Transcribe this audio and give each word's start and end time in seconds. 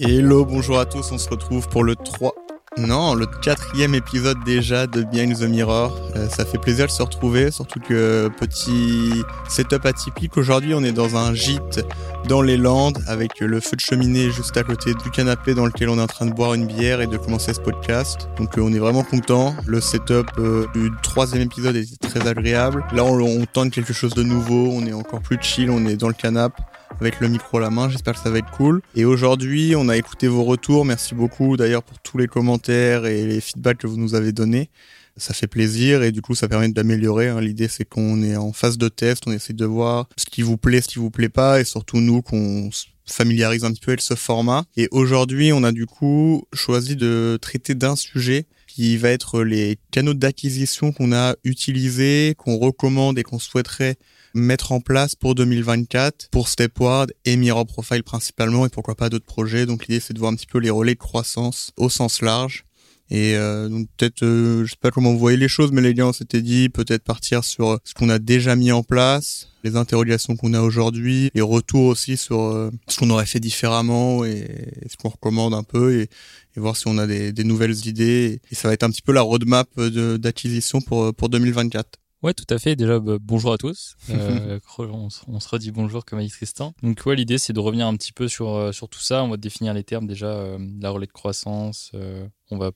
Hello, 0.00 0.44
bonjour 0.44 0.80
à 0.80 0.86
tous, 0.86 1.12
on 1.12 1.18
se 1.18 1.28
retrouve 1.28 1.68
pour 1.68 1.84
le 1.84 1.94
3... 1.94 2.34
Non, 2.76 3.14
le 3.14 3.26
quatrième 3.26 3.94
épisode 3.94 4.36
déjà 4.44 4.88
de 4.88 5.04
Behind 5.04 5.38
the 5.38 5.42
Mirror. 5.42 5.96
Euh, 6.16 6.28
ça 6.28 6.44
fait 6.44 6.58
plaisir 6.58 6.86
de 6.86 6.90
se 6.90 7.00
retrouver, 7.00 7.52
surtout 7.52 7.78
que 7.78 8.28
petit 8.40 9.22
setup 9.48 9.86
atypique. 9.86 10.36
Aujourd'hui, 10.36 10.74
on 10.74 10.82
est 10.82 10.90
dans 10.90 11.14
un 11.14 11.32
gîte 11.34 11.86
dans 12.28 12.42
les 12.42 12.56
Landes 12.56 12.98
avec 13.06 13.38
le 13.38 13.60
feu 13.60 13.76
de 13.76 13.80
cheminée 13.80 14.32
juste 14.32 14.56
à 14.56 14.64
côté 14.64 14.94
du 14.94 15.10
canapé 15.12 15.54
dans 15.54 15.66
lequel 15.66 15.88
on 15.88 15.98
est 15.98 16.02
en 16.02 16.08
train 16.08 16.26
de 16.26 16.32
boire 16.32 16.54
une 16.54 16.66
bière 16.66 17.00
et 17.00 17.06
de 17.06 17.16
commencer 17.16 17.54
ce 17.54 17.60
podcast. 17.60 18.28
Donc 18.36 18.58
euh, 18.58 18.62
on 18.62 18.72
est 18.72 18.80
vraiment 18.80 19.04
content. 19.04 19.54
Le 19.66 19.80
setup 19.80 20.26
euh, 20.38 20.66
du 20.74 20.90
troisième 21.04 21.42
épisode 21.42 21.76
est 21.76 22.00
très 22.00 22.26
agréable. 22.26 22.84
Là, 22.92 23.04
on, 23.04 23.20
on 23.20 23.46
tente 23.46 23.70
quelque 23.70 23.92
chose 23.92 24.14
de 24.14 24.24
nouveau. 24.24 24.70
On 24.72 24.84
est 24.84 24.92
encore 24.92 25.20
plus 25.20 25.38
chill. 25.40 25.70
On 25.70 25.86
est 25.86 25.96
dans 25.96 26.08
le 26.08 26.14
canapé 26.14 26.60
avec 27.00 27.20
le 27.20 27.28
micro 27.28 27.58
à 27.58 27.60
la 27.60 27.70
main. 27.70 27.88
J'espère 27.88 28.14
que 28.14 28.20
ça 28.20 28.30
va 28.30 28.38
être 28.38 28.50
cool. 28.50 28.82
Et 28.94 29.04
aujourd'hui, 29.04 29.74
on 29.76 29.88
a 29.88 29.96
écouté 29.96 30.28
vos 30.28 30.44
retours. 30.44 30.84
Merci 30.84 31.14
beaucoup 31.14 31.56
d'ailleurs 31.56 31.82
pour 31.82 31.98
tous 32.00 32.18
les 32.18 32.26
commentaires 32.26 33.06
et 33.06 33.26
les 33.26 33.40
feedbacks 33.40 33.78
que 33.78 33.86
vous 33.86 33.96
nous 33.96 34.14
avez 34.14 34.32
donnés. 34.32 34.70
Ça 35.16 35.32
fait 35.32 35.46
plaisir 35.46 36.02
et 36.02 36.10
du 36.10 36.22
coup, 36.22 36.34
ça 36.34 36.48
permet 36.48 36.68
d'améliorer. 36.68 37.28
Hein. 37.28 37.40
L'idée, 37.40 37.68
c'est 37.68 37.84
qu'on 37.84 38.22
est 38.22 38.36
en 38.36 38.52
phase 38.52 38.78
de 38.78 38.88
test, 38.88 39.24
on 39.26 39.32
essaie 39.32 39.52
de 39.52 39.64
voir 39.64 40.08
ce 40.16 40.26
qui 40.26 40.42
vous 40.42 40.56
plaît, 40.56 40.80
ce 40.80 40.88
qui 40.88 40.98
vous 40.98 41.10
plaît 41.10 41.28
pas, 41.28 41.60
et 41.60 41.64
surtout 41.64 42.00
nous 42.00 42.20
qu'on 42.20 42.70
familiarise 43.06 43.64
un 43.64 43.72
petit 43.72 43.80
peu 43.80 43.92
avec 43.92 44.00
ce 44.00 44.14
format. 44.14 44.64
Et 44.76 44.88
aujourd'hui, 44.90 45.52
on 45.52 45.62
a 45.62 45.72
du 45.72 45.86
coup 45.86 46.44
choisi 46.52 46.96
de 46.96 47.38
traiter 47.40 47.74
d'un 47.74 47.96
sujet 47.96 48.46
qui 48.74 48.96
va 48.96 49.10
être 49.10 49.44
les 49.44 49.78
canaux 49.92 50.14
d'acquisition 50.14 50.90
qu'on 50.90 51.12
a 51.12 51.36
utilisés, 51.44 52.34
qu'on 52.36 52.58
recommande 52.58 53.16
et 53.20 53.22
qu'on 53.22 53.38
souhaiterait 53.38 53.94
mettre 54.34 54.72
en 54.72 54.80
place 54.80 55.14
pour 55.14 55.36
2024 55.36 56.28
pour 56.32 56.48
Stepward 56.48 57.12
et 57.24 57.36
Mirror 57.36 57.66
Profile 57.66 58.02
principalement 58.02 58.66
et 58.66 58.68
pourquoi 58.68 58.96
pas 58.96 59.10
d'autres 59.10 59.26
projets. 59.26 59.64
Donc 59.64 59.86
l'idée 59.86 60.00
c'est 60.00 60.12
de 60.12 60.18
voir 60.18 60.32
un 60.32 60.34
petit 60.34 60.48
peu 60.48 60.58
les 60.58 60.70
relais 60.70 60.94
de 60.94 60.98
croissance 60.98 61.70
au 61.76 61.88
sens 61.88 62.20
large. 62.20 62.64
Et 63.10 63.36
euh, 63.36 63.68
donc 63.68 63.88
peut-être, 63.96 64.22
euh, 64.22 64.64
je 64.64 64.70
sais 64.70 64.78
pas 64.80 64.90
comment 64.90 65.12
vous 65.12 65.18
voyez 65.18 65.36
les 65.36 65.48
choses, 65.48 65.72
mais 65.72 65.82
les 65.82 65.94
gars, 65.94 66.06
on 66.06 66.12
s'était 66.12 66.42
dit 66.42 66.68
peut-être 66.68 67.04
partir 67.04 67.44
sur 67.44 67.78
ce 67.84 67.94
qu'on 67.94 68.08
a 68.08 68.18
déjà 68.18 68.56
mis 68.56 68.72
en 68.72 68.82
place, 68.82 69.50
les 69.62 69.76
interrogations 69.76 70.36
qu'on 70.36 70.54
a 70.54 70.60
aujourd'hui, 70.60 71.30
les 71.34 71.42
retours 71.42 71.84
aussi 71.84 72.16
sur 72.16 72.40
euh, 72.40 72.70
ce 72.88 72.98
qu'on 72.98 73.10
aurait 73.10 73.26
fait 73.26 73.40
différemment 73.40 74.24
et, 74.24 74.70
ce 74.88 74.96
qu'on 74.96 75.10
recommande 75.10 75.54
un 75.54 75.62
peu 75.62 76.00
et, 76.00 76.08
et, 76.56 76.60
voir 76.60 76.76
si 76.76 76.88
on 76.88 76.96
a 76.96 77.06
des, 77.06 77.32
des 77.32 77.44
nouvelles 77.44 77.86
idées. 77.86 78.40
Et 78.50 78.54
ça 78.54 78.68
va 78.68 78.74
être 78.74 78.84
un 78.84 78.90
petit 78.90 79.02
peu 79.02 79.12
la 79.12 79.22
roadmap 79.22 79.68
d'acquisition 79.78 80.80
pour 80.80 81.14
pour 81.14 81.28
2024. 81.28 81.98
Ouais, 82.24 82.32
tout 82.32 82.46
à 82.48 82.58
fait. 82.58 82.74
Déjà, 82.74 83.00
bah, 83.00 83.18
bonjour 83.20 83.52
à 83.52 83.58
tous. 83.58 83.96
Euh, 84.08 84.58
on, 84.78 85.10
se 85.10 85.48
redit 85.48 85.70
bonjour 85.70 86.04
comme 86.04 86.18
a 86.18 86.22
dit 86.22 86.30
Tristan. 86.30 86.72
Donc, 86.82 87.02
ouais, 87.04 87.16
l'idée, 87.16 87.36
c'est 87.36 87.52
de 87.52 87.60
revenir 87.60 87.86
un 87.86 87.94
petit 87.96 88.12
peu 88.12 88.28
sur, 88.28 88.54
euh, 88.54 88.72
sur 88.72 88.88
tout 88.88 89.00
ça. 89.00 89.22
On 89.22 89.28
va 89.28 89.36
définir 89.36 89.74
les 89.74 89.84
termes 89.84 90.06
déjà, 90.06 90.28
euh, 90.28 90.58
la 90.80 90.90
relais 90.90 91.06
de 91.06 91.12
croissance. 91.12 91.90
Euh, 91.94 92.26
on 92.50 92.56
va 92.56 92.70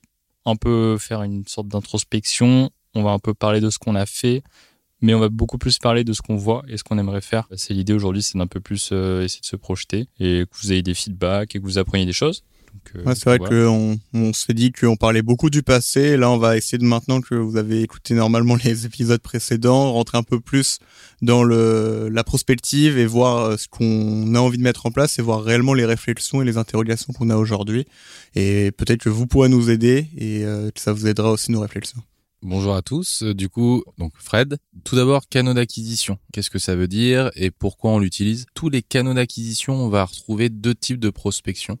un 0.49 0.55
peu 0.55 0.97
faire 0.97 1.23
une 1.23 1.45
sorte 1.47 1.67
d'introspection. 1.67 2.69
On 2.95 3.03
va 3.03 3.11
un 3.11 3.19
peu 3.19 3.33
parler 3.33 3.61
de 3.61 3.69
ce 3.69 3.79
qu'on 3.79 3.95
a 3.95 4.05
fait, 4.05 4.43
mais 5.01 5.13
on 5.13 5.19
va 5.19 5.29
beaucoup 5.29 5.57
plus 5.57 5.77
parler 5.79 6.03
de 6.03 6.13
ce 6.13 6.21
qu'on 6.21 6.35
voit 6.35 6.63
et 6.67 6.77
ce 6.77 6.83
qu'on 6.83 6.97
aimerait 6.97 7.21
faire. 7.21 7.47
C'est 7.55 7.73
l'idée 7.73 7.93
aujourd'hui, 7.93 8.21
c'est 8.23 8.37
d'un 8.37 8.47
peu 8.47 8.59
plus 8.59 8.91
essayer 8.91 9.41
de 9.41 9.45
se 9.45 9.55
projeter 9.55 10.07
et 10.19 10.45
que 10.45 10.57
vous 10.61 10.71
ayez 10.71 10.81
des 10.81 10.93
feedbacks 10.93 11.55
et 11.55 11.59
que 11.59 11.63
vous 11.63 11.77
appreniez 11.77 12.05
des 12.05 12.13
choses. 12.13 12.43
Euh, 12.95 13.03
ouais, 13.03 13.15
c'est 13.15 13.25
vrai 13.25 13.39
qu'on 13.39 13.99
on, 14.13 14.33
s'est 14.33 14.53
dit 14.53 14.71
qu'on 14.71 14.95
parlait 14.95 15.21
beaucoup 15.21 15.49
du 15.49 15.63
passé. 15.63 16.17
Là, 16.17 16.29
on 16.29 16.37
va 16.37 16.57
essayer 16.57 16.77
de 16.77 16.83
maintenant 16.83 17.21
que 17.21 17.35
vous 17.35 17.57
avez 17.57 17.81
écouté 17.81 18.13
normalement 18.13 18.55
les 18.63 18.85
épisodes 18.87 19.21
précédents, 19.21 19.93
rentrer 19.93 20.17
un 20.17 20.23
peu 20.23 20.39
plus 20.39 20.79
dans 21.21 21.43
le, 21.43 22.09
la 22.09 22.23
prospective 22.23 22.97
et 22.97 23.05
voir 23.05 23.45
euh, 23.45 23.57
ce 23.57 23.67
qu'on 23.67 24.33
a 24.35 24.39
envie 24.39 24.57
de 24.57 24.63
mettre 24.63 24.85
en 24.85 24.91
place 24.91 25.19
et 25.19 25.21
voir 25.21 25.43
réellement 25.43 25.73
les 25.73 25.85
réflexions 25.85 26.41
et 26.41 26.45
les 26.45 26.57
interrogations 26.57 27.13
qu'on 27.13 27.29
a 27.29 27.35
aujourd'hui. 27.35 27.85
Et 28.35 28.71
peut-être 28.71 29.01
que 29.01 29.09
vous 29.09 29.27
pourrez 29.27 29.49
nous 29.49 29.69
aider 29.69 30.07
et 30.17 30.43
euh, 30.45 30.71
que 30.71 30.79
ça 30.79 30.93
vous 30.93 31.07
aidera 31.07 31.31
aussi 31.31 31.51
nos 31.51 31.61
réflexions. 31.61 32.01
Bonjour 32.41 32.73
à 32.73 32.81
tous. 32.81 33.23
Du 33.23 33.49
coup, 33.49 33.83
donc 33.97 34.13
Fred, 34.15 34.59
tout 34.85 34.95
d'abord 34.95 35.27
canaux 35.27 35.53
d'acquisition. 35.53 36.17
Qu'est-ce 36.31 36.49
que 36.49 36.57
ça 36.57 36.73
veut 36.73 36.87
dire 36.87 37.31
et 37.35 37.51
pourquoi 37.51 37.91
on 37.91 37.99
l'utilise? 37.99 38.45
Tous 38.53 38.69
les 38.69 38.81
canaux 38.81 39.13
d'acquisition, 39.13 39.73
on 39.73 39.89
va 39.89 40.05
retrouver 40.05 40.47
deux 40.47 40.73
types 40.73 41.01
de 41.01 41.09
prospection. 41.09 41.77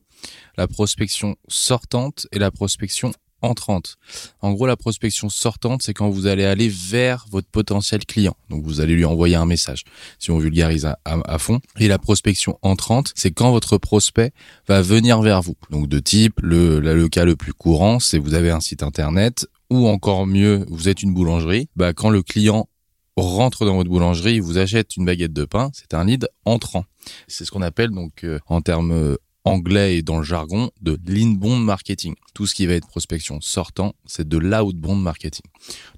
La 0.57 0.67
prospection 0.67 1.37
sortante 1.47 2.27
et 2.33 2.39
la 2.39 2.51
prospection 2.51 3.13
entrante. 3.41 3.95
En 4.41 4.51
gros, 4.51 4.67
la 4.67 4.75
prospection 4.75 5.29
sortante, 5.29 5.81
c'est 5.81 5.93
quand 5.93 6.09
vous 6.09 6.27
allez 6.27 6.43
aller 6.43 6.67
vers 6.67 7.25
votre 7.31 7.47
potentiel 7.47 8.05
client. 8.05 8.35
Donc, 8.49 8.65
vous 8.65 8.81
allez 8.81 8.95
lui 8.95 9.05
envoyer 9.05 9.35
un 9.35 9.45
message, 9.45 9.85
si 10.19 10.29
on 10.29 10.39
vulgarise 10.39 10.85
à, 11.05 11.39
fond. 11.39 11.61
Et 11.79 11.87
la 11.87 11.99
prospection 11.99 12.59
entrante, 12.63 13.13
c'est 13.15 13.31
quand 13.31 13.51
votre 13.51 13.77
prospect 13.77 14.33
va 14.67 14.81
venir 14.81 15.21
vers 15.21 15.41
vous. 15.41 15.55
Donc, 15.69 15.87
de 15.87 15.99
type, 15.99 16.41
le 16.43 17.07
cas 17.07 17.23
le 17.23 17.37
plus 17.37 17.53
courant, 17.53 17.99
c'est 17.99 18.17
vous 18.17 18.33
avez 18.33 18.49
un 18.49 18.59
site 18.59 18.83
internet, 18.83 19.47
ou 19.69 19.87
encore 19.87 20.25
mieux, 20.27 20.65
vous 20.69 20.89
êtes 20.89 21.03
une 21.03 21.13
boulangerie, 21.13 21.69
bah, 21.75 21.93
quand 21.93 22.09
le 22.09 22.23
client 22.23 22.67
rentre 23.15 23.65
dans 23.65 23.75
votre 23.75 23.89
boulangerie, 23.89 24.39
vous 24.39 24.57
achète 24.57 24.95
une 24.95 25.05
baguette 25.05 25.33
de 25.33 25.45
pain, 25.45 25.69
c'est 25.73 25.93
un 25.93 26.05
lead 26.05 26.27
entrant. 26.45 26.85
C'est 27.27 27.45
ce 27.45 27.51
qu'on 27.51 27.61
appelle 27.61 27.91
donc 27.91 28.23
euh, 28.23 28.39
en 28.47 28.61
termes 28.61 28.91
euh, 28.91 29.15
anglais 29.45 29.97
et 29.97 30.01
dans 30.01 30.17
le 30.17 30.23
jargon 30.23 30.69
de 30.81 30.97
l'inbound 31.07 31.63
marketing. 31.63 32.15
Tout 32.33 32.45
ce 32.45 32.55
qui 32.55 32.65
va 32.65 32.73
être 32.73 32.87
prospection 32.87 33.41
sortant, 33.41 33.93
c'est 34.05 34.27
de 34.27 34.37
l'outbound 34.37 35.01
marketing. 35.01 35.43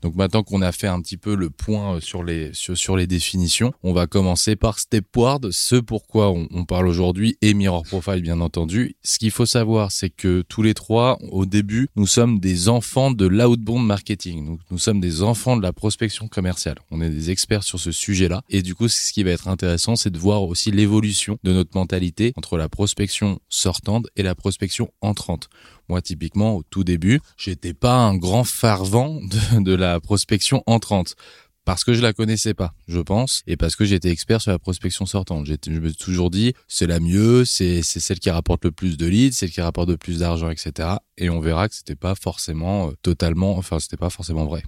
Donc 0.01 0.15
maintenant 0.15 0.43
qu'on 0.43 0.61
a 0.61 0.71
fait 0.71 0.87
un 0.87 1.01
petit 1.01 1.17
peu 1.17 1.35
le 1.35 1.49
point 1.49 1.95
euh, 1.95 1.99
sur 1.99 2.23
les 2.23 2.51
sur, 2.53 2.95
les 2.97 3.07
définitions, 3.07 3.73
on 3.83 3.93
va 3.93 4.07
commencer 4.07 4.55
par 4.55 4.79
Stepward, 4.79 5.51
ce 5.51 5.75
pourquoi 5.75 6.31
on, 6.31 6.47
on 6.51 6.65
parle 6.65 6.87
aujourd'hui 6.87 7.37
et 7.41 7.53
Mirror 7.53 7.83
Profile 7.83 8.21
bien 8.21 8.41
entendu. 8.41 8.95
Ce 9.03 9.19
qu'il 9.19 9.31
faut 9.31 9.45
savoir, 9.45 9.91
c'est 9.91 10.09
que 10.09 10.43
tous 10.47 10.63
les 10.63 10.73
trois, 10.73 11.17
au 11.31 11.45
début, 11.45 11.89
nous 11.95 12.07
sommes 12.07 12.39
des 12.39 12.69
enfants 12.69 13.11
de 13.11 13.25
l'outbound 13.25 13.85
marketing. 13.85 14.57
Nous 14.71 14.77
sommes 14.77 14.99
des 14.99 15.21
enfants 15.21 15.57
de 15.57 15.61
la 15.61 15.73
prospection 15.73 16.27
commerciale. 16.27 16.77
On 16.89 17.01
est 17.01 17.09
des 17.09 17.29
experts 17.29 17.63
sur 17.63 17.79
ce 17.79 17.91
sujet-là 17.91 18.41
et 18.49 18.61
du 18.61 18.75
coup, 18.75 18.87
ce 18.87 19.11
qui 19.11 19.23
va 19.23 19.31
être 19.31 19.47
intéressant, 19.47 19.95
c'est 19.95 20.09
de 20.09 20.17
voir 20.17 20.43
aussi 20.43 20.71
l'évolution 20.71 21.37
de 21.43 21.53
notre 21.53 21.77
mentalité 21.77 22.33
entre 22.35 22.57
la 22.57 22.69
prospection 22.69 23.30
sortante 23.49 24.07
et 24.15 24.23
la 24.23 24.35
prospection 24.35 24.91
entrante. 25.01 25.49
Moi, 25.89 26.01
typiquement, 26.01 26.55
au 26.55 26.63
tout 26.63 26.83
début, 26.83 27.19
j'étais 27.37 27.73
pas 27.73 27.97
un 27.97 28.15
grand 28.15 28.43
fervent 28.43 29.19
de, 29.59 29.73
la 29.73 29.99
prospection 29.99 30.63
entrante 30.65 31.15
parce 31.63 31.83
que 31.83 31.93
je 31.93 32.01
la 32.01 32.11
connaissais 32.11 32.53
pas, 32.53 32.73
je 32.87 32.99
pense, 32.99 33.43
et 33.45 33.55
parce 33.55 33.75
que 33.75 33.85
j'étais 33.85 34.09
expert 34.09 34.41
sur 34.41 34.51
la 34.51 34.57
prospection 34.57 35.05
sortante. 35.05 35.45
Je 35.45 35.71
me 35.71 35.89
suis 35.89 35.97
toujours 35.97 36.31
dit, 36.31 36.53
c'est 36.67 36.87
la 36.87 36.99
mieux, 36.99 37.45
c'est 37.45 37.83
celle 37.83 38.19
qui 38.19 38.31
rapporte 38.31 38.65
le 38.65 38.71
plus 38.71 38.97
de 38.97 39.05
leads, 39.05 39.35
celle 39.35 39.51
qui 39.51 39.61
rapporte 39.61 39.89
le 39.89 39.97
plus 39.97 40.19
d'argent, 40.19 40.49
etc. 40.49 40.89
Et 41.17 41.29
on 41.29 41.39
verra 41.39 41.69
que 41.69 41.75
c'était 41.75 41.95
pas 41.95 42.15
forcément 42.15 42.89
euh, 42.89 42.91
totalement, 43.03 43.57
enfin, 43.57 43.79
c'était 43.79 43.97
pas 43.97 44.09
forcément 44.09 44.45
vrai 44.45 44.63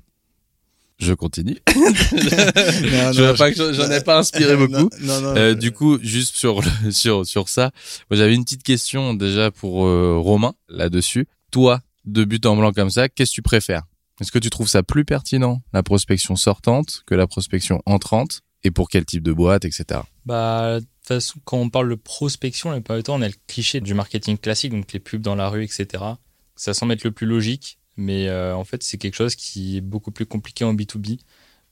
je 1.04 1.14
continue. 1.14 1.58
je 1.68 3.22
vois 3.22 3.36
pas 3.36 3.52
que 3.52 3.74
j'en 3.74 3.92
ai 3.92 4.02
pas 4.02 4.18
inspiré 4.18 4.56
beaucoup. 4.68 4.90
euh, 5.02 5.54
du 5.54 5.72
coup, 5.72 6.00
juste 6.02 6.36
sur 6.36 6.62
sur 6.92 7.26
sur 7.26 7.50
ça, 7.50 7.72
moi 8.10 8.18
j'avais 8.18 8.34
une 8.34 8.44
petite 8.44 8.64
question 8.64 9.14
déjà 9.14 9.52
pour 9.52 9.86
euh, 9.86 10.18
Romain 10.18 10.54
là-dessus. 10.70 11.28
Toi, 11.52 11.82
de 12.06 12.24
but 12.24 12.46
en 12.46 12.56
blanc 12.56 12.72
comme 12.72 12.90
ça, 12.90 13.10
qu'est-ce 13.10 13.32
que 13.32 13.36
tu 13.36 13.42
préfères? 13.42 13.84
Est-ce 14.22 14.32
que 14.32 14.40
tu 14.40 14.50
trouves 14.50 14.68
ça 14.68 14.84
plus 14.84 15.06
pertinent 15.06 15.62
la 15.74 15.84
prospection 15.84 16.36
sortante 16.36 17.04
que 17.06 17.16
la 17.16 17.28
prospection 17.28 17.82
entrante? 17.86 18.42
Et 18.66 18.72
pour 18.72 18.88
quel 18.88 19.04
type 19.04 19.24
de 19.24 19.34
boîte, 19.34 19.66
etc. 19.66 20.00
Bah 20.26 20.80
de 20.80 20.86
toute 20.86 21.08
façon, 21.08 21.40
quand 21.44 21.58
on 21.58 21.70
parle 21.70 21.90
de 21.90 21.96
prospection, 21.96 22.70
la 22.70 22.78
plupart 22.78 22.96
du 22.96 23.04
temps, 23.04 23.16
on 23.16 23.22
a 23.22 23.28
le 23.28 23.34
cliché 23.46 23.82
du 23.82 23.94
marketing 23.94 24.38
classique, 24.38 24.72
donc 24.72 24.94
les 24.94 25.02
pubs 25.02 25.22
dans 25.22 25.36
la 25.36 25.50
rue, 25.50 25.66
etc. 25.66 26.02
Ça 26.56 26.74
semble 26.74 26.94
être 26.94 27.04
le 27.04 27.12
plus 27.12 27.28
logique 27.28 27.78
mais 27.98 28.28
euh, 28.28 28.56
en 28.56 28.64
fait, 28.64 28.84
c'est 28.84 28.98
quelque 28.98 29.16
chose 29.16 29.36
qui 29.36 29.78
est 29.78 29.82
beaucoup 29.82 30.12
plus 30.12 30.26
compliqué 30.26 30.64
en 30.64 30.74
B2B 30.74 31.20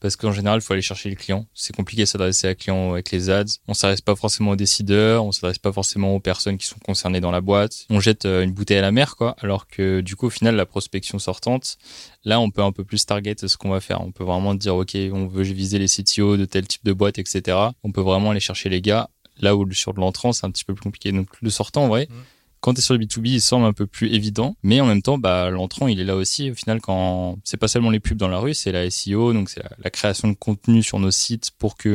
parce 0.02 0.16
qu'en 0.16 0.32
général, 0.32 0.60
il 0.60 0.62
faut 0.64 0.74
aller 0.74 0.82
chercher 0.82 1.10
les 1.10 1.16
clients. 1.16 1.46
C'est 1.54 1.76
compliqué 1.76 2.02
de 2.02 2.08
s'adresser 2.08 2.48
à 2.48 2.56
clients 2.56 2.94
avec 2.94 3.12
les 3.12 3.30
ads. 3.30 3.46
On 3.68 3.76
s'adresse 3.76 4.02
pas 4.02 4.16
forcément 4.16 4.52
aux 4.52 4.56
décideurs, 4.56 5.24
on 5.24 5.32
s'adresse 5.32 5.60
pas 5.60 5.72
forcément 5.72 6.16
aux 6.16 6.20
personnes 6.20 6.58
qui 6.58 6.66
sont 6.66 6.80
concernées 6.84 7.22
dans 7.22 7.30
la 7.30 7.40
boîte. 7.40 7.86
On 7.92 8.00
jette 8.00 8.26
euh, 8.26 8.42
une 8.42 8.52
bouteille 8.52 8.80
à 8.80 8.82
la 8.82 8.92
mer, 8.92 9.16
quoi. 9.16 9.36
Alors 9.42 9.68
que 9.68 10.02
du 10.02 10.16
coup, 10.16 10.26
au 10.26 10.30
final, 10.32 10.56
la 10.56 10.66
prospection 10.66 11.20
sortante, 11.20 11.78
là, 12.26 12.40
on 12.40 12.50
peut 12.50 12.64
un 12.64 12.72
peu 12.72 12.84
plus 12.84 13.06
target 13.06 13.36
ce 13.46 13.56
qu'on 13.58 13.70
va 13.70 13.80
faire. 13.80 14.02
On 14.02 14.12
peut 14.12 14.24
vraiment 14.24 14.56
dire, 14.56 14.76
OK, 14.76 14.98
on 15.14 15.28
veut 15.28 15.44
viser 15.44 15.78
les 15.78 15.88
CTO 15.88 16.36
de 16.36 16.46
tel 16.46 16.68
type 16.68 16.84
de 16.84 16.94
boîte, 16.94 17.20
etc. 17.20 17.56
On 17.84 17.92
peut 17.92 18.02
vraiment 18.02 18.32
aller 18.32 18.40
chercher 18.40 18.70
les 18.70 18.82
gars. 18.82 19.08
Là 19.40 19.56
où 19.56 19.72
sur 19.72 19.94
de 19.94 20.00
l'entrant, 20.00 20.34
c'est 20.34 20.48
un 20.48 20.52
petit 20.52 20.66
peu 20.66 20.74
plus 20.74 20.84
compliqué. 20.84 21.12
Donc, 21.12 21.28
le 21.42 21.50
sortant, 21.52 21.84
en 21.84 21.88
vrai, 21.88 22.08
mmh 22.10 22.14
quand 22.62 22.76
tu 22.76 22.80
es 22.80 22.82
sur 22.82 22.94
le 22.94 23.00
B2B, 23.00 23.28
il 23.28 23.42
semble 23.42 23.66
un 23.66 23.74
peu 23.74 23.88
plus 23.88 24.14
évident, 24.14 24.56
mais 24.62 24.80
en 24.80 24.86
même 24.86 25.02
temps, 25.02 25.18
bah, 25.18 25.50
l'entrant, 25.50 25.88
il 25.88 26.00
est 26.00 26.06
là 26.06 26.16
aussi. 26.16 26.52
Au 26.52 26.54
final, 26.54 26.80
quand 26.80 27.38
c'est 27.44 27.58
pas 27.58 27.68
seulement 27.68 27.90
les 27.90 28.00
pubs 28.00 28.18
dans 28.18 28.28
la 28.28 28.38
rue, 28.38 28.54
c'est 28.54 28.72
la 28.72 28.90
SEO, 28.90 29.34
donc 29.34 29.50
c'est 29.50 29.62
la, 29.84 29.90
création 29.90 30.28
de 30.28 30.36
contenu 30.36 30.84
sur 30.84 31.00
nos 31.00 31.12
sites 31.12 31.52
pour 31.58 31.76
que 31.76 31.90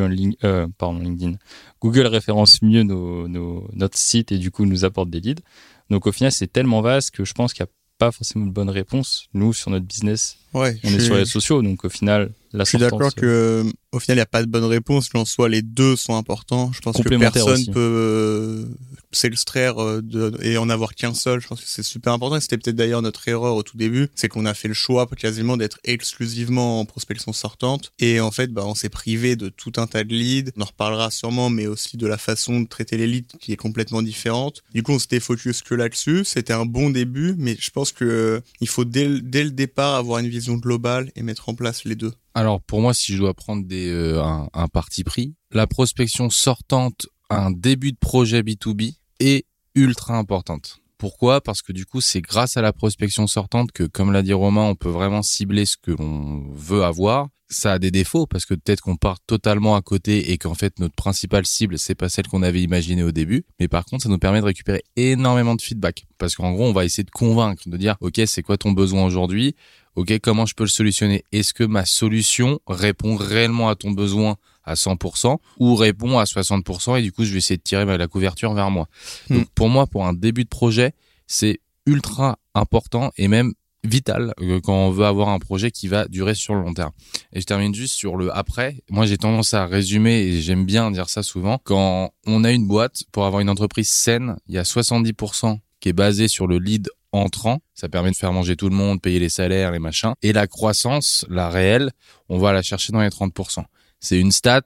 euh, 0.45 0.67
pardon, 0.77 0.99
LinkedIn, 0.99 1.37
Google 1.81 2.07
référence 2.07 2.63
mieux 2.63 2.83
nos, 2.83 3.29
nos, 3.29 3.69
notre 3.75 3.97
site 3.97 4.33
et 4.33 4.39
du 4.39 4.51
coup 4.51 4.67
nous 4.67 4.85
apporte 4.85 5.09
des 5.09 5.21
leads. 5.21 5.43
Donc 5.89 6.07
au 6.07 6.13
final, 6.13 6.33
c'est 6.33 6.53
tellement 6.53 6.81
vaste 6.81 7.13
que 7.13 7.25
je 7.25 7.33
pense 7.33 7.55
qu'il 7.55 7.63
n'y 7.63 7.69
a 7.69 7.73
pas 7.99 8.11
forcément 8.11 8.47
de 8.47 8.51
bonne 8.51 8.71
réponse. 8.71 9.29
Nous, 9.35 9.53
sur 9.53 9.71
notre 9.71 9.87
business, 9.87 10.37
ouais, 10.53 10.77
on 10.83 10.89
est 10.89 11.01
sur 11.01 11.15
les 11.15 11.27
sociaux, 11.27 11.63
donc 11.63 11.85
au 11.85 11.89
final, 11.89 12.33
la 12.56 12.64
Je 12.64 12.70
suis 12.70 12.79
d'accord 12.79 13.14
que 13.14 13.64
au 13.93 13.99
final, 13.99 14.17
il 14.17 14.19
n'y 14.19 14.23
a 14.23 14.26
pas 14.26 14.43
de 14.43 14.49
bonne 14.49 14.64
réponse. 14.64 15.08
Qu'en 15.08 15.25
soit, 15.25 15.49
les 15.49 15.62
deux 15.62 15.97
sont 15.97 16.17
importants. 16.17 16.70
Je 16.73 16.81
pense 16.81 17.00
que 17.00 17.17
personne 17.17 17.67
peut 17.73 18.69
s'extraire 19.12 19.82
euh, 19.82 20.03
de, 20.03 20.37
et 20.43 20.58
en 20.58 20.69
avoir 20.69 20.94
qu'un 20.94 21.14
seul. 21.14 21.41
Je 21.41 21.49
pense 21.49 21.61
que 21.61 21.69
c'est 21.69 21.82
super 21.82 22.12
important. 22.12 22.38
C'était 22.41 22.58
peut-être 22.58 22.76
d'ailleurs 22.76 23.03
notre 23.03 23.26
erreur 23.29 23.56
au 23.56 23.62
tout 23.62 23.76
début, 23.76 24.08
c'est 24.14 24.29
qu'on 24.29 24.44
a 24.44 24.55
fait 24.55 24.69
le 24.69 24.75
choix 24.75 25.06
quasiment 25.17 25.56
d'être 25.56 25.79
exclusivement 25.85 26.81
en 26.81 26.85
prospection 26.85 27.32
sortante. 27.32 27.93
Et 27.99 28.20
en 28.20 28.31
fait, 28.31 28.53
bah, 28.53 28.64
on 28.67 28.75
s'est 28.75 28.88
privé 28.88 29.37
de 29.37 29.49
tout 29.49 29.73
un 29.76 29.87
tas 29.87 30.05
de 30.05 30.12
leads. 30.12 30.53
On 30.56 30.62
en 30.62 30.67
reparlera 30.67 31.11
sûrement, 31.11 31.50
mais 31.50 31.67
aussi 31.67 31.97
de 31.97 32.06
la 32.06 32.19
façon 32.19 32.61
de 32.61 32.69
traiter 32.69 32.97
les 32.97 33.06
leads 33.06 33.37
qui 33.41 33.53
est 33.53 33.56
complètement 33.56 34.03
différente. 34.03 34.62
Du 34.75 34.82
coup, 34.82 34.93
on 34.93 34.99
s'était 34.99 35.20
focus 35.20 35.62
que 35.62 35.75
là-dessus. 35.75 36.25
C'était 36.25 36.53
un 36.53 36.67
bon 36.67 36.91
début, 36.91 37.35
mais 37.38 37.56
je 37.58 37.70
pense 37.70 37.93
que 37.93 38.05
euh, 38.05 38.41
il 38.61 38.69
faut 38.69 38.85
dès, 38.85 39.20
dès 39.20 39.44
le 39.44 39.50
départ 39.50 39.94
avoir 39.94 40.19
une 40.19 40.29
vision 40.29 40.55
globale 40.55 41.11
et 41.17 41.23
mettre 41.23 41.49
en 41.49 41.55
place 41.55 41.85
les 41.85 41.94
deux. 41.94 42.12
Alors 42.37 42.61
pour 42.61 42.83
moi, 42.83 42.93
si 42.93 43.15
je 43.15 43.17
dois 43.17 43.33
prendre 43.33 43.65
des, 43.67 43.88
euh, 43.88 44.23
un, 44.23 44.69
parti 44.69 45.05
pris, 45.05 45.35
la 45.53 45.67
prospection 45.67 46.29
sortante, 46.29 47.06
un 47.31 47.50
début 47.50 47.93
de 47.93 47.97
projet 47.97 48.43
B2B 48.43 48.94
est 49.21 49.47
ultra 49.75 50.19
importante. 50.19 50.81
Pourquoi? 50.98 51.40
Parce 51.40 51.62
que 51.62 51.72
du 51.72 51.84
coup, 51.84 52.00
c'est 52.00 52.20
grâce 52.20 52.56
à 52.56 52.62
la 52.62 52.72
prospection 52.72 53.26
sortante 53.26 53.72
que, 53.72 53.84
comme 53.84 54.12
l'a 54.12 54.22
dit 54.22 54.32
Romain, 54.32 54.62
on 54.62 54.75
peut 54.75 54.88
vraiment 54.88 55.22
cibler 55.22 55.66
ce 55.66 55.76
que 55.76 55.90
l'on 55.90 56.50
veut 56.52 56.84
avoir. 56.84 57.28
Ça 57.48 57.75
a 57.75 57.78
des 57.78 57.93
défauts 57.93 58.26
parce 58.26 58.44
que 58.44 58.54
peut-être 58.54 58.81
qu'on 58.81 58.96
part 58.96 59.20
totalement 59.25 59.76
à 59.76 59.82
côté 59.82 60.32
et 60.32 60.38
qu'en 60.38 60.54
fait 60.54 60.81
notre 60.81 60.96
principale 60.96 61.46
cible 61.46 61.78
c'est 61.78 61.94
pas 61.94 62.08
celle 62.08 62.26
qu'on 62.26 62.43
avait 62.43 62.60
imaginée 62.60 63.04
au 63.04 63.12
début. 63.12 63.44
Mais 63.60 63.69
par 63.69 63.84
contre, 63.84 64.02
ça 64.02 64.08
nous 64.08 64.19
permet 64.19 64.40
de 64.40 64.46
récupérer 64.46 64.82
énormément 64.96 65.54
de 65.54 65.62
feedback 65.62 66.06
parce 66.19 66.34
qu'en 66.34 66.52
gros, 66.52 66.64
on 66.64 66.72
va 66.72 66.84
essayer 66.84 67.04
de 67.04 67.10
convaincre, 67.10 67.62
de 67.66 67.76
dire 67.76 67.96
ok, 68.00 68.20
c'est 68.26 68.43
quoi 68.43 68.56
ton 68.56 68.72
besoin 68.72 69.04
aujourd'hui? 69.04 69.54
Ok, 69.94 70.19
comment 70.20 70.44
je 70.44 70.54
peux 70.54 70.64
le 70.64 70.69
solutionner? 70.69 71.25
Est-ce 71.31 71.54
que 71.54 71.62
ma 71.62 71.84
solution 71.84 72.58
répond 72.66 73.14
réellement 73.14 73.69
à 73.69 73.76
ton 73.76 73.93
besoin 73.93 74.37
à 74.67 74.75
100% 74.75 75.39
ou 75.59 75.75
répond 75.75 76.19
à 76.19 76.25
60% 76.25 76.99
et 76.99 77.03
du 77.03 77.13
coup 77.13 77.25
je 77.25 77.33
vais 77.33 77.39
essayer 77.39 77.57
de 77.57 77.63
tirer 77.63 77.85
la 77.97 78.09
couverture 78.09 78.53
vers 78.53 78.71
moi. 78.71 78.89
Donc 79.31 79.43
hmm. 79.43 79.51
pour 79.55 79.69
moi, 79.69 79.87
pour 79.87 80.07
un 80.07 80.13
début 80.13 80.45
de 80.45 80.49
projet, 80.49 80.93
c'est 81.27 81.61
ultra 81.87 82.39
important 82.55 83.13
et 83.17 83.29
même 83.29 83.55
vital 83.85 84.35
euh, 84.41 84.61
quand 84.61 84.75
on 84.75 84.91
veut 84.91 85.05
avoir 85.05 85.29
un 85.29 85.39
projet 85.39 85.71
qui 85.71 85.89
va 85.89 86.07
durer 86.09 86.35
sur 86.35 86.55
le 86.55 86.63
long 86.63 86.75
terme. 86.75 86.91
Et 87.33 87.41
je 87.41 87.47
termine 87.47 87.75
juste 87.75 87.95
sur 87.95 88.17
le 88.17 88.37
après. 88.37 88.83
Moi, 88.91 89.07
j'ai 89.07 89.17
tendance 89.17 89.55
à 89.55 89.67
résumer 89.67 90.19
et 90.23 90.41
j'aime 90.43 90.67
bien 90.67 90.91
dire 90.91 91.09
ça 91.09 91.23
souvent. 91.23 91.59
Quand 91.63 92.13
on 92.27 92.45
a 92.45 92.53
une 92.53 92.67
boîte, 92.67 93.05
pour 93.13 93.25
avoir 93.25 93.41
une 93.41 93.51
entreprise 93.51 93.89
saine, 93.89 94.37
il 94.49 94.55
y 94.55 94.59
a 94.59 94.63
70% 94.63 95.59
qui 95.81 95.89
est 95.89 95.93
basé 95.93 96.29
sur 96.29 96.47
le 96.47 96.59
lead 96.59 96.89
entrant. 97.13 97.61
Ça 97.75 97.89
permet 97.89 98.11
de 98.11 98.17
faire 98.17 98.33
manger 98.33 98.57
tout 98.57 98.69
le 98.69 98.75
monde, 98.75 99.01
payer 99.01 99.19
les 99.19 99.29
salaires, 99.29 99.71
les 99.71 99.79
machins. 99.79 100.15
Et 100.23 100.33
la 100.33 100.47
croissance, 100.47 101.25
la 101.29 101.49
réelle, 101.49 101.93
on 102.29 102.39
va 102.39 102.53
la 102.53 102.63
chercher 102.63 102.93
dans 102.93 103.01
les 103.01 103.09
30% 103.09 103.65
c'est 104.00 104.19
une 104.20 104.32
stat 104.32 104.62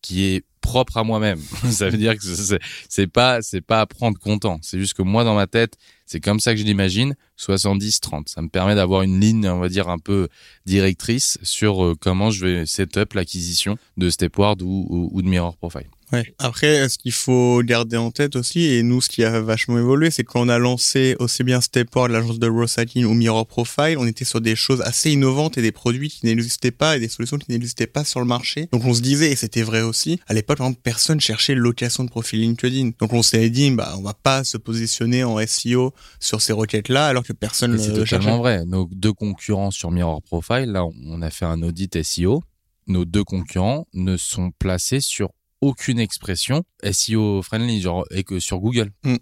qui 0.00 0.24
est 0.24 0.44
propre 0.60 0.96
à 0.96 1.04
moi-même. 1.04 1.40
ça 1.70 1.88
veut 1.88 1.98
dire 1.98 2.16
que 2.16 2.22
c'est 2.88 3.06
pas 3.06 3.42
c'est 3.42 3.60
pas 3.60 3.80
à 3.80 3.86
prendre 3.86 4.18
content. 4.18 4.58
C'est 4.62 4.78
juste 4.78 4.94
que 4.94 5.02
moi 5.02 5.24
dans 5.24 5.34
ma 5.34 5.46
tête, 5.46 5.76
c'est 6.06 6.20
comme 6.20 6.40
ça 6.40 6.52
que 6.52 6.60
je 6.60 6.64
l'imagine, 6.64 7.14
70-30. 7.38 8.28
Ça 8.28 8.42
me 8.42 8.48
permet 8.48 8.74
d'avoir 8.74 9.02
une 9.02 9.20
ligne, 9.20 9.48
on 9.48 9.58
va 9.58 9.68
dire 9.68 9.88
un 9.88 9.98
peu 9.98 10.28
directrice 10.66 11.38
sur 11.42 11.84
euh, 11.84 11.94
comment 11.98 12.30
je 12.30 12.46
vais 12.46 12.66
set 12.66 12.96
up 12.96 13.14
l'acquisition 13.14 13.76
de 13.96 14.10
Stepward 14.10 14.62
ou, 14.62 15.10
ou 15.12 15.22
de 15.22 15.28
Mirror 15.28 15.56
Profile. 15.56 15.88
Ouais. 16.12 16.34
Après, 16.38 16.88
ce 16.88 16.98
qu'il 16.98 17.12
faut 17.12 17.62
garder 17.62 17.96
en 17.96 18.10
tête 18.10 18.36
aussi, 18.36 18.66
et 18.66 18.82
nous, 18.82 19.00
ce 19.00 19.08
qui 19.08 19.24
a 19.24 19.40
vachement 19.40 19.78
évolué, 19.78 20.10
c'est 20.10 20.24
qu'on 20.24 20.48
a 20.48 20.58
lancé 20.58 21.16
aussi 21.18 21.42
bien 21.42 21.60
Stepward, 21.60 22.10
l'agence 22.10 22.38
de 22.38 22.48
Rosacking 22.48 23.04
ou 23.04 23.14
Mirror 23.14 23.46
Profile, 23.46 23.96
on 23.98 24.06
était 24.06 24.24
sur 24.24 24.40
des 24.40 24.54
choses 24.54 24.82
assez 24.82 25.10
innovantes 25.10 25.56
et 25.58 25.62
des 25.62 25.72
produits 25.72 26.10
qui 26.10 26.26
n'existaient 26.26 26.70
pas 26.70 26.96
et 26.96 27.00
des 27.00 27.08
solutions 27.08 27.38
qui 27.38 27.50
n'existaient 27.50 27.86
pas 27.86 28.04
sur 28.04 28.20
le 28.20 28.26
marché. 28.26 28.68
Donc 28.72 28.84
on 28.84 28.94
se 28.94 29.00
disait, 29.00 29.32
et 29.32 29.36
c'était 29.36 29.62
vrai 29.62 29.82
aussi, 29.82 30.20
à 30.26 30.34
l'époque, 30.34 30.58
personne 30.82 31.20
cherchait 31.20 31.54
location 31.54 32.04
de 32.04 32.10
profil 32.10 32.40
LinkedIn. 32.40 32.90
Donc 32.98 33.12
on 33.12 33.22
s'est 33.22 33.48
dit, 33.50 33.70
bah, 33.70 33.94
on 33.98 34.02
va 34.02 34.14
pas 34.14 34.44
se 34.44 34.58
positionner 34.58 35.24
en 35.24 35.38
SEO 35.46 35.94
sur 36.20 36.42
ces 36.42 36.52
requêtes-là 36.52 37.06
alors 37.06 37.24
que 37.24 37.32
personne 37.32 37.72
ne 37.72 37.78
C'est 37.78 37.92
totalement 37.92 38.38
vrai. 38.38 38.64
Nos 38.66 38.88
deux 38.92 39.12
concurrents 39.12 39.70
sur 39.70 39.90
Mirror 39.90 40.22
Profile, 40.22 40.66
là, 40.66 40.84
on 40.84 41.22
a 41.22 41.30
fait 41.30 41.46
un 41.46 41.62
audit 41.62 42.02
SEO. 42.02 42.42
Nos 42.86 43.04
deux 43.04 43.24
concurrents 43.24 43.86
ne 43.94 44.16
sont 44.16 44.50
placés 44.58 45.00
sur 45.00 45.30
aucune 45.62 45.98
expression 45.98 46.64
SEO 46.82 47.40
friendly, 47.40 47.80
genre, 47.80 48.04
et 48.10 48.24
que 48.24 48.38
sur 48.38 48.58
Google. 48.58 48.92
Mm. 49.04 49.16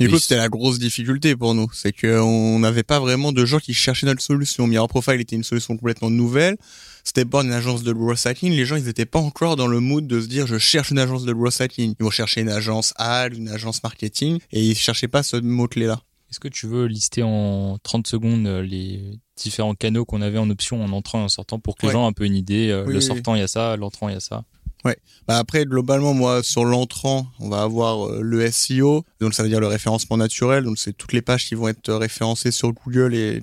Du 0.00 0.08
coup, 0.08 0.18
c'était 0.18 0.36
la 0.36 0.48
grosse 0.48 0.80
difficulté 0.80 1.36
pour 1.36 1.54
nous. 1.54 1.68
C'est 1.72 1.92
qu'on 1.92 2.58
n'avait 2.58 2.82
pas 2.82 2.98
vraiment 2.98 3.30
de 3.30 3.44
gens 3.44 3.60
qui 3.60 3.74
cherchaient 3.74 4.06
notre 4.06 4.22
solution. 4.22 4.66
Mirror 4.66 4.88
Profile 4.88 5.20
était 5.20 5.36
une 5.36 5.44
solution 5.44 5.76
complètement 5.76 6.10
nouvelle. 6.10 6.56
C'était 7.04 7.24
pas 7.24 7.44
une 7.44 7.52
agence 7.52 7.84
de 7.84 7.92
growth 7.92 8.26
hacking. 8.26 8.52
Les 8.52 8.66
gens, 8.66 8.74
ils 8.74 8.88
étaient 8.88 9.06
pas 9.06 9.20
encore 9.20 9.54
dans 9.54 9.68
le 9.68 9.78
mood 9.78 10.04
de 10.06 10.20
se 10.20 10.26
dire, 10.26 10.48
je 10.48 10.58
cherche 10.58 10.90
une 10.90 10.98
agence 10.98 11.24
de 11.24 11.32
growth 11.32 11.60
hacking. 11.60 11.94
Ils 11.98 12.02
vont 12.02 12.10
chercher 12.10 12.40
une 12.40 12.48
agence 12.48 12.92
ad, 12.96 13.36
une 13.36 13.48
agence 13.48 13.84
marketing, 13.84 14.40
et 14.50 14.64
ils 14.64 14.74
cherchaient 14.74 15.06
pas 15.06 15.22
ce 15.22 15.36
mot-clé-là. 15.36 16.00
Est-ce 16.28 16.40
que 16.40 16.48
tu 16.48 16.66
veux 16.66 16.86
lister 16.86 17.22
en 17.22 17.78
30 17.84 18.08
secondes 18.08 18.48
euh, 18.48 18.62
les 18.62 19.20
différents 19.36 19.74
canaux 19.74 20.04
qu'on 20.04 20.22
avait 20.22 20.38
en 20.38 20.50
option 20.50 20.82
en 20.82 20.90
entrant 20.90 21.20
et 21.20 21.24
en 21.24 21.28
sortant 21.28 21.60
pour 21.60 21.76
que 21.76 21.86
les 21.86 21.92
gens 21.92 22.02
aient 22.02 22.08
un 22.08 22.12
peu 22.12 22.24
une 22.24 22.34
idée 22.34 22.70
euh, 22.70 22.84
Le 22.84 23.00
sortant, 23.00 23.36
il 23.36 23.38
y 23.38 23.44
a 23.44 23.48
ça, 23.48 23.76
l'entrant, 23.76 24.08
il 24.08 24.14
y 24.14 24.16
a 24.16 24.20
ça? 24.20 24.44
Ouais. 24.84 24.98
Bah 25.26 25.38
après, 25.38 25.64
globalement, 25.64 26.12
moi, 26.12 26.42
sur 26.42 26.66
l'entrant, 26.66 27.26
on 27.40 27.48
va 27.48 27.62
avoir 27.62 28.06
euh, 28.06 28.20
le 28.20 28.50
SEO, 28.50 29.04
donc 29.18 29.32
ça 29.32 29.42
veut 29.42 29.48
dire 29.48 29.60
le 29.60 29.66
référencement 29.66 30.18
naturel, 30.18 30.64
donc 30.64 30.78
c'est 30.78 30.92
toutes 30.92 31.14
les 31.14 31.22
pages 31.22 31.46
qui 31.46 31.54
vont 31.54 31.68
être 31.68 31.90
référencées 31.94 32.50
sur 32.50 32.72
Google 32.72 33.14
et 33.14 33.42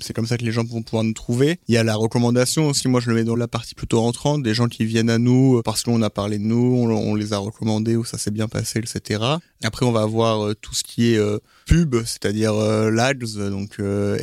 c'est 0.00 0.12
comme 0.12 0.26
ça 0.26 0.36
que 0.36 0.42
les 0.42 0.50
gens 0.50 0.64
vont 0.64 0.82
pouvoir 0.82 1.04
nous 1.04 1.12
trouver. 1.12 1.60
Il 1.68 1.74
y 1.76 1.78
a 1.78 1.84
la 1.84 1.94
recommandation 1.94 2.66
aussi, 2.66 2.88
moi 2.88 3.00
je 3.00 3.10
le 3.10 3.14
mets 3.14 3.22
dans 3.22 3.36
la 3.36 3.46
partie 3.46 3.76
plutôt 3.76 4.00
entrante, 4.00 4.42
des 4.42 4.54
gens 4.54 4.66
qui 4.66 4.84
viennent 4.84 5.10
à 5.10 5.18
nous 5.18 5.62
parce 5.64 5.84
qu'on 5.84 6.02
a 6.02 6.10
parlé 6.10 6.38
de 6.38 6.42
nous, 6.42 6.84
on, 6.84 7.14
les 7.14 7.32
a 7.32 7.38
recommandés 7.38 7.94
ou 7.94 8.04
ça 8.04 8.18
s'est 8.18 8.32
bien 8.32 8.48
passé, 8.48 8.80
etc. 8.80 9.22
Après, 9.62 9.86
on 9.86 9.92
va 9.92 10.02
avoir 10.02 10.44
euh, 10.44 10.54
tout 10.54 10.74
ce 10.74 10.82
qui 10.82 11.12
est 11.12 11.18
euh, 11.18 11.38
pub, 11.66 11.94
c'est-à-dire 12.04 12.54
l'ADS, 12.54 13.36
donc 13.50 13.80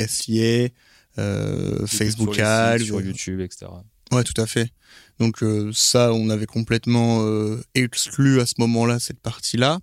SIA, 0.08 0.68
Facebook 1.86 2.38
Ads, 2.38 2.80
sur 2.80 3.00
YouTube, 3.00 3.40
etc. 3.40 3.68
Ouais, 4.12 4.24
tout 4.24 4.40
à 4.40 4.46
fait. 4.46 4.70
Donc 5.20 5.44
euh, 5.44 5.72
ça, 5.74 6.14
on 6.14 6.30
avait 6.30 6.46
complètement 6.46 7.24
euh, 7.24 7.62
exclu 7.76 8.42
à 8.42 8.46
ce 8.46 8.56
moment-là 8.60 9.00
cette 9.00 9.20
partie-là. 9.20 9.80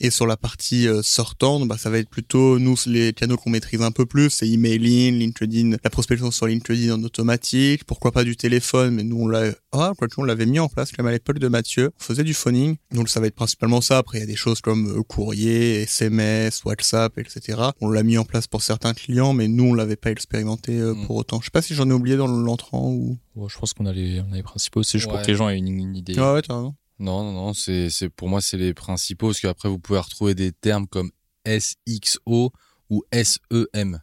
Et 0.00 0.10
sur 0.10 0.26
la 0.26 0.36
partie 0.36 0.88
euh, 0.88 1.02
sortante, 1.02 1.66
bah, 1.68 1.76
ça 1.78 1.90
va 1.90 1.98
être 1.98 2.08
plutôt 2.08 2.58
nous 2.58 2.76
les 2.86 3.12
canaux 3.12 3.36
qu'on 3.36 3.50
maîtrise 3.50 3.82
un 3.82 3.90
peu 3.90 4.06
plus, 4.06 4.30
c'est 4.30 4.48
emailing, 4.48 5.18
LinkedIn, 5.18 5.76
la 5.82 5.90
prospection 5.90 6.30
sur 6.30 6.46
LinkedIn 6.46 6.94
en 6.94 7.02
automatique, 7.02 7.84
pourquoi 7.84 8.12
pas 8.12 8.24
du 8.24 8.36
téléphone, 8.36 8.94
mais 8.94 9.04
nous 9.04 9.20
on 9.20 9.28
l'a 9.28 9.52
ah, 9.72 9.92
quoi 9.96 10.08
on 10.18 10.24
l'avait 10.24 10.46
mis 10.46 10.58
en 10.58 10.68
place 10.68 10.92
comme 10.92 11.06
à 11.06 11.12
l'époque 11.12 11.38
de 11.38 11.48
Mathieu. 11.48 11.90
On 12.00 12.02
faisait 12.02 12.24
du 12.24 12.34
phoning, 12.34 12.76
donc 12.92 13.08
ça 13.08 13.20
va 13.20 13.26
être 13.26 13.34
principalement 13.34 13.80
ça. 13.80 13.98
Après 13.98 14.18
il 14.18 14.20
y 14.20 14.24
a 14.24 14.26
des 14.26 14.36
choses 14.36 14.60
comme 14.60 15.02
courrier, 15.04 15.82
SMS, 15.82 16.64
WhatsApp, 16.64 17.18
etc. 17.18 17.60
On 17.80 17.90
l'a 17.90 18.02
mis 18.02 18.18
en 18.18 18.24
place 18.24 18.46
pour 18.46 18.62
certains 18.62 18.94
clients, 18.94 19.32
mais 19.32 19.48
nous 19.48 19.64
on 19.64 19.74
l'avait 19.74 19.96
pas 19.96 20.10
expérimenté 20.10 20.72
mm. 20.72 21.06
pour 21.06 21.16
autant. 21.16 21.40
Je 21.40 21.46
sais 21.46 21.50
pas 21.50 21.62
si 21.62 21.74
j'en 21.74 21.88
ai 21.88 21.92
oublié 21.92 22.16
dans 22.16 22.28
l'entrant 22.28 22.90
ou 22.90 23.18
je 23.48 23.58
pense 23.58 23.72
qu'on 23.72 23.86
a 23.86 23.92
les, 23.92 24.20
on 24.20 24.32
a 24.32 24.36
les 24.36 24.42
principaux. 24.42 24.82
C'est 24.82 24.98
juste 24.98 25.10
pour 25.10 25.20
que 25.20 25.26
les 25.26 25.34
gens 25.34 25.48
aient 25.48 25.58
une, 25.58 25.96
idée. 25.96 26.14
Ah 26.16 26.34
ouais, 26.34 26.42
t'as 26.42 26.54
raison. 26.54 26.74
Non, 26.98 27.24
non, 27.24 27.32
non, 27.32 27.54
c'est, 27.54 27.90
c'est, 27.90 28.08
pour 28.08 28.28
moi, 28.28 28.40
c'est 28.40 28.56
les 28.56 28.74
principaux, 28.74 29.28
parce 29.28 29.40
qu'après, 29.40 29.68
vous 29.68 29.78
pouvez 29.78 29.98
retrouver 29.98 30.34
des 30.34 30.52
termes 30.52 30.86
comme 30.86 31.10
SXO 31.46 32.52
ou 32.90 33.02
SEM. 33.12 34.00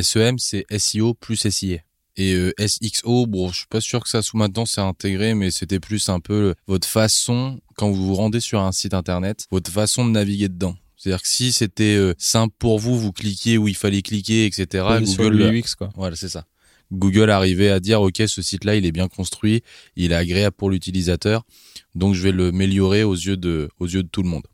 SEM, 0.00 0.38
c'est 0.38 0.64
SEO 0.78 1.14
plus 1.14 1.48
SIA. 1.48 1.78
Et 2.16 2.34
euh, 2.34 2.52
SXO, 2.58 3.26
bon, 3.26 3.50
je 3.50 3.58
suis 3.58 3.66
pas 3.66 3.80
sûr 3.80 4.02
que 4.02 4.08
ça 4.08 4.20
sous 4.20 4.36
maintenant 4.36 4.66
c'est 4.66 4.80
intégré, 4.80 5.34
mais 5.34 5.50
c'était 5.50 5.80
plus 5.80 6.08
un 6.08 6.20
peu 6.20 6.54
votre 6.66 6.86
façon, 6.86 7.60
quand 7.76 7.90
vous 7.90 8.08
vous 8.08 8.14
rendez 8.14 8.40
sur 8.40 8.60
un 8.60 8.72
site 8.72 8.94
internet, 8.94 9.46
votre 9.50 9.70
façon 9.70 10.04
de 10.04 10.10
naviguer 10.10 10.48
dedans. 10.48 10.76
C'est-à-dire 10.96 11.22
que 11.22 11.28
si 11.28 11.50
c'était 11.50 11.96
euh, 11.96 12.14
simple 12.18 12.54
pour 12.58 12.78
vous, 12.78 12.98
vous 12.98 13.12
cliquiez 13.12 13.56
où 13.56 13.68
il 13.68 13.76
fallait 13.76 14.02
cliquer, 14.02 14.44
etc. 14.44 14.84
Google, 15.00 15.36
le 15.36 15.60
UX, 15.60 15.74
quoi. 15.78 15.90
Voilà, 15.96 16.14
c'est 16.14 16.28
ça. 16.28 16.44
Google 16.92 17.30
arrivait 17.30 17.70
à 17.70 17.80
dire 17.80 18.00
ok 18.02 18.22
ce 18.26 18.42
site 18.42 18.64
là 18.64 18.76
il 18.76 18.84
est 18.86 18.92
bien 18.92 19.08
construit, 19.08 19.62
il 19.96 20.12
est 20.12 20.16
agréable 20.16 20.56
pour 20.56 20.70
l'utilisateur, 20.70 21.44
donc 21.94 22.14
je 22.14 22.22
vais 22.22 22.32
le 22.32 22.48
améliorer 22.48 23.04
aux 23.04 23.14
yeux 23.14 23.36
de 23.36 23.68
aux 23.78 23.86
yeux 23.86 24.02
de 24.02 24.08
tout 24.08 24.22
le 24.22 24.28
monde. 24.28 24.46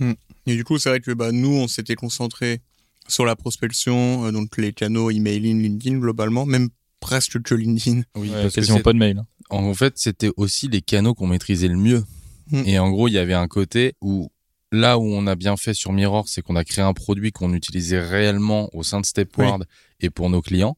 Hmm. 0.00 0.12
Et 0.46 0.56
du 0.56 0.64
coup 0.64 0.78
c'est 0.78 0.88
vrai 0.88 1.00
que 1.00 1.12
bah 1.12 1.32
nous 1.32 1.54
on 1.54 1.68
s'était 1.68 1.94
concentré 1.94 2.60
sur 3.08 3.24
la 3.24 3.36
prospection, 3.36 4.26
euh, 4.26 4.32
donc 4.32 4.56
les 4.56 4.72
canaux 4.72 5.10
emailing, 5.10 5.62
LinkedIn 5.62 5.98
globalement, 5.98 6.46
même 6.46 6.68
presque 7.00 7.40
que 7.42 7.54
LinkedIn. 7.54 8.02
Oui, 8.16 8.30
parce 8.30 8.54
quasiment 8.54 8.80
pas 8.80 8.92
de 8.92 8.98
mail. 8.98 9.18
Hein. 9.18 9.26
En 9.50 9.74
fait 9.74 9.94
c'était 9.96 10.30
aussi 10.36 10.68
les 10.68 10.80
canaux 10.80 11.14
qu'on 11.14 11.26
maîtrisait 11.26 11.68
le 11.68 11.76
mieux. 11.76 12.04
Hmm. 12.50 12.62
Et 12.66 12.78
en 12.78 12.90
gros 12.90 13.08
il 13.08 13.12
y 13.12 13.18
avait 13.18 13.34
un 13.34 13.48
côté 13.48 13.94
où 14.00 14.30
là 14.74 14.98
où 14.98 15.04
on 15.04 15.26
a 15.26 15.36
bien 15.36 15.56
fait 15.56 15.74
sur 15.74 15.92
Mirror, 15.92 16.28
c'est 16.28 16.42
qu'on 16.42 16.56
a 16.56 16.64
créé 16.64 16.84
un 16.84 16.92
produit 16.92 17.32
qu'on 17.32 17.54
utilisait 17.54 18.00
réellement 18.00 18.68
au 18.72 18.82
sein 18.82 19.00
de 19.00 19.06
Stepward 19.06 19.64
et 20.00 20.10
pour 20.10 20.28
nos 20.28 20.42
clients. 20.42 20.76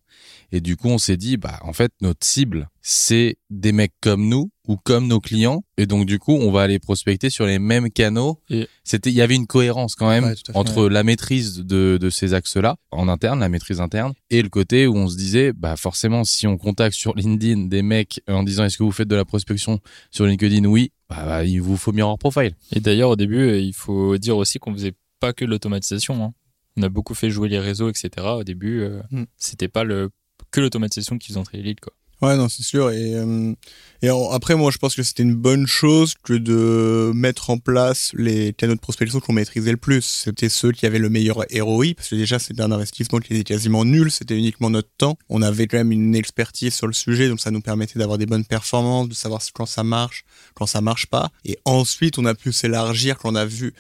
Et 0.53 0.61
du 0.61 0.77
coup, 0.77 0.89
on 0.89 0.99
s'est 0.99 1.17
dit, 1.17 1.37
bah, 1.37 1.59
en 1.63 1.73
fait, 1.73 1.91
notre 2.01 2.25
cible, 2.25 2.69
c'est 2.81 3.39
des 3.51 3.73
mecs 3.73 3.95
comme 4.01 4.29
nous 4.29 4.51
ou 4.69 4.77
comme 4.77 5.09
nos 5.09 5.19
clients. 5.19 5.65
Et 5.77 5.87
donc, 5.87 6.07
du 6.07 6.19
coup, 6.19 6.33
on 6.33 6.53
va 6.53 6.63
aller 6.63 6.79
prospecter 6.79 7.31
sur 7.31 7.47
les 7.47 7.59
mêmes 7.59 7.91
canaux. 7.91 8.41
Et 8.49 8.69
c'était, 8.85 9.11
il 9.11 9.17
y 9.17 9.23
avait 9.23 9.35
une 9.35 9.47
cohérence 9.47 9.97
quand 9.97 10.09
même 10.09 10.35
entre 10.55 10.89
la 10.89 11.03
maîtrise 11.03 11.59
de, 11.59 11.99
de 12.01 12.11
ces 12.11 12.33
axes-là 12.35 12.77
en 12.93 13.09
interne, 13.09 13.41
la 13.41 13.49
maîtrise 13.49 13.81
interne, 13.81 14.13
et 14.31 14.43
le 14.43 14.49
côté 14.49 14.87
où 14.87 14.97
on 14.97 15.09
se 15.09 15.17
disait, 15.17 15.53
bah, 15.53 15.77
forcément, 15.77 16.23
si 16.23 16.47
on 16.47 16.57
contacte 16.57 16.95
sur 16.95 17.15
LinkedIn 17.17 17.67
des 17.67 17.83
mecs 17.83 18.21
en 18.29 18.45
disant, 18.45 18.65
est-ce 18.65 18.79
que 18.79 18.85
vous 18.85 18.93
faites 18.93 19.09
de 19.09 19.17
la 19.17 19.25
prospection 19.25 19.81
sur 20.11 20.27
LinkedIn? 20.27 20.65
Oui. 20.67 20.93
Bah, 21.09 21.25
bah 21.25 21.45
il 21.45 21.59
vous 21.61 21.77
faut 21.77 21.93
Mirror 21.93 22.19
Profile. 22.19 22.53
Et 22.73 22.81
d'ailleurs, 22.81 23.11
au 23.11 23.17
début, 23.17 23.59
il 23.59 23.73
faut 23.73 24.17
dire 24.19 24.37
aussi 24.37 24.59
qu'on 24.59 24.73
faisait 24.73 24.95
pas 25.21 25.33
que 25.33 25.45
l'automatisation. 25.45 26.23
Hein. 26.25 26.35
On 26.77 26.83
a 26.83 26.89
beaucoup 26.89 27.15
fait 27.15 27.31
jouer 27.31 27.49
les 27.49 27.59
réseaux, 27.59 27.89
etc. 27.89 28.11
Au 28.39 28.45
début, 28.45 28.81
euh, 28.81 29.01
Mm. 29.11 29.25
c'était 29.37 29.69
pas 29.69 29.85
le 29.85 30.11
que 30.51 30.61
l'automatisation 30.61 31.19
qui 31.19 31.29
faisait 31.29 31.39
entrer 31.41 31.59
les 31.59 31.65
leads, 31.65 31.81
quoi. 31.81 31.93
Ouais, 32.23 32.35
non, 32.37 32.49
c'est 32.49 32.63
sûr. 32.63 32.91
Et, 32.93 33.15
euh, 33.15 33.53
et 34.01 34.09
après, 34.33 34.55
moi, 34.55 34.71
je 34.71 34.79
pense 34.79 34.95
que 34.95 35.03
c'était 35.03 35.23
une 35.23 35.35
bonne 35.35 35.67
chose 35.67 36.15
que 36.23 36.33
de 36.33 37.13
mettre 37.15 37.51
en 37.51 37.59
place 37.59 38.13
les 38.15 38.55
canaux 38.55 38.75
de 38.75 38.81
prospection 38.81 39.21
qu'on 39.21 39.35
maîtrisait 39.35 39.71
le 39.71 39.77
plus. 39.77 40.03
C'était 40.03 40.49
ceux 40.49 40.73
qui 40.73 40.87
avaient 40.87 40.99
le 40.99 41.11
meilleur 41.11 41.45
ROI, 41.61 41.95
parce 41.95 42.09
que 42.09 42.15
déjà, 42.15 42.39
c'était 42.39 42.63
un 42.63 42.73
investissement 42.73 43.19
qui 43.19 43.35
était 43.35 43.45
quasiment 43.45 43.85
nul. 43.85 44.11
C'était 44.11 44.37
uniquement 44.37 44.71
notre 44.71 44.89
temps. 44.97 45.19
On 45.29 45.43
avait 45.43 45.67
quand 45.67 45.77
même 45.77 45.93
une 45.93 46.15
expertise 46.15 46.75
sur 46.75 46.87
le 46.87 46.95
sujet, 46.95 47.29
donc 47.29 47.41
ça 47.41 47.51
nous 47.51 47.61
permettait 47.61 47.99
d'avoir 47.99 48.17
des 48.17 48.27
bonnes 48.27 48.45
performances, 48.45 49.09
de 49.09 49.15
savoir 49.15 49.43
quand 49.53 49.67
ça 49.67 49.83
marche, 49.83 50.25
quand 50.55 50.67
ça 50.67 50.81
marche 50.81 51.07
pas. 51.07 51.31
Et 51.45 51.59
ensuite, 51.67 52.19
on 52.19 52.25
a 52.25 52.35
pu 52.35 52.53
s'élargir 52.53 53.19
quand 53.19 53.33
on 53.33 53.35
a 53.35 53.45
vu, 53.45 53.75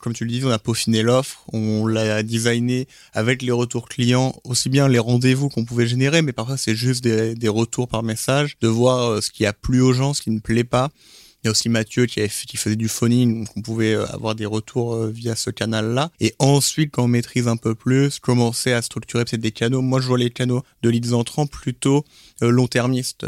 comme 0.00 0.12
tu 0.12 0.24
le 0.24 0.30
disais, 0.30 0.44
on 0.44 0.50
a 0.50 0.58
peaufiné 0.58 1.02
l'offre, 1.02 1.44
on 1.52 1.86
l'a 1.86 2.22
designé 2.22 2.86
avec 3.14 3.40
les 3.40 3.52
retours 3.52 3.88
clients, 3.88 4.34
aussi 4.44 4.68
bien 4.68 4.88
les 4.88 4.98
rendez-vous 4.98 5.48
qu'on 5.48 5.64
pouvait 5.64 5.86
générer, 5.86 6.20
mais 6.20 6.32
parfois 6.32 6.56
c'est 6.56 6.74
juste 6.74 7.02
des, 7.04 7.34
des 7.34 7.48
retours 7.48 7.77
par 7.86 8.02
message, 8.02 8.56
de 8.60 8.68
voir 8.68 9.10
euh, 9.10 9.20
ce 9.20 9.30
qui 9.30 9.46
a 9.46 9.52
plu 9.52 9.80
aux 9.80 9.92
gens, 9.92 10.14
ce 10.14 10.22
qui 10.22 10.30
ne 10.30 10.40
plaît 10.40 10.64
pas. 10.64 10.88
Il 11.44 11.46
y 11.46 11.48
a 11.48 11.50
aussi 11.52 11.68
Mathieu 11.68 12.06
qui, 12.06 12.18
avait, 12.18 12.28
fait- 12.28 12.46
qui 12.46 12.56
faisait 12.56 12.74
du 12.74 12.88
phoning, 12.88 13.38
donc 13.44 13.48
on 13.56 13.62
pouvait 13.62 13.94
euh, 13.94 14.04
avoir 14.06 14.34
des 14.34 14.44
retours 14.44 14.94
euh, 14.94 15.08
via 15.08 15.36
ce 15.36 15.50
canal-là. 15.50 16.10
Et 16.18 16.34
ensuite, 16.40 16.90
quand 16.90 17.04
on 17.04 17.08
maîtrise 17.08 17.46
un 17.46 17.56
peu 17.56 17.76
plus, 17.76 18.18
commencer 18.18 18.72
à 18.72 18.82
structurer 18.82 19.24
peut-être 19.24 19.40
des 19.40 19.52
canaux. 19.52 19.80
Moi, 19.80 20.00
je 20.00 20.08
vois 20.08 20.18
les 20.18 20.30
canaux 20.30 20.62
de 20.82 20.90
leads 20.90 21.12
entrants 21.14 21.46
plutôt 21.46 22.04
long-termistes. 22.40 23.24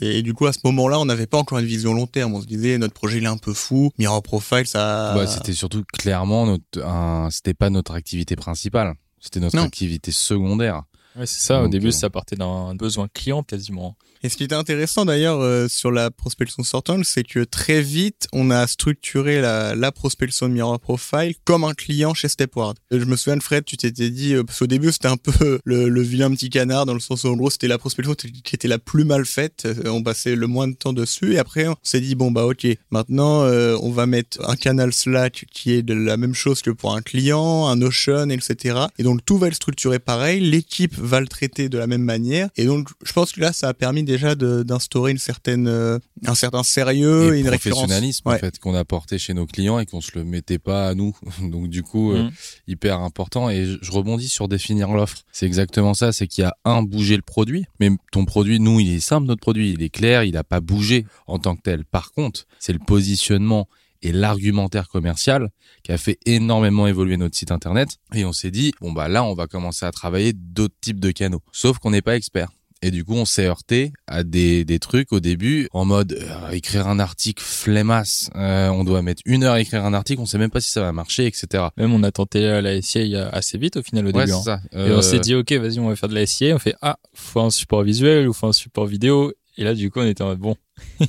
Et 0.00 0.22
du 0.22 0.32
coup, 0.34 0.46
à 0.46 0.52
ce 0.54 0.60
moment-là, 0.64 0.98
on 0.98 1.04
n'avait 1.04 1.26
pas 1.26 1.38
encore 1.38 1.58
une 1.58 1.66
vision 1.66 1.92
long 1.94 2.06
terme. 2.06 2.34
On 2.34 2.40
se 2.40 2.46
disait, 2.46 2.78
notre 2.78 2.94
projet, 2.94 3.18
il 3.18 3.24
est 3.24 3.28
un 3.28 3.36
peu 3.36 3.52
fou. 3.52 3.90
Mirror 3.98 4.22
Profile, 4.22 4.66
ça... 4.66 5.12
Bah, 5.14 5.26
c'était 5.26 5.52
surtout 5.52 5.82
clairement 5.92 6.46
notre, 6.46 6.82
un, 6.82 7.28
c'était 7.30 7.54
pas 7.54 7.68
notre 7.70 7.92
activité 7.92 8.34
principale. 8.34 8.94
C'était 9.20 9.40
notre 9.40 9.56
Non. 9.56 9.64
activité 9.64 10.10
secondaire. 10.10 10.82
Ouais, 11.16 11.26
c'est 11.26 11.40
ça. 11.46 11.62
Au 11.62 11.68
début, 11.68 11.88
euh, 11.88 11.92
ça 11.92 12.10
partait 12.10 12.36
d'un 12.36 12.74
besoin 12.74 13.08
client 13.08 13.42
quasiment. 13.42 13.96
Et 14.24 14.28
ce 14.28 14.36
qui 14.36 14.44
était 14.44 14.54
intéressant 14.54 15.04
d'ailleurs 15.04 15.40
euh, 15.40 15.66
sur 15.68 15.90
la 15.90 16.10
prospection 16.12 16.62
sortante, 16.62 17.04
c'est 17.04 17.24
que 17.24 17.40
très 17.40 17.82
vite, 17.82 18.28
on 18.32 18.50
a 18.50 18.66
structuré 18.68 19.40
la, 19.40 19.74
la 19.74 19.90
prospection 19.90 20.48
de 20.48 20.54
Mirror 20.54 20.78
Profile 20.78 21.34
comme 21.44 21.64
un 21.64 21.74
client 21.74 22.14
chez 22.14 22.28
Stepward. 22.28 22.76
Je 22.92 23.04
me 23.04 23.16
souviens 23.16 23.36
de 23.36 23.42
Fred, 23.42 23.64
tu 23.64 23.76
t'étais 23.76 24.10
dit, 24.10 24.34
euh, 24.34 24.44
parce 24.44 24.60
qu'au 24.60 24.68
début 24.68 24.92
c'était 24.92 25.08
un 25.08 25.16
peu 25.22 25.58
le, 25.64 25.88
le 25.88 26.02
vilain 26.02 26.30
petit 26.30 26.50
canard, 26.50 26.86
dans 26.86 26.94
le 26.94 27.00
sens 27.00 27.24
où 27.24 27.28
en 27.28 27.36
gros 27.36 27.50
c'était 27.50 27.66
la 27.66 27.78
prospection 27.78 28.14
qui 28.14 28.54
était 28.54 28.68
la 28.68 28.78
plus 28.78 29.04
mal 29.04 29.24
faite, 29.26 29.66
Euh, 29.66 29.90
on 29.90 30.02
passait 30.02 30.36
le 30.36 30.46
moins 30.46 30.68
de 30.68 30.74
temps 30.74 30.92
dessus, 30.92 31.34
et 31.34 31.38
après 31.38 31.66
on 31.66 31.74
s'est 31.82 32.00
dit, 32.00 32.14
bon 32.14 32.30
bah 32.30 32.44
ok, 32.46 32.66
maintenant 32.90 33.42
euh, 33.42 33.76
on 33.82 33.90
va 33.90 34.06
mettre 34.06 34.38
un 34.48 34.54
canal 34.56 34.92
Slack 34.92 35.46
qui 35.52 35.72
est 35.72 35.82
de 35.82 35.94
la 35.94 36.16
même 36.16 36.34
chose 36.34 36.62
que 36.62 36.70
pour 36.70 36.94
un 36.94 37.02
client, 37.02 37.66
un 37.66 37.76
Notion, 37.76 38.28
etc. 38.30 38.86
Et 38.98 39.02
donc 39.02 39.24
tout 39.24 39.36
va 39.38 39.48
être 39.48 39.54
structuré 39.54 39.98
pareil, 39.98 40.40
l'équipe 40.40 40.94
va 40.96 41.20
le 41.20 41.26
traiter 41.26 41.68
de 41.68 41.78
la 41.78 41.86
même 41.88 42.02
manière, 42.02 42.50
et 42.56 42.66
donc 42.66 42.88
je 43.04 43.12
pense 43.12 43.32
que 43.32 43.40
là 43.40 43.52
ça 43.52 43.68
a 43.68 43.74
permis 43.74 44.04
déjà 44.12 44.34
d'instaurer 44.34 45.10
une 45.10 45.18
certaine, 45.18 45.66
euh, 45.68 45.98
un 46.26 46.34
certain 46.34 46.62
sérieux 46.62 47.34
et, 47.34 47.38
et 47.38 47.40
une 47.40 47.46
professionnalisme 47.48 48.28
Ouais. 48.28 48.36
en 48.36 48.38
fait 48.38 48.58
qu'on 48.58 48.74
apportait 48.74 49.18
chez 49.18 49.34
nos 49.34 49.46
clients 49.46 49.78
et 49.78 49.86
qu'on 49.86 50.00
se 50.00 50.10
le 50.14 50.24
mettait 50.24 50.58
pas 50.58 50.88
à 50.88 50.94
nous. 50.94 51.16
Donc 51.42 51.68
du 51.68 51.82
coup 51.82 52.12
euh, 52.12 52.22
Mm. 52.24 52.30
hyper 52.68 53.00
important 53.00 53.50
et 53.50 53.64
je, 53.66 53.78
je 53.80 53.90
rebondis 53.92 54.28
sur 54.28 54.48
définir 54.48 54.90
l'offre. 54.92 55.18
C'est 55.32 55.46
exactement 55.46 55.94
ça, 55.94 56.12
c'est 56.12 56.26
qu'il 56.26 56.42
y 56.42 56.46
a 56.46 56.54
un 56.64 56.82
bouger 56.82 57.16
le 57.16 57.22
produit, 57.22 57.64
mais 57.80 57.90
ton 58.12 58.24
produit 58.24 58.60
nous 58.60 58.80
il 58.80 58.92
est 58.94 59.00
simple 59.00 59.26
notre 59.26 59.40
produit, 59.40 59.72
il 59.72 59.82
est 59.82 59.88
clair, 59.90 60.24
il 60.24 60.36
a 60.36 60.44
pas 60.44 60.60
bougé 60.60 61.06
en 61.26 61.38
tant 61.38 61.56
que 61.56 61.62
tel. 61.62 61.84
Par 61.84 62.12
contre, 62.12 62.44
c'est 62.58 62.72
le 62.72 62.78
positionnement 62.78 63.68
et 64.04 64.10
l'argumentaire 64.12 64.88
commercial 64.88 65.50
qui 65.84 65.92
a 65.92 65.98
fait 65.98 66.18
énormément 66.26 66.86
évoluer 66.88 67.16
notre 67.16 67.36
site 67.36 67.52
internet 67.52 67.98
et 68.14 68.24
on 68.24 68.32
s'est 68.32 68.50
dit 68.50 68.72
bon 68.80 68.90
bah 68.92 69.06
là 69.08 69.22
on 69.24 69.34
va 69.34 69.46
commencer 69.46 69.86
à 69.86 69.92
travailler 69.92 70.32
d'autres 70.32 70.74
types 70.80 70.98
de 71.00 71.10
canaux. 71.12 71.40
Sauf 71.52 71.78
qu'on 71.78 71.90
n'est 71.90 72.02
pas 72.02 72.16
expert. 72.16 72.50
Et 72.84 72.90
du 72.90 73.04
coup, 73.04 73.14
on 73.14 73.24
s'est 73.24 73.46
heurté 73.46 73.92
à 74.08 74.24
des, 74.24 74.64
des 74.64 74.78
trucs 74.80 75.12
au 75.12 75.20
début 75.20 75.68
en 75.72 75.84
mode 75.84 76.12
euh, 76.20 76.50
écrire 76.50 76.88
un 76.88 76.98
article 76.98 77.42
flemmasse. 77.42 78.28
Euh, 78.34 78.68
on 78.70 78.82
doit 78.82 79.02
mettre 79.02 79.22
une 79.24 79.44
heure 79.44 79.54
à 79.54 79.60
écrire 79.60 79.84
un 79.84 79.94
article, 79.94 80.20
on 80.20 80.26
sait 80.26 80.38
même 80.38 80.50
pas 80.50 80.60
si 80.60 80.70
ça 80.70 80.80
va 80.80 80.90
marcher, 80.92 81.26
etc. 81.26 81.64
Même 81.76 81.92
on 81.92 82.02
a 82.02 82.10
tenté 82.10 82.44
euh, 82.44 82.60
la 82.60 82.82
SIA 82.82 83.28
assez 83.28 83.56
vite 83.56 83.76
au 83.76 83.82
final 83.82 84.04
au 84.06 84.10
Ouais, 84.10 84.24
début. 84.26 84.32
c'est 84.42 84.50
hein. 84.50 84.60
ça. 84.72 84.78
Et 84.78 84.90
on 84.92 84.98
Euh, 84.98 85.00
s'est 85.00 85.20
dit, 85.20 85.34
ok, 85.36 85.52
vas-y, 85.52 85.78
on 85.78 85.88
va 85.88 85.94
faire 85.96 86.08
de 86.08 86.14
la 86.14 86.26
SIA. 86.26 86.54
On 86.56 86.58
fait, 86.58 86.74
ah, 86.82 86.98
faut 87.14 87.40
un 87.40 87.50
support 87.50 87.82
visuel 87.84 88.28
ou 88.28 88.32
faut 88.32 88.48
un 88.48 88.52
support 88.52 88.86
vidéo. 88.86 89.32
Et 89.56 89.64
là, 89.64 89.74
du 89.74 89.90
coup, 89.90 90.00
on 90.00 90.06
était 90.06 90.22
en 90.22 90.28
mode, 90.28 90.38
bon, 90.40 90.56
ouais, 91.00 91.06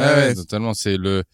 ouais. 0.00 0.34
totalement. 0.34 0.74
C'est 0.74 0.96
le 0.96 1.24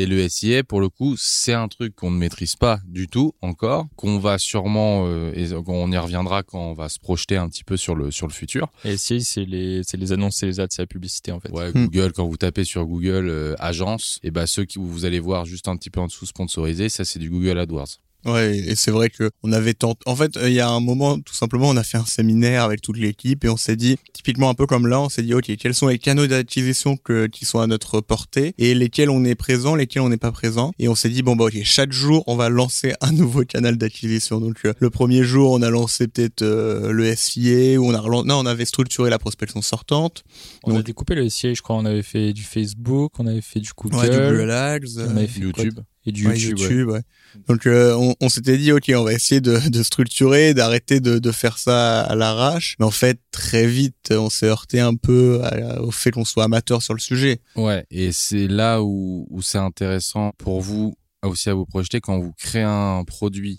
et 0.00 0.06
le 0.06 0.28
SIA 0.28 0.64
pour 0.64 0.80
le 0.80 0.88
coup, 0.88 1.16
c'est 1.18 1.52
un 1.52 1.68
truc 1.68 1.94
qu'on 1.94 2.10
ne 2.10 2.16
maîtrise 2.16 2.56
pas 2.56 2.80
du 2.86 3.06
tout 3.08 3.34
encore, 3.42 3.86
qu'on 3.96 4.18
va 4.18 4.38
sûrement 4.38 5.06
euh, 5.06 5.32
et 5.34 5.52
on 5.52 5.92
y 5.92 5.98
reviendra 5.98 6.42
quand 6.42 6.70
on 6.70 6.72
va 6.72 6.88
se 6.88 6.98
projeter 6.98 7.36
un 7.36 7.48
petit 7.48 7.64
peu 7.64 7.76
sur 7.76 7.94
le 7.94 8.10
sur 8.10 8.26
le 8.26 8.32
futur. 8.32 8.68
Et 8.84 8.96
SIA, 8.96 9.20
c'est 9.20 9.44
les, 9.44 9.82
c'est 9.84 9.96
les 9.96 10.12
annonces, 10.12 10.36
c'est 10.36 10.46
les 10.46 10.60
ads, 10.60 10.68
c'est 10.70 10.82
la 10.82 10.86
publicité, 10.86 11.32
en 11.32 11.40
fait. 11.40 11.50
Ouais, 11.50 11.70
Hmm. 11.72 11.86
Google 11.86 12.12
quand 12.12 12.26
vous 12.26 12.36
tapez 12.36 12.64
sur 12.64 12.84
Google 12.86 13.28
euh, 13.28 13.54
agence, 13.58 14.18
et 14.22 14.30
bah 14.30 14.46
ceux 14.46 14.64
qui 14.64 14.78
vous 14.78 15.04
allez 15.04 15.20
voir 15.20 15.44
juste 15.44 15.68
un 15.68 15.76
petit 15.76 15.90
peu 15.90 16.00
en 16.00 16.06
dessous 16.06 16.26
sponsorisé, 16.26 16.88
ça 16.88 17.04
c'est 17.04 17.18
du 17.18 17.30
Google 17.30 17.58
AdWords. 17.58 17.98
Ouais, 18.26 18.56
et 18.58 18.74
c'est 18.76 18.90
vrai 18.90 19.08
que 19.10 19.30
on 19.42 19.52
avait 19.52 19.72
tenté. 19.74 20.00
En 20.06 20.14
fait, 20.14 20.36
euh, 20.36 20.48
il 20.48 20.54
y 20.54 20.60
a 20.60 20.68
un 20.68 20.80
moment, 20.80 21.18
tout 21.20 21.34
simplement, 21.34 21.68
on 21.68 21.76
a 21.76 21.82
fait 21.82 21.96
un 21.96 22.04
séminaire 22.04 22.64
avec 22.64 22.82
toute 22.82 22.98
l'équipe 22.98 23.44
et 23.44 23.48
on 23.48 23.56
s'est 23.56 23.76
dit, 23.76 23.96
typiquement 24.12 24.50
un 24.50 24.54
peu 24.54 24.66
comme 24.66 24.86
là, 24.86 25.00
on 25.00 25.08
s'est 25.08 25.22
dit, 25.22 25.32
ok, 25.34 25.50
quels 25.56 25.74
sont 25.74 25.88
les 25.88 25.98
canaux 25.98 26.26
d'acquisition 26.26 26.96
que 26.96 27.26
qui 27.26 27.44
sont 27.44 27.60
à 27.60 27.66
notre 27.66 28.00
portée 28.00 28.54
et 28.58 28.74
lesquels 28.74 29.08
on 29.10 29.24
est 29.24 29.34
présent, 29.34 29.74
lesquels 29.74 30.02
on 30.02 30.08
n'est 30.10 30.16
pas 30.18 30.32
présent. 30.32 30.72
Et 30.78 30.88
on 30.88 30.94
s'est 30.94 31.08
dit, 31.08 31.22
bon 31.22 31.34
bah 31.36 31.46
ok, 31.46 31.56
chaque 31.64 31.92
jour, 31.92 32.22
on 32.26 32.36
va 32.36 32.48
lancer 32.50 32.92
un 33.00 33.12
nouveau 33.12 33.44
canal 33.44 33.76
d'acquisition. 33.78 34.40
Donc 34.40 34.58
euh, 34.64 34.74
le 34.78 34.90
premier 34.90 35.22
jour, 35.24 35.52
on 35.52 35.62
a 35.62 35.70
lancé 35.70 36.06
peut-être 36.08 36.42
euh, 36.42 36.92
le 36.92 37.14
SIA 37.16 37.80
ou 37.80 37.86
on 37.86 37.94
a 37.94 38.00
relan- 38.00 38.26
non, 38.26 38.36
on 38.40 38.46
avait 38.46 38.64
structuré 38.66 39.08
la 39.10 39.18
prospection 39.18 39.62
sortante. 39.62 40.24
On 40.64 40.72
a 40.72 40.74
Donc- 40.76 40.84
découpé 40.86 41.14
le 41.14 41.28
SIA, 41.28 41.54
je 41.54 41.62
crois. 41.62 41.76
On 41.76 41.84
avait 41.86 42.02
fait 42.02 42.32
du 42.32 42.42
Facebook, 42.42 43.12
on 43.18 43.26
avait 43.26 43.40
fait 43.40 43.60
du 43.60 43.70
Google, 43.76 43.96
Ouais, 43.96 44.10
du 44.10 44.16
Google 44.16 44.50
Ads, 44.50 44.78
on 44.98 45.16
avait 45.16 45.26
fait 45.26 45.40
quoi 45.40 45.64
YouTube. 45.64 45.80
Et 46.06 46.12
du 46.12 46.26
Ouais, 46.26 46.36
YouTube. 46.38 46.58
ouais. 46.58 46.62
YouTube, 46.64 46.88
ouais. 46.88 47.02
Donc 47.48 47.66
euh, 47.66 47.94
on, 47.94 48.14
on 48.20 48.28
s'était 48.28 48.56
dit 48.58 48.72
ok 48.72 48.90
on 48.96 49.04
va 49.04 49.12
essayer 49.12 49.40
de, 49.40 49.68
de 49.68 49.82
structurer, 49.82 50.54
d'arrêter 50.54 50.98
de, 51.00 51.18
de 51.18 51.30
faire 51.32 51.58
ça 51.58 52.00
à 52.02 52.14
l'arrache. 52.14 52.76
Mais 52.78 52.86
en 52.86 52.90
fait 52.90 53.20
très 53.30 53.66
vite 53.66 54.10
on 54.10 54.30
s'est 54.30 54.46
heurté 54.46 54.80
un 54.80 54.94
peu 54.96 55.40
à- 55.44 55.80
au 55.82 55.90
fait 55.90 56.10
qu'on 56.10 56.24
soit 56.24 56.44
amateur 56.44 56.82
sur 56.82 56.94
le 56.94 57.00
sujet. 57.00 57.40
Ouais, 57.56 57.86
et 57.90 58.12
c'est 58.12 58.48
là 58.48 58.82
où, 58.82 59.26
où 59.30 59.42
c'est 59.42 59.58
intéressant 59.58 60.32
pour 60.38 60.60
vous 60.60 60.94
aussi 61.22 61.50
à 61.50 61.54
vous 61.54 61.66
projeter 61.66 62.00
quand 62.00 62.18
vous 62.18 62.32
créez 62.32 62.62
un 62.62 63.04
produit 63.04 63.58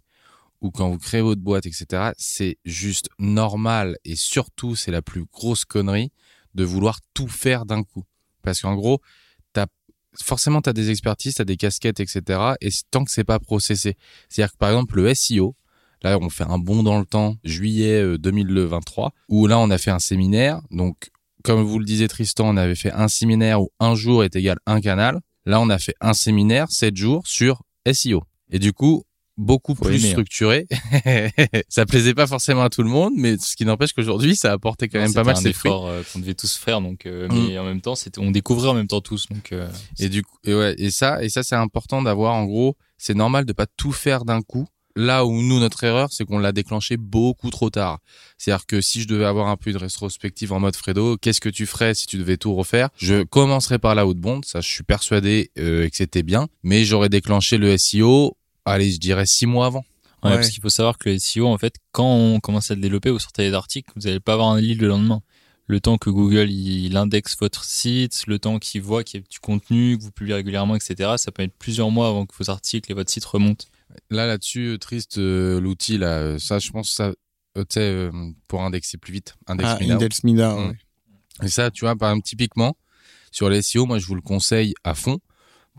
ou 0.61 0.69
quand 0.71 0.89
vous 0.89 0.97
créez 0.97 1.21
votre 1.21 1.41
boîte, 1.41 1.65
etc. 1.65 2.11
C'est 2.17 2.57
juste 2.65 3.09
normal 3.19 3.97
et 4.05 4.15
surtout 4.15 4.75
c'est 4.75 4.91
la 4.91 5.01
plus 5.01 5.25
grosse 5.31 5.63
connerie 5.65 6.11
de 6.55 6.63
vouloir 6.63 6.99
tout 7.13 7.27
faire 7.27 7.65
d'un 7.65 7.83
coup. 7.83 8.03
Parce 8.43 8.61
qu'en 8.61 8.75
gros, 8.75 8.99
forcément 10.21 10.61
t'as 10.61 10.73
des 10.73 10.89
expertises, 10.89 11.35
t'as 11.35 11.43
des 11.43 11.57
casquettes, 11.57 11.99
etc. 11.99 12.39
Et 12.61 12.69
tant 12.89 13.03
que 13.03 13.11
c'est 13.11 13.23
pas 13.23 13.39
processé, 13.39 13.97
c'est-à-dire 14.29 14.53
que 14.53 14.57
par 14.57 14.69
exemple 14.69 14.95
le 14.97 15.13
SEO, 15.13 15.55
là 16.03 16.17
on 16.21 16.29
fait 16.29 16.43
un 16.43 16.57
bond 16.57 16.83
dans 16.83 16.99
le 16.99 17.05
temps, 17.05 17.37
juillet 17.43 18.01
euh, 18.01 18.17
2023, 18.17 19.13
où 19.29 19.47
là 19.47 19.59
on 19.59 19.69
a 19.69 19.77
fait 19.77 19.91
un 19.91 19.99
séminaire, 19.99 20.61
donc 20.71 21.11
comme 21.43 21.63
vous 21.63 21.79
le 21.79 21.85
disiez 21.85 22.07
Tristan, 22.07 22.49
on 22.49 22.57
avait 22.57 22.75
fait 22.75 22.91
un 22.91 23.07
séminaire 23.07 23.61
où 23.61 23.71
un 23.79 23.95
jour 23.95 24.23
est 24.23 24.35
égal 24.35 24.57
un 24.65 24.79
canal. 24.79 25.19
Là, 25.45 25.59
on 25.59 25.69
a 25.69 25.79
fait 25.79 25.95
un 25.99 26.13
séminaire, 26.13 26.71
sept 26.71 26.95
jours 26.95 27.25
sur 27.25 27.63
SEO. 27.91 28.23
Et 28.51 28.59
du 28.59 28.73
coup, 28.73 29.03
beaucoup 29.41 29.75
Faut 29.75 29.85
plus 29.85 29.95
aimer, 29.99 30.07
hein. 30.09 30.11
structuré. 30.11 30.67
ça 31.69 31.85
plaisait 31.85 32.13
pas 32.13 32.27
forcément 32.27 32.63
à 32.63 32.69
tout 32.69 32.83
le 32.83 32.89
monde, 32.89 33.13
mais 33.15 33.37
ce 33.37 33.55
qui 33.55 33.65
n'empêche 33.65 33.93
qu'aujourd'hui, 33.93 34.35
ça 34.35 34.51
a 34.51 34.53
apporté 34.53 34.87
quand 34.87 34.99
Non, 34.99 35.05
même 35.05 35.13
pas 35.13 35.23
mal 35.23 35.37
ses 35.37 35.53
fruits. 35.53 35.69
effort 35.69 35.87
euh, 35.87 36.01
qu'on 36.11 36.19
devait 36.19 36.33
tous 36.33 36.55
faire, 36.57 36.81
donc, 36.81 37.05
euh, 37.05 37.27
Mm. 37.27 37.47
mais 37.47 37.57
en 37.59 37.65
même 37.65 37.81
temps, 37.81 37.95
c'était, 37.95 38.19
on 38.19 38.31
découvrait 38.31 38.69
en 38.69 38.73
même 38.73 38.87
temps 38.87 39.01
tous, 39.01 39.27
donc, 39.29 39.51
euh, 39.51 39.67
Et 39.99 40.09
du 40.09 40.23
coup, 40.23 40.37
et 40.45 40.53
ouais, 40.53 40.75
et 40.77 40.91
ça, 40.91 41.23
et 41.23 41.29
ça, 41.29 41.43
c'est 41.43 41.55
important 41.55 42.01
d'avoir, 42.01 42.33
en 42.33 42.45
gros, 42.45 42.75
c'est 42.97 43.15
normal 43.15 43.45
de 43.45 43.53
pas 43.53 43.65
tout 43.77 43.91
faire 43.91 44.25
d'un 44.25 44.41
coup. 44.41 44.67
Là 44.97 45.25
où 45.25 45.41
nous, 45.41 45.57
notre 45.61 45.85
erreur, 45.85 46.09
c'est 46.11 46.25
qu'on 46.25 46.37
l'a 46.37 46.51
déclenché 46.51 46.97
beaucoup 46.97 47.49
trop 47.49 47.69
tard. 47.69 47.99
C'est-à-dire 48.37 48.65
que 48.65 48.81
si 48.81 49.01
je 49.01 49.07
devais 49.07 49.23
avoir 49.23 49.47
un 49.47 49.55
peu 49.55 49.71
de 49.71 49.77
rétrospective 49.77 50.51
en 50.51 50.59
mode 50.59 50.75
Fredo, 50.75 51.15
qu'est-ce 51.15 51.39
que 51.39 51.47
tu 51.47 51.65
ferais 51.65 51.93
si 51.93 52.07
tu 52.07 52.17
devais 52.17 52.35
tout 52.35 52.53
refaire? 52.53 52.89
Je 52.97 53.23
commencerais 53.23 53.79
par 53.79 53.95
la 53.95 54.05
haute 54.05 54.17
bond, 54.17 54.41
ça 54.43 54.59
je 54.59 54.67
suis 54.67 54.83
persuadé 54.83 55.49
euh, 55.57 55.87
que 55.87 55.95
c'était 55.95 56.23
bien, 56.23 56.49
mais 56.63 56.83
j'aurais 56.83 57.07
déclenché 57.07 57.57
le 57.57 57.77
SEO, 57.77 58.35
allez, 58.65 58.91
je 58.91 58.99
dirais 58.99 59.25
six 59.25 59.45
mois 59.45 59.65
avant. 59.67 59.83
Ouais, 60.23 60.29
Ouais. 60.31 60.35
parce 60.35 60.49
qu'il 60.49 60.61
faut 60.61 60.69
savoir 60.69 60.97
que 60.99 61.09
le 61.09 61.17
SEO, 61.17 61.47
en 61.47 61.57
fait, 61.57 61.75
quand 61.91 62.05
on 62.15 62.39
commence 62.39 62.69
à 62.69 62.75
le 62.75 62.81
développer, 62.81 63.09
vous 63.09 63.17
sortez 63.19 63.49
des 63.49 63.55
articles, 63.55 63.91
vous 63.95 64.03
n'allez 64.03 64.19
pas 64.19 64.33
avoir 64.33 64.49
un 64.49 64.61
lead 64.61 64.79
le 64.81 64.87
lendemain. 64.87 65.21
Le 65.67 65.79
temps 65.79 65.97
que 65.97 66.09
Google 66.09 66.49
il 66.51 66.95
indexe 66.97 67.35
votre 67.39 67.63
site, 67.63 68.23
le 68.27 68.37
temps 68.39 68.59
qu'il 68.59 68.81
voit 68.81 69.03
qu'il 69.03 69.21
y 69.21 69.23
a 69.23 69.27
du 69.27 69.39
contenu, 69.39 69.97
que 69.97 70.03
vous 70.03 70.11
publiez 70.11 70.35
régulièrement, 70.35 70.75
etc., 70.75 71.13
ça 71.17 71.31
peut 71.31 71.43
être 71.43 71.55
plusieurs 71.57 71.89
mois 71.91 72.07
avant 72.09 72.25
que 72.25 72.35
vos 72.37 72.49
articles 72.51 72.91
et 72.91 72.93
votre 72.93 73.09
site 73.09 73.25
remontent. 73.25 73.65
Là, 74.09 74.27
là-dessus, 74.27 74.67
euh, 74.73 74.77
triste, 74.77 75.17
euh, 75.17 75.59
l'outil, 75.59 75.97
là, 75.97 76.37
ça, 76.39 76.59
je 76.59 76.69
pense, 76.71 76.91
ça, 76.91 77.05
euh, 77.57 77.61
tu 77.61 77.65
sais, 77.75 77.79
euh, 77.81 78.11
pour 78.47 78.61
indexer 78.63 78.97
plus 78.97 79.13
vite, 79.13 79.35
index 79.47 79.69
Ah, 79.71 79.83
now. 79.83 79.93
Index 79.95 80.23
Mm. 80.23 80.39
ouais. 80.39 80.77
Et 81.43 81.47
ça, 81.47 81.71
tu 81.71 81.85
vois, 81.85 81.95
par 81.95 82.11
exemple, 82.11 82.27
typiquement, 82.27 82.75
sur 83.31 83.49
les 83.49 83.61
SEO, 83.61 83.85
moi, 83.85 83.97
je 83.97 84.05
vous 84.05 84.15
le 84.15 84.21
conseille 84.21 84.73
à 84.83 84.93
fond. 84.93 85.19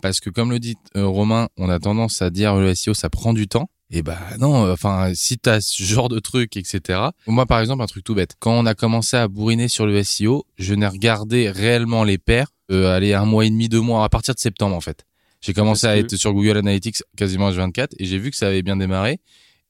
Parce 0.00 0.20
que, 0.20 0.30
comme 0.30 0.50
le 0.50 0.58
dit 0.58 0.76
euh, 0.96 1.06
Romain, 1.06 1.48
on 1.56 1.68
a 1.68 1.78
tendance 1.78 2.22
à 2.22 2.30
dire 2.30 2.56
le 2.56 2.74
SEO, 2.74 2.94
ça 2.94 3.10
prend 3.10 3.32
du 3.32 3.46
temps. 3.46 3.68
Et 3.94 4.02
bah 4.02 4.18
non, 4.40 4.72
enfin 4.72 5.12
si 5.14 5.36
t'as 5.36 5.60
ce 5.60 5.82
genre 5.82 6.08
de 6.08 6.18
truc, 6.18 6.56
etc. 6.56 6.98
Moi 7.26 7.44
par 7.44 7.60
exemple 7.60 7.82
un 7.82 7.86
truc 7.86 8.02
tout 8.02 8.14
bête. 8.14 8.36
Quand 8.38 8.52
on 8.52 8.64
a 8.64 8.74
commencé 8.74 9.18
à 9.18 9.28
bourriner 9.28 9.68
sur 9.68 9.84
le 9.84 10.02
SEO, 10.02 10.46
je 10.56 10.72
n'ai 10.72 10.86
regardé 10.86 11.50
réellement 11.50 12.02
les 12.02 12.16
pairs, 12.16 12.48
euh, 12.70 12.96
allez 12.96 13.12
un 13.12 13.26
mois 13.26 13.44
et 13.44 13.50
demi, 13.50 13.68
deux 13.68 13.82
mois 13.82 14.02
à 14.04 14.08
partir 14.08 14.34
de 14.34 14.40
septembre 14.40 14.74
en 14.74 14.80
fait. 14.80 15.04
J'ai 15.42 15.52
commencé 15.52 15.86
à 15.86 15.98
être 15.98 16.16
sur 16.16 16.32
Google 16.32 16.56
Analytics 16.56 17.02
quasiment 17.18 17.50
H24 17.50 17.88
et 17.98 18.06
j'ai 18.06 18.16
vu 18.16 18.30
que 18.30 18.36
ça 18.36 18.46
avait 18.46 18.62
bien 18.62 18.76
démarré 18.76 19.20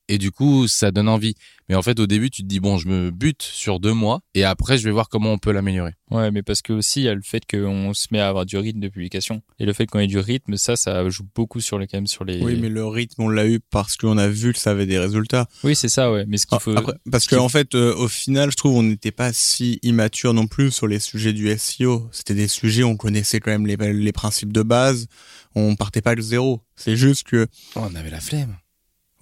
et 0.08 0.18
du 0.18 0.30
coup 0.30 0.68
ça 0.68 0.90
donne 0.90 1.08
envie. 1.08 1.34
Mais 1.68 1.74
en 1.74 1.82
fait 1.82 1.98
au 2.00 2.06
début 2.06 2.30
tu 2.30 2.42
te 2.42 2.46
dis 2.46 2.60
bon 2.60 2.76
je 2.76 2.88
me 2.88 3.10
bute 3.10 3.42
sur 3.42 3.80
deux 3.80 3.92
mois 3.92 4.20
et 4.34 4.44
après 4.44 4.78
je 4.78 4.84
vais 4.84 4.90
voir 4.90 5.08
comment 5.08 5.32
on 5.32 5.38
peut 5.38 5.52
l'améliorer. 5.52 5.92
Ouais 6.10 6.30
mais 6.30 6.42
parce 6.42 6.60
que 6.60 6.72
aussi 6.72 7.00
il 7.00 7.04
y 7.04 7.08
a 7.08 7.14
le 7.14 7.22
fait 7.22 7.42
qu'on 7.48 7.94
se 7.94 8.08
met 8.10 8.20
à 8.20 8.28
avoir 8.28 8.44
du 8.44 8.56
rythme 8.56 8.80
de 8.80 8.88
publication 8.88 9.42
et 9.58 9.64
le 9.64 9.72
fait 9.72 9.86
qu'on 9.86 10.00
ait 10.00 10.06
du 10.06 10.18
rythme 10.18 10.56
ça 10.56 10.76
ça 10.76 11.08
joue 11.08 11.26
beaucoup 11.34 11.60
sur 11.60 11.78
les 11.78 11.86
quand 11.86 11.96
même 11.98 12.06
sur 12.06 12.24
les. 12.24 12.42
Oui 12.42 12.58
mais 12.60 12.68
le 12.68 12.84
rythme 12.86 13.22
on 13.22 13.28
l'a 13.28 13.46
eu 13.46 13.60
parce 13.60 13.96
qu'on 13.96 14.18
a 14.18 14.28
vu 14.28 14.52
que 14.52 14.58
ça 14.58 14.72
avait 14.72 14.86
des 14.86 14.98
résultats. 14.98 15.48
Oui 15.64 15.74
c'est 15.74 15.88
ça 15.88 16.12
ouais 16.12 16.24
mais 16.26 16.36
ce 16.36 16.46
qu'il 16.46 16.58
faut. 16.60 16.76
Après, 16.76 16.94
parce 17.10 17.26
qu'en 17.26 17.44
en 17.44 17.48
fait 17.48 17.74
euh, 17.74 17.94
au 17.94 18.08
final 18.08 18.50
je 18.50 18.56
trouve 18.56 18.76
on 18.76 18.82
n'était 18.82 19.12
pas 19.12 19.32
si 19.32 19.78
immature 19.82 20.34
non 20.34 20.46
plus 20.46 20.70
sur 20.70 20.86
les 20.86 20.98
sujets 20.98 21.32
du 21.32 21.52
SEO. 21.56 22.08
C'était 22.12 22.34
des 22.34 22.48
sujets 22.48 22.84
on 22.84 22.96
connaissait 22.96 23.40
quand 23.40 23.50
même 23.50 23.66
les, 23.66 23.76
les 23.76 24.12
principes 24.12 24.52
de 24.52 24.62
base. 24.62 25.06
On 25.54 25.76
partait 25.76 26.00
pas 26.00 26.14
de 26.14 26.22
zéro. 26.22 26.62
C'est 26.76 26.96
juste 26.96 27.26
que. 27.26 27.46
Oh, 27.76 27.80
on 27.82 27.94
avait 27.94 28.10
la 28.10 28.20
flemme. 28.20 28.56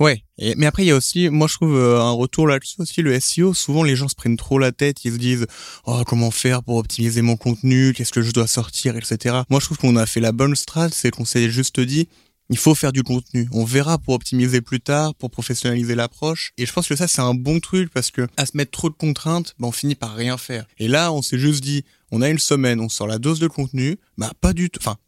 Ouais, 0.01 0.25
et, 0.39 0.55
mais 0.57 0.65
après 0.67 0.85
il 0.85 0.87
y 0.87 0.91
a 0.91 0.97
aussi, 0.97 1.29
moi 1.29 1.47
je 1.47 1.55
trouve 1.55 1.77
euh, 1.77 2.01
un 2.01 2.13
retour 2.13 2.47
là-dessus 2.47 2.81
aussi, 2.81 3.03
le 3.03 3.21
SEO, 3.21 3.53
souvent 3.53 3.83
les 3.83 3.97
gens 3.97 4.09
se 4.09 4.15
prennent 4.15 4.39
trop 4.39 4.59
la 4.59 4.73
tête, 4.73 5.05
ils 5.05 5.13
se 5.13 5.19
disent 5.19 5.47
oh 5.85 6.03
comment 6.07 6.31
faire 6.31 6.63
pour 6.63 6.77
optimiser 6.77 7.21
mon 7.21 7.37
contenu, 7.37 7.93
qu'est-ce 7.93 8.13
que 8.13 8.23
je 8.23 8.33
dois 8.33 8.47
sortir, 8.47 8.97
etc. 8.97 9.41
Moi 9.51 9.61
je 9.61 9.67
trouve 9.67 9.77
qu'on 9.77 9.97
a 9.97 10.07
fait 10.07 10.21
la 10.21 10.33
bonne 10.33 10.57
strat, 10.57 10.89
c'est 10.89 11.11
qu'on 11.11 11.27
s'est 11.27 11.51
juste 11.51 11.81
dit 11.81 12.09
il 12.51 12.59
faut 12.59 12.75
faire 12.75 12.93
du 12.93 13.05
contenu. 13.05 13.49
On 13.53 13.65
verra 13.65 13.97
pour 13.97 14.15
optimiser 14.15 14.61
plus 14.61 14.81
tard, 14.81 15.15
pour 15.15 15.31
professionnaliser 15.31 15.95
l'approche. 15.95 16.53
Et 16.59 16.67
je 16.67 16.73
pense 16.73 16.89
que 16.89 16.97
ça, 16.97 17.07
c'est 17.07 17.23
un 17.23 17.33
bon 17.33 17.61
truc 17.61 17.93
parce 17.93 18.11
que 18.11 18.27
à 18.37 18.45
se 18.45 18.57
mettre 18.57 18.73
trop 18.73 18.91
de 18.91 18.95
contraintes, 18.95 19.55
ben, 19.61 19.69
on 19.69 19.73
finit 19.73 19.95
par 19.95 20.15
rien 20.15 20.37
faire. 20.37 20.67
Et 20.79 20.89
là, 20.89 21.13
on 21.13 21.23
s'est 21.23 21.39
juste 21.39 21.63
dit, 21.63 21.85
on 22.11 22.23
a 22.23 22.29
une 22.29 22.41
semaine, 22.41 22.81
on 22.81 22.89
sort 22.89 23.07
la 23.07 23.19
dose 23.19 23.39
de 23.39 23.47
contenu, 23.47 23.99
bah 24.19 24.33
pas 24.41 24.53
du 24.53 24.69
tout. 24.69 24.81
Enfin, 24.83 24.99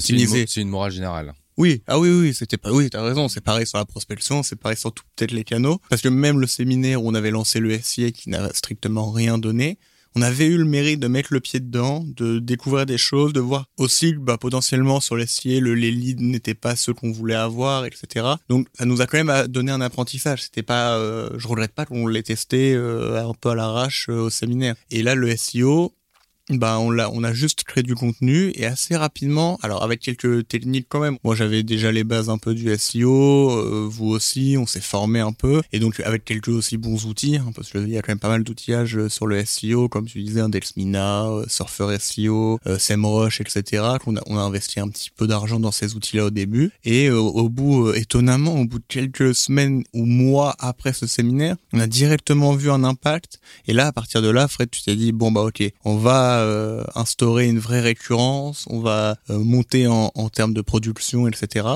c'est 0.00 0.12
une, 0.12 0.46
une, 0.56 0.68
morale 0.68 0.90
générale. 0.90 1.34
Oui, 1.58 1.82
ah 1.88 1.98
oui, 1.98 2.08
oui, 2.08 2.34
c'était 2.34 2.56
pas, 2.56 2.70
oui, 2.70 2.88
t'as 2.88 3.02
raison, 3.02 3.28
c'est 3.28 3.40
pareil 3.40 3.66
sur 3.66 3.78
la 3.78 3.84
prospection, 3.84 4.44
c'est 4.44 4.54
pareil 4.54 4.76
sur 4.76 4.92
tout 4.92 5.02
peut-être 5.16 5.32
les 5.32 5.42
canaux, 5.42 5.80
parce 5.90 6.00
que 6.00 6.08
même 6.08 6.38
le 6.38 6.46
séminaire 6.46 7.02
où 7.02 7.08
on 7.08 7.14
avait 7.14 7.32
lancé 7.32 7.58
le 7.58 7.76
SIA 7.76 8.12
qui 8.12 8.30
n'a 8.30 8.48
strictement 8.54 9.10
rien 9.10 9.38
donné, 9.38 9.76
on 10.14 10.22
avait 10.22 10.46
eu 10.46 10.56
le 10.56 10.64
mérite 10.64 11.00
de 11.00 11.08
mettre 11.08 11.32
le 11.32 11.40
pied 11.40 11.58
dedans, 11.58 12.04
de 12.06 12.38
découvrir 12.38 12.86
des 12.86 12.96
choses, 12.96 13.32
de 13.32 13.40
voir 13.40 13.66
aussi 13.76 14.14
bah, 14.14 14.38
potentiellement 14.38 15.00
sur 15.00 15.16
le 15.16 15.26
SIA, 15.26 15.60
le, 15.60 15.74
les 15.74 15.90
leads 15.90 16.22
n'étaient 16.22 16.54
pas 16.54 16.76
ceux 16.76 16.94
qu'on 16.94 17.12
voulait 17.12 17.34
avoir, 17.34 17.84
etc. 17.84 18.26
Donc 18.48 18.68
ça 18.74 18.84
nous 18.84 19.00
a 19.00 19.06
quand 19.06 19.22
même 19.22 19.46
donné 19.48 19.70
un 19.72 19.80
apprentissage. 19.80 20.42
C'était 20.42 20.62
pas, 20.62 20.96
euh, 20.96 21.30
je 21.36 21.46
regrette 21.46 21.72
pas 21.72 21.86
qu'on 21.86 22.06
l'ait 22.06 22.22
testé 22.22 22.74
euh, 22.74 23.28
un 23.28 23.34
peu 23.34 23.50
à 23.50 23.54
l'arrache 23.54 24.08
euh, 24.08 24.22
au 24.22 24.30
séminaire. 24.30 24.76
Et 24.90 25.02
là, 25.02 25.14
le 25.14 25.36
SEO, 25.36 25.92
bah 26.50 26.78
on 26.78 26.90
l'a 26.90 27.10
on 27.12 27.24
a 27.24 27.32
juste 27.32 27.64
créé 27.64 27.82
du 27.82 27.94
contenu 27.94 28.52
et 28.54 28.64
assez 28.64 28.96
rapidement 28.96 29.58
alors 29.62 29.82
avec 29.82 30.00
quelques 30.00 30.48
techniques 30.48 30.86
quand 30.88 31.00
même. 31.00 31.18
Moi 31.22 31.34
j'avais 31.34 31.62
déjà 31.62 31.92
les 31.92 32.04
bases 32.04 32.30
un 32.30 32.38
peu 32.38 32.54
du 32.54 32.74
SEO 32.76 33.50
euh, 33.50 33.86
vous 33.88 34.08
aussi 34.08 34.56
on 34.58 34.66
s'est 34.66 34.80
formé 34.80 35.20
un 35.20 35.32
peu. 35.32 35.62
Et 35.72 35.78
donc 35.78 36.00
avec 36.00 36.24
quelques 36.24 36.48
aussi 36.48 36.76
bons 36.76 37.04
outils 37.06 37.36
hein, 37.36 37.52
parce 37.54 37.70
qu'il 37.70 37.88
y 37.88 37.98
a 37.98 38.02
quand 38.02 38.12
même 38.12 38.18
pas 38.18 38.28
mal 38.28 38.44
d'outillages 38.44 38.96
euh, 38.96 39.08
sur 39.08 39.26
le 39.26 39.44
SEO 39.44 39.88
comme 39.88 40.06
tu 40.06 40.22
disais 40.22 40.42
Delsmina 40.48 41.26
euh, 41.26 41.44
Surfer 41.48 41.96
SEO 41.98 42.60
SEMrush 42.78 43.40
etc 43.40 43.82
qu'on 44.02 44.16
a, 44.16 44.20
on 44.26 44.38
a 44.38 44.40
investi 44.40 44.80
un 44.80 44.88
petit 44.88 45.10
peu 45.14 45.26
d'argent 45.26 45.60
dans 45.60 45.72
ces 45.72 45.94
outils 45.94 46.16
là 46.16 46.26
au 46.26 46.30
début. 46.30 46.70
Et 46.84 47.10
au 47.10 47.48
bout 47.48 47.92
étonnamment 47.92 48.54
au 48.54 48.64
bout 48.64 48.78
de 48.78 48.84
quelques 48.88 49.34
semaines 49.34 49.84
ou 49.92 50.06
mois 50.06 50.54
après 50.58 50.92
ce 50.92 51.06
séminaire 51.06 51.56
on 51.72 51.80
a 51.80 51.86
directement 51.86 52.54
vu 52.54 52.70
un 52.70 52.84
impact. 52.84 53.40
Et 53.66 53.72
là 53.72 53.88
à 53.88 53.92
partir 53.92 54.22
de 54.22 54.28
là 54.28 54.48
Fred 54.48 54.70
tu 54.70 54.82
t'es 54.82 54.96
dit 54.96 55.12
bon 55.12 55.30
bah 55.30 55.42
ok 55.42 55.62
on 55.84 55.96
va 55.96 56.37
euh, 56.42 56.84
instaurer 56.94 57.48
une 57.48 57.58
vraie 57.58 57.80
récurrence, 57.80 58.66
on 58.70 58.80
va 58.80 59.16
euh, 59.30 59.38
monter 59.38 59.86
en, 59.86 60.10
en, 60.14 60.28
termes 60.28 60.54
de 60.54 60.60
production, 60.60 61.26
etc. 61.26 61.66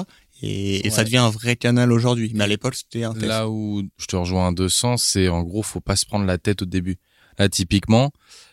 Et, 0.42 0.86
et 0.86 0.90
ça 0.90 1.04
devient 1.04 1.18
un 1.18 1.30
vrai 1.30 1.56
canal 1.56 1.92
aujourd'hui. 1.92 2.32
Mais 2.34 2.44
à 2.44 2.46
l'époque, 2.46 2.74
c'était 2.74 3.04
un 3.04 3.12
test. 3.12 3.26
Là 3.26 3.48
où 3.48 3.82
je 3.98 4.06
te 4.06 4.16
rejoins 4.16 4.48
à 4.48 4.52
deux 4.52 4.68
sens, 4.68 5.02
c'est 5.04 5.28
en 5.28 5.42
gros, 5.42 5.62
faut 5.62 5.80
pas 5.80 5.96
se 5.96 6.06
prendre 6.06 6.24
la 6.24 6.38
tête 6.38 6.62
au 6.62 6.66
début. 6.66 6.96
Là, 7.38 7.48
typiquement, 7.48 8.10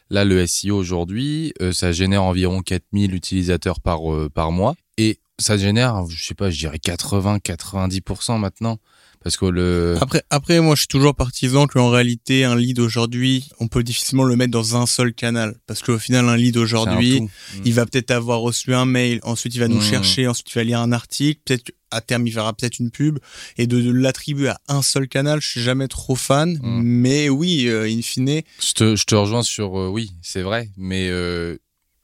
là, 0.09 0.25
le 0.25 0.45
SEO 0.45 0.77
aujourd'hui, 0.77 1.53
euh, 1.61 1.71
ça 1.71 1.91
génère 1.91 2.23
environ 2.23 2.61
4000 2.61 3.13
utilisateurs 3.13 3.81
par, 3.81 4.01
par 4.33 4.51
mois. 4.51 4.75
Et 4.97 5.19
ça 5.39 5.57
génère, 5.57 6.05
je 6.09 6.23
sais 6.23 6.35
pas, 6.35 6.49
je 6.49 6.59
dirais 6.59 6.77
80-90% 6.77 8.37
maintenant. 8.37 8.77
Parce 9.23 9.35
que 9.35 9.45
le 9.45 9.97
après 9.99 10.23
après 10.29 10.61
moi 10.61 10.75
je 10.75 10.81
suis 10.81 10.87
toujours 10.87 11.13
partisan 11.13 11.67
qu'en 11.67 11.89
réalité 11.89 12.45
un 12.45 12.55
lead 12.55 12.79
aujourd'hui 12.79 13.49
on 13.59 13.67
peut 13.67 13.83
difficilement 13.83 14.23
le 14.23 14.37
mettre 14.37 14.51
dans 14.51 14.77
un 14.77 14.85
seul 14.85 15.13
canal. 15.13 15.55
Parce 15.67 15.81
qu'au 15.81 15.97
final 15.97 16.29
un 16.29 16.37
lead 16.37 16.55
aujourd'hui 16.55 17.27
il 17.65 17.73
va 17.73 17.85
peut-être 17.85 18.11
avoir 18.11 18.39
reçu 18.39 18.73
un 18.73 18.85
mail 18.85 19.19
ensuite 19.23 19.55
il 19.55 19.59
va 19.59 19.67
nous 19.67 19.79
mmh. 19.79 19.81
chercher 19.81 20.27
ensuite 20.27 20.49
il 20.51 20.55
va 20.55 20.63
lire 20.63 20.79
un 20.79 20.93
article 20.93 21.41
peut-être 21.43 21.71
à 21.91 22.01
terme 22.01 22.27
il 22.27 22.33
verra 22.33 22.53
peut-être 22.53 22.79
une 22.79 22.91
pub. 22.91 23.19
Et 23.57 23.67
de, 23.67 23.91
l'attribuer 23.91 24.49
à 24.49 24.59
un 24.69 24.81
seul 24.81 25.09
canal 25.09 25.41
je 25.41 25.49
suis 25.49 25.61
jamais 25.61 25.89
trop 25.89 26.15
fan. 26.15 26.57
Mmh. 26.61 26.81
mais 26.83 27.29
oui 27.29 27.67
euh, 27.67 27.89
in 27.89 28.01
fine 28.01 28.41
je 28.61 28.73
te, 28.73 28.95
je 28.95 29.03
te 29.03 29.15
rejoins 29.15 29.43
sur 29.43 29.77
euh, 29.77 29.89
oui 29.89 30.13
c'est 30.21 30.43
vrai 30.43 30.69
mais 30.77 31.09
euh, 31.09 31.57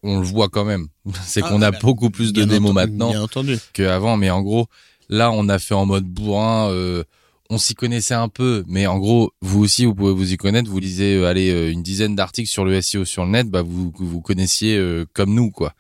on 0.06 0.20
le 0.20 0.26
voit 0.26 0.50
quand 0.50 0.66
même. 0.66 0.88
C'est 1.26 1.42
ah, 1.44 1.50
qu'on 1.50 1.62
a 1.62 1.72
bah, 1.72 1.80
beaucoup 1.82 2.10
plus 2.10 2.32
de 2.32 2.44
démos 2.44 2.74
maintenant 2.74 3.12
qu'avant. 3.74 4.18
Mais 4.18 4.30
en 4.30 4.42
gros 4.42 4.68
Là, 5.10 5.32
on 5.32 5.50
a 5.50 5.60
fait 5.60 5.74
en 5.74 5.86
mode 5.86 6.06
bourrin. 6.06 6.70
Euh, 6.72 7.04
on 7.50 7.60
s'y 7.60 7.76
connaissait 7.76 8.16
un 8.16 8.28
peu, 8.28 8.64
mais 8.68 8.88
en 8.88 8.98
gros, 8.98 9.32
vous 9.42 9.64
aussi, 9.64 9.86
vous 9.86 9.94
pouvez 9.94 10.14
vous 10.14 10.34
y 10.34 10.38
connaître. 10.38 10.70
Vous 10.70 10.80
lisez, 10.80 11.16
euh, 11.16 11.28
allez, 11.28 11.52
euh, 11.52 11.72
une 11.72 11.84
dizaine 11.84 12.16
d'articles 12.16 12.50
sur 12.50 12.66
le 12.66 12.82
SEO 12.82 13.06
sur 13.06 13.24
le 13.24 13.32
net, 13.32 13.48
bah 13.48 13.62
vous 13.62 13.94
vous 13.96 14.22
connaissiez 14.22 14.82
comme 15.14 15.34
nous, 15.34 15.52
quoi. 15.52 15.74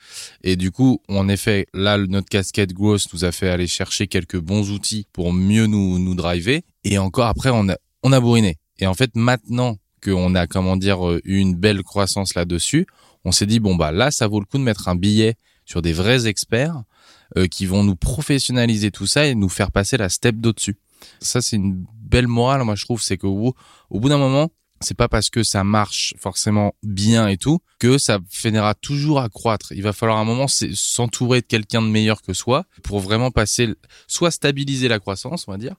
Et 0.43 0.55
du 0.55 0.71
coup, 0.71 1.01
en 1.09 1.27
effet, 1.27 1.65
là, 1.73 1.97
notre 1.97 2.29
casquette 2.29 2.73
grosse 2.73 3.11
nous 3.13 3.25
a 3.25 3.31
fait 3.31 3.49
aller 3.49 3.67
chercher 3.67 4.07
quelques 4.07 4.39
bons 4.39 4.71
outils 4.71 5.07
pour 5.11 5.33
mieux 5.33 5.65
nous 5.65 5.97
nous 5.97 6.15
driver. 6.15 6.61
Et 6.83 6.97
encore 6.99 7.25
après, 7.25 7.49
on 7.51 7.67
a 7.69 7.77
on 8.03 8.11
a 8.11 8.19
bourriné. 8.19 8.57
Et 8.77 8.85
en 8.85 8.93
fait, 8.93 9.15
maintenant 9.15 9.77
qu'on 10.03 10.35
a, 10.35 10.45
comment 10.45 10.77
dire, 10.77 10.99
une 11.23 11.55
belle 11.55 11.81
croissance 11.81 12.35
là-dessus, 12.35 12.85
on 13.23 13.31
s'est 13.31 13.47
dit 13.47 13.59
bon 13.59 13.75
bah 13.75 13.91
là, 13.91 14.11
ça 14.11 14.27
vaut 14.27 14.39
le 14.39 14.45
coup 14.45 14.59
de 14.59 14.63
mettre 14.63 14.87
un 14.87 14.95
billet 14.95 15.35
sur 15.65 15.81
des 15.81 15.93
vrais 15.93 16.27
experts 16.27 16.83
euh, 17.37 17.47
qui 17.47 17.65
vont 17.65 17.83
nous 17.83 17.95
professionnaliser 17.95 18.91
tout 18.91 19.07
ça 19.07 19.25
et 19.25 19.35
nous 19.35 19.49
faire 19.49 19.71
passer 19.71 19.97
la 19.97 20.09
step 20.09 20.37
d'au-dessus. 20.37 20.77
Ça, 21.19 21.41
c'est 21.41 21.55
une 21.55 21.85
belle 21.93 22.27
morale, 22.27 22.63
moi, 22.63 22.75
je 22.75 22.85
trouve, 22.85 23.01
c'est 23.01 23.17
bout, 23.17 23.53
au 23.89 23.99
bout 23.99 24.09
d'un 24.09 24.17
moment, 24.17 24.49
c'est 24.81 24.95
pas 24.95 25.07
parce 25.07 25.29
que 25.29 25.43
ça 25.43 25.63
marche 25.63 26.13
forcément 26.19 26.75
bien 26.83 27.27
et 27.27 27.37
tout 27.37 27.59
que 27.79 27.97
ça 27.97 28.19
finira 28.29 28.73
toujours 28.73 29.19
à 29.19 29.29
croître. 29.29 29.71
Il 29.71 29.83
va 29.83 29.93
falloir 29.93 30.17
un 30.17 30.25
moment 30.25 30.47
s'entourer 30.47 31.41
de 31.41 31.45
quelqu'un 31.45 31.81
de 31.81 31.87
meilleur 31.87 32.21
que 32.21 32.33
soi 32.33 32.65
pour 32.83 32.99
vraiment 32.99 33.31
passer, 33.31 33.73
soit 34.07 34.31
stabiliser 34.31 34.87
la 34.87 34.99
croissance, 34.99 35.47
on 35.47 35.51
va 35.51 35.57
dire, 35.57 35.75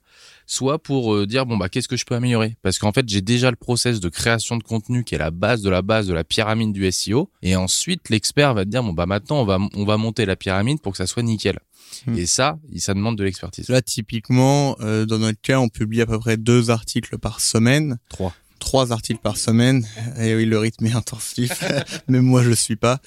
soit 0.47 0.79
pour 0.79 1.15
euh, 1.15 1.27
dire 1.27 1.47
bon 1.47 1.57
bah 1.57 1.69
qu'est-ce 1.69 1.89
que 1.89 1.97
je 1.97 2.05
peux 2.05 2.15
améliorer? 2.15 2.57
Parce 2.63 2.79
qu'en 2.79 2.93
fait 2.93 3.09
j'ai 3.09 3.23
déjà 3.23 3.51
le 3.51 3.57
process 3.57 4.01
de 4.01 4.09
création 4.09 4.57
de 4.57 4.63
contenu 4.63 5.05
qui 5.05 5.15
est 5.15 5.19
la 5.19 5.31
base 5.31 5.63
de 5.63 5.71
la 5.71 5.83
base 5.83 6.07
de 6.07 6.15
la 6.15 6.25
pyramide 6.25 6.73
du 6.73 6.91
SEO 6.91 7.31
et 7.43 7.57
ensuite 7.57 8.09
l'expert 8.09 8.55
va 8.55 8.65
te 8.65 8.71
dire 8.71 8.83
bon 8.83 8.93
bah 8.93 9.07
maintenant 9.07 9.41
on 9.41 9.45
va 9.45 9.59
on 9.75 9.85
va 9.85 9.97
monter 9.97 10.27
la 10.27 10.37
pyramide 10.37 10.81
pour 10.81 10.93
que 10.93 10.99
ça 10.99 11.07
soit 11.07 11.23
nickel. 11.23 11.59
Hmm. 12.07 12.19
Et 12.19 12.27
ça, 12.27 12.59
ça 12.79 12.95
demande 12.95 13.17
de 13.17 13.23
l'expertise. 13.23 13.69
Là, 13.69 13.81
typiquement, 13.81 14.77
euh, 14.81 15.07
dans 15.07 15.19
notre 15.19 15.41
cas, 15.41 15.61
on 15.61 15.69
publie 15.69 16.03
à 16.03 16.07
peu 16.07 16.19
près 16.19 16.37
deux 16.37 16.71
articles 16.71 17.17
par 17.17 17.41
semaine. 17.41 17.99
Trois 18.09 18.35
trois 18.59 18.93
articles 18.93 19.21
par 19.21 19.37
semaine. 19.37 19.87
Et 20.21 20.35
oui, 20.35 20.45
le 20.45 20.59
rythme 20.59 20.87
est 20.87 20.95
intensif. 20.95 21.63
Même 22.09 22.25
moi, 22.25 22.43
je 22.43 22.49
le 22.49 22.55
suis 22.55 22.77
pas. 22.77 23.01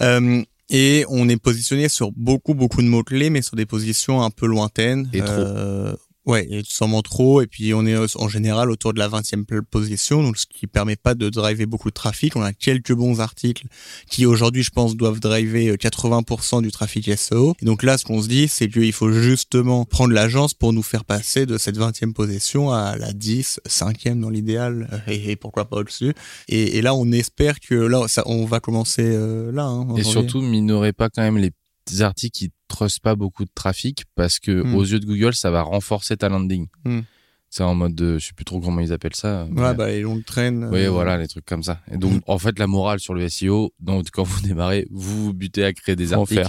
Euh, 0.00 0.42
et 0.68 1.04
on 1.08 1.28
est 1.28 1.36
positionné 1.36 1.88
sur 1.88 2.10
beaucoup, 2.12 2.54
beaucoup 2.54 2.82
de 2.82 2.88
mots-clés, 2.88 3.30
mais 3.30 3.42
sur 3.42 3.56
des 3.56 3.66
positions 3.66 4.22
un 4.22 4.30
peu 4.30 4.46
lointaines. 4.46 5.08
Et 5.12 5.20
trop. 5.20 5.28
Euh, 5.30 5.94
Ouais, 6.26 6.44
et 6.50 6.62
sûrement 6.64 7.02
trop. 7.02 7.40
Et 7.40 7.46
puis 7.46 7.72
on 7.72 7.86
est 7.86 7.96
en 8.16 8.28
général 8.28 8.70
autour 8.70 8.92
de 8.92 8.98
la 8.98 9.08
20e 9.08 9.44
position, 9.62 10.24
donc 10.24 10.36
ce 10.36 10.46
qui 10.46 10.66
permet 10.66 10.96
pas 10.96 11.14
de 11.14 11.28
driver 11.28 11.66
beaucoup 11.66 11.88
de 11.88 11.94
trafic. 11.94 12.34
On 12.34 12.42
a 12.42 12.52
quelques 12.52 12.92
bons 12.92 13.20
articles 13.20 13.66
qui 14.10 14.26
aujourd'hui, 14.26 14.64
je 14.64 14.70
pense, 14.70 14.96
doivent 14.96 15.20
driver 15.20 15.76
80% 15.76 16.58
euh, 16.58 16.62
du 16.62 16.72
trafic 16.72 17.16
SEO. 17.16 17.54
Et 17.62 17.64
donc 17.64 17.84
là, 17.84 17.96
ce 17.96 18.04
qu'on 18.04 18.20
se 18.20 18.28
dit, 18.28 18.48
c'est 18.48 18.68
qu'il 18.68 18.92
faut 18.92 19.12
justement 19.12 19.84
prendre 19.84 20.12
l'agence 20.12 20.52
pour 20.52 20.72
nous 20.72 20.82
faire 20.82 21.04
passer 21.04 21.46
de 21.46 21.58
cette 21.58 21.78
20e 21.78 22.12
position 22.12 22.72
à 22.72 22.96
la 22.96 23.12
10, 23.12 23.60
5e 23.68 24.20
dans 24.20 24.30
l'idéal, 24.30 24.88
euh, 24.92 25.12
et, 25.12 25.36
pourquoi 25.36 25.66
pas 25.66 25.76
au-dessus. 25.76 26.12
Et, 26.48 26.78
et, 26.78 26.82
là, 26.82 26.94
on 26.94 27.12
espère 27.12 27.60
que 27.60 27.74
là, 27.74 28.08
ça, 28.08 28.24
on 28.26 28.46
va 28.46 28.58
commencer 28.58 29.04
euh, 29.04 29.52
là. 29.52 29.64
Hein, 29.64 29.94
et 29.96 30.02
surtout, 30.02 30.40
minorer 30.40 30.92
pas 30.92 31.08
quand 31.08 31.22
même 31.22 31.38
les 31.38 31.52
articles 32.00 32.36
qui 32.36 32.52
trustent 32.68 33.00
pas 33.00 33.14
beaucoup 33.14 33.44
de 33.44 33.50
trafic 33.54 34.04
parce 34.14 34.38
que 34.38 34.62
hmm. 34.62 34.74
aux 34.74 34.84
yeux 34.84 35.00
de 35.00 35.06
Google, 35.06 35.34
ça 35.34 35.50
va 35.50 35.62
renforcer 35.62 36.16
ta 36.16 36.28
landing. 36.28 36.66
Hmm. 36.84 37.00
C'est 37.48 37.62
en 37.62 37.74
mode 37.74 37.94
de, 37.94 38.18
je 38.18 38.26
sais 38.26 38.32
plus 38.34 38.44
trop 38.44 38.60
comment 38.60 38.80
ils 38.80 38.92
appellent 38.92 39.14
ça. 39.14 39.46
Ouais, 39.46 39.72
bah, 39.74 39.86
les 39.88 40.02
longues 40.02 40.24
traînes. 40.24 40.68
Oui, 40.72 40.84
euh, 40.84 40.90
voilà, 40.90 41.16
les 41.16 41.28
trucs 41.28 41.46
comme 41.46 41.62
ça. 41.62 41.80
Et 41.90 41.96
donc, 41.96 42.14
hmm. 42.14 42.20
en 42.26 42.38
fait, 42.38 42.58
la 42.58 42.66
morale 42.66 43.00
sur 43.00 43.14
le 43.14 43.28
SEO, 43.28 43.72
donc, 43.80 44.06
quand 44.12 44.24
vous 44.24 44.40
démarrez, 44.46 44.86
vous 44.90 45.26
vous 45.26 45.32
butez 45.32 45.64
à 45.64 45.72
créer 45.72 45.96
des 45.96 46.12
articles. 46.12 46.42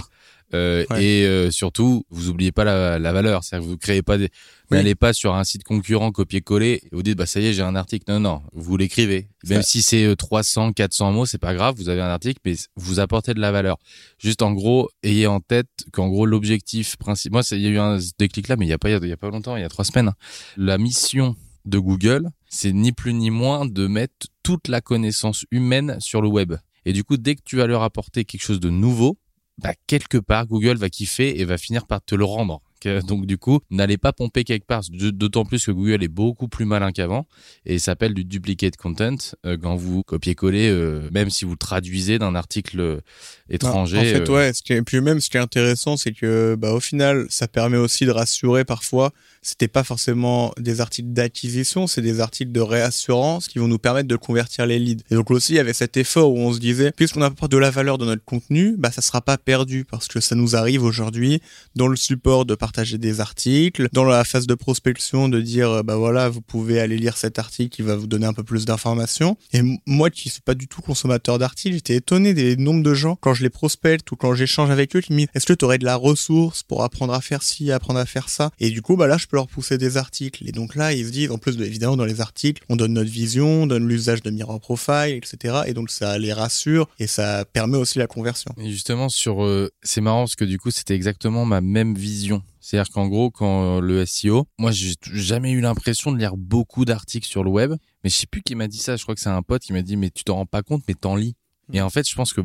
Euh, 0.54 0.84
Ouais. 0.90 1.04
Et 1.04 1.26
euh, 1.26 1.50
surtout, 1.50 2.04
vous 2.08 2.30
oubliez 2.30 2.52
pas 2.52 2.64
la, 2.64 2.98
la 2.98 3.12
valeur. 3.12 3.44
C'est-à-dire 3.44 3.66
que 3.66 3.70
vous 3.70 3.76
créez 3.76 4.02
pas 4.02 4.16
des, 4.16 4.30
Oui. 4.70 4.76
n'allez 4.76 4.94
pas 4.94 5.12
sur 5.12 5.34
un 5.34 5.44
site 5.44 5.64
concurrent 5.64 6.12
copier-coller 6.12 6.80
et 6.84 6.88
vous 6.92 7.02
dites 7.02 7.16
bah 7.16 7.26
ça 7.26 7.40
y 7.40 7.46
est 7.46 7.52
j'ai 7.52 7.62
un 7.62 7.74
article. 7.74 8.04
Non 8.10 8.20
non, 8.20 8.42
vous 8.52 8.76
l'écrivez. 8.76 9.28
Même 9.48 9.62
si 9.62 9.82
c'est 9.82 10.04
euh, 10.04 10.14
300, 10.14 10.72
400 10.72 11.12
mots, 11.12 11.26
c'est 11.26 11.38
pas 11.38 11.54
grave. 11.54 11.74
Vous 11.76 11.88
avez 11.88 12.00
un 12.00 12.08
article, 12.08 12.40
mais 12.44 12.54
vous 12.76 13.00
apportez 13.00 13.34
de 13.34 13.40
la 13.40 13.50
valeur. 13.50 13.78
Juste 14.18 14.42
en 14.42 14.52
gros, 14.52 14.90
ayez 15.02 15.26
en 15.26 15.40
tête 15.40 15.68
qu'en 15.92 16.08
gros 16.08 16.26
l'objectif 16.26 16.96
principal. 16.96 17.32
Moi, 17.32 17.42
il 17.52 17.60
y 17.60 17.66
a 17.66 17.70
eu 17.70 17.78
un 17.78 17.98
déclic 18.18 18.48
là, 18.48 18.56
mais 18.56 18.66
il 18.66 18.68
y 18.68 18.72
a 18.72 18.78
pas 18.78 18.90
il 18.90 19.08
y 19.08 19.12
a 19.12 19.16
pas 19.16 19.30
longtemps, 19.30 19.56
il 19.56 19.62
y 19.62 19.64
a 19.64 19.68
trois 19.68 19.84
semaines. 19.84 20.12
La 20.56 20.78
mission 20.78 21.36
de 21.64 21.78
Google, 21.78 22.28
c'est 22.48 22.72
ni 22.72 22.92
plus 22.92 23.14
ni 23.14 23.30
moins 23.30 23.66
de 23.66 23.86
mettre 23.86 24.26
toute 24.42 24.68
la 24.68 24.80
connaissance 24.80 25.44
humaine 25.50 25.96
sur 26.00 26.22
le 26.22 26.28
web. 26.28 26.54
Et 26.84 26.92
du 26.92 27.04
coup, 27.04 27.16
dès 27.16 27.34
que 27.34 27.42
tu 27.44 27.56
vas 27.56 27.66
leur 27.66 27.82
apporter 27.82 28.24
quelque 28.24 28.42
chose 28.42 28.60
de 28.60 28.70
nouveau, 28.70 29.18
bah, 29.58 29.74
quelque 29.86 30.18
part, 30.18 30.46
Google 30.46 30.76
va 30.76 30.88
kiffer 30.88 31.40
et 31.40 31.44
va 31.44 31.58
finir 31.58 31.86
par 31.86 32.00
te 32.02 32.14
le 32.14 32.24
rendre. 32.24 32.62
Que- 32.80 33.04
Donc 33.04 33.26
du 33.26 33.38
coup, 33.38 33.60
n'allez 33.70 33.98
pas 33.98 34.12
pomper 34.12 34.44
quelque 34.44 34.66
part. 34.66 34.82
D'autant 34.90 35.44
plus 35.44 35.64
que 35.66 35.70
Google 35.72 36.02
est 36.04 36.08
beaucoup 36.08 36.48
plus 36.48 36.64
malin 36.64 36.92
qu'avant 36.92 37.26
et 37.66 37.78
s'appelle 37.78 38.14
du 38.14 38.24
duplicate 38.24 38.76
content 38.76 39.16
euh, 39.46 39.56
quand 39.60 39.74
vous 39.76 40.02
copiez-collez, 40.02 40.68
euh, 40.70 41.08
même 41.12 41.30
si 41.30 41.44
vous 41.44 41.56
traduisez 41.56 42.18
d'un 42.18 42.34
article 42.34 42.80
euh, 42.80 43.00
étranger. 43.48 43.98
En 43.98 44.02
fait, 44.02 44.28
euh, 44.28 44.34
ouais. 44.34 44.52
Ce 44.52 44.62
qui 44.62 44.72
est, 44.72 44.82
puis 44.82 45.00
même, 45.00 45.20
ce 45.20 45.28
qui 45.28 45.36
est 45.36 45.40
intéressant, 45.40 45.96
c'est 45.96 46.12
que, 46.12 46.54
bah, 46.58 46.72
au 46.72 46.80
final, 46.80 47.26
ça 47.30 47.48
permet 47.48 47.76
aussi 47.76 48.04
de 48.06 48.10
rassurer 48.10 48.64
parfois. 48.64 49.12
C'était 49.42 49.68
pas 49.68 49.84
forcément 49.84 50.52
des 50.58 50.80
articles 50.80 51.12
d'acquisition, 51.12 51.86
c'est 51.86 52.02
des 52.02 52.20
articles 52.20 52.52
de 52.52 52.60
réassurance 52.60 53.48
qui 53.48 53.58
vont 53.58 53.68
nous 53.68 53.78
permettre 53.78 54.08
de 54.08 54.16
convertir 54.16 54.66
les 54.66 54.78
leads. 54.78 55.02
Et 55.10 55.14
donc 55.14 55.30
aussi, 55.30 55.52
il 55.54 55.56
y 55.56 55.60
avait 55.60 55.72
cet 55.72 55.96
effort 55.96 56.32
où 56.32 56.38
on 56.38 56.52
se 56.52 56.58
disait, 56.58 56.92
puisqu'on 56.92 57.22
apporte 57.22 57.50
de 57.52 57.56
la 57.58 57.70
valeur 57.70 57.98
dans 57.98 58.06
notre 58.06 58.24
contenu, 58.24 58.74
bah, 58.78 58.90
ça 58.90 59.00
sera 59.02 59.20
pas 59.20 59.38
perdu 59.38 59.84
parce 59.84 60.08
que 60.08 60.20
ça 60.20 60.34
nous 60.34 60.56
arrive 60.56 60.82
aujourd'hui 60.82 61.40
dans 61.74 61.88
le 61.88 61.96
support 61.96 62.44
de 62.44 62.54
partager 62.68 62.98
des 62.98 63.20
articles, 63.20 63.88
dans 63.94 64.04
la 64.04 64.24
phase 64.24 64.46
de 64.46 64.54
prospection 64.54 65.30
de 65.30 65.40
dire, 65.40 65.70
euh, 65.70 65.82
bah 65.82 65.96
voilà, 65.96 66.28
vous 66.28 66.42
pouvez 66.42 66.80
aller 66.80 66.98
lire 66.98 67.16
cet 67.16 67.38
article 67.38 67.74
qui 67.74 67.80
va 67.80 67.96
vous 67.96 68.06
donner 68.06 68.26
un 68.26 68.34
peu 68.34 68.42
plus 68.44 68.66
d'informations. 68.66 69.38
Et 69.54 69.62
moi 69.86 70.10
qui 70.10 70.28
suis 70.28 70.42
pas 70.42 70.54
du 70.54 70.68
tout 70.68 70.82
consommateur 70.82 71.38
d'articles, 71.38 71.74
j'étais 71.76 71.96
étonné 71.96 72.34
des 72.34 72.56
nombres 72.56 72.82
de 72.82 72.92
gens 72.92 73.16
quand 73.22 73.32
je 73.32 73.42
les 73.42 73.48
prospecte 73.48 74.10
ou 74.12 74.16
quand 74.16 74.34
j'échange 74.34 74.68
avec 74.70 74.94
eux 74.94 75.00
qui 75.00 75.14
me 75.14 75.18
disent, 75.20 75.28
est-ce 75.34 75.46
que 75.46 75.54
tu 75.54 75.64
aurais 75.64 75.78
de 75.78 75.86
la 75.86 75.96
ressource 75.96 76.62
pour 76.62 76.84
apprendre 76.84 77.14
à 77.14 77.22
faire 77.22 77.42
ci, 77.42 77.72
apprendre 77.72 78.00
à 78.00 78.04
faire 78.04 78.28
ça? 78.28 78.50
Et 78.60 78.68
du 78.68 78.82
coup, 78.82 78.96
bah 78.96 79.06
là, 79.06 79.16
je 79.16 79.26
peux 79.26 79.36
leur 79.38 79.48
pousser 79.48 79.78
des 79.78 79.96
articles. 79.96 80.46
Et 80.46 80.52
donc 80.52 80.74
là, 80.74 80.92
ils 80.92 81.06
se 81.06 81.10
disent, 81.10 81.30
en 81.30 81.38
plus, 81.38 81.56
de- 81.56 81.64
évidemment, 81.64 81.96
dans 81.96 82.04
les 82.04 82.20
articles, 82.20 82.62
on 82.68 82.76
donne 82.76 82.92
notre 82.92 83.10
vision, 83.10 83.62
on 83.62 83.66
donne 83.66 83.88
l'usage 83.88 84.22
de 84.22 84.30
Mirror 84.30 84.60
Profile, 84.60 85.14
etc. 85.22 85.62
Et 85.66 85.72
donc 85.72 85.88
ça 85.90 86.18
les 86.18 86.34
rassure 86.34 86.86
et 86.98 87.06
ça 87.06 87.46
permet 87.50 87.78
aussi 87.78 87.98
la 87.98 88.06
conversion. 88.06 88.52
Et 88.60 88.70
justement, 88.70 89.08
sur, 89.08 89.42
euh, 89.42 89.70
c'est 89.82 90.02
marrant 90.02 90.24
parce 90.24 90.36
que 90.36 90.44
du 90.44 90.58
coup, 90.58 90.70
c'était 90.70 90.94
exactement 90.94 91.46
ma 91.46 91.62
même 91.62 91.94
vision. 91.94 92.42
C'est-à-dire 92.60 92.92
qu'en 92.92 93.06
gros, 93.08 93.30
quand 93.30 93.78
euh, 93.78 93.80
le 93.80 94.04
SEO, 94.04 94.46
moi, 94.58 94.72
j'ai 94.72 94.94
jamais 95.12 95.52
eu 95.52 95.60
l'impression 95.60 96.12
de 96.12 96.18
lire 96.18 96.36
beaucoup 96.36 96.84
d'articles 96.84 97.26
sur 97.26 97.44
le 97.44 97.50
web, 97.50 97.74
mais 98.02 98.10
je 98.10 98.16
sais 98.16 98.26
plus 98.26 98.42
qui 98.42 98.54
m'a 98.54 98.68
dit 98.68 98.78
ça. 98.78 98.96
Je 98.96 99.02
crois 99.02 99.14
que 99.14 99.20
c'est 99.20 99.28
un 99.28 99.42
pote 99.42 99.62
qui 99.62 99.72
m'a 99.72 99.82
dit, 99.82 99.96
mais 99.96 100.10
tu 100.10 100.24
t'en 100.24 100.36
rends 100.36 100.46
pas 100.46 100.62
compte, 100.62 100.82
mais 100.88 100.94
t'en 100.94 101.16
lis. 101.16 101.34
Et 101.72 101.80
en 101.80 101.90
fait, 101.90 102.08
je 102.08 102.14
pense 102.14 102.32
que 102.32 102.40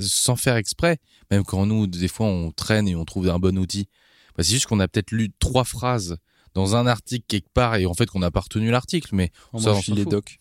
sans 0.00 0.36
faire 0.36 0.56
exprès, 0.56 0.98
même 1.30 1.42
quand 1.42 1.64
nous, 1.66 1.86
des 1.86 2.08
fois, 2.08 2.26
on 2.26 2.50
traîne 2.52 2.86
et 2.86 2.94
on 2.94 3.04
trouve 3.04 3.28
un 3.28 3.38
bon 3.38 3.56
outil, 3.58 3.88
bah, 4.36 4.44
c'est 4.44 4.52
juste 4.52 4.66
qu'on 4.66 4.80
a 4.80 4.88
peut-être 4.88 5.10
lu 5.10 5.30
trois 5.38 5.64
phrases 5.64 6.18
dans 6.54 6.76
un 6.76 6.86
article 6.86 7.24
quelque 7.28 7.48
part 7.52 7.76
et 7.76 7.86
en 7.86 7.94
fait 7.94 8.06
qu'on 8.06 8.18
n'a 8.18 8.30
pas 8.30 8.40
retenu 8.40 8.70
l'article, 8.70 9.08
mais 9.12 9.30
Oh, 9.52 9.58
Ça, 9.58 9.72
on 9.72 9.94
les 9.94 10.04
docs. 10.04 10.38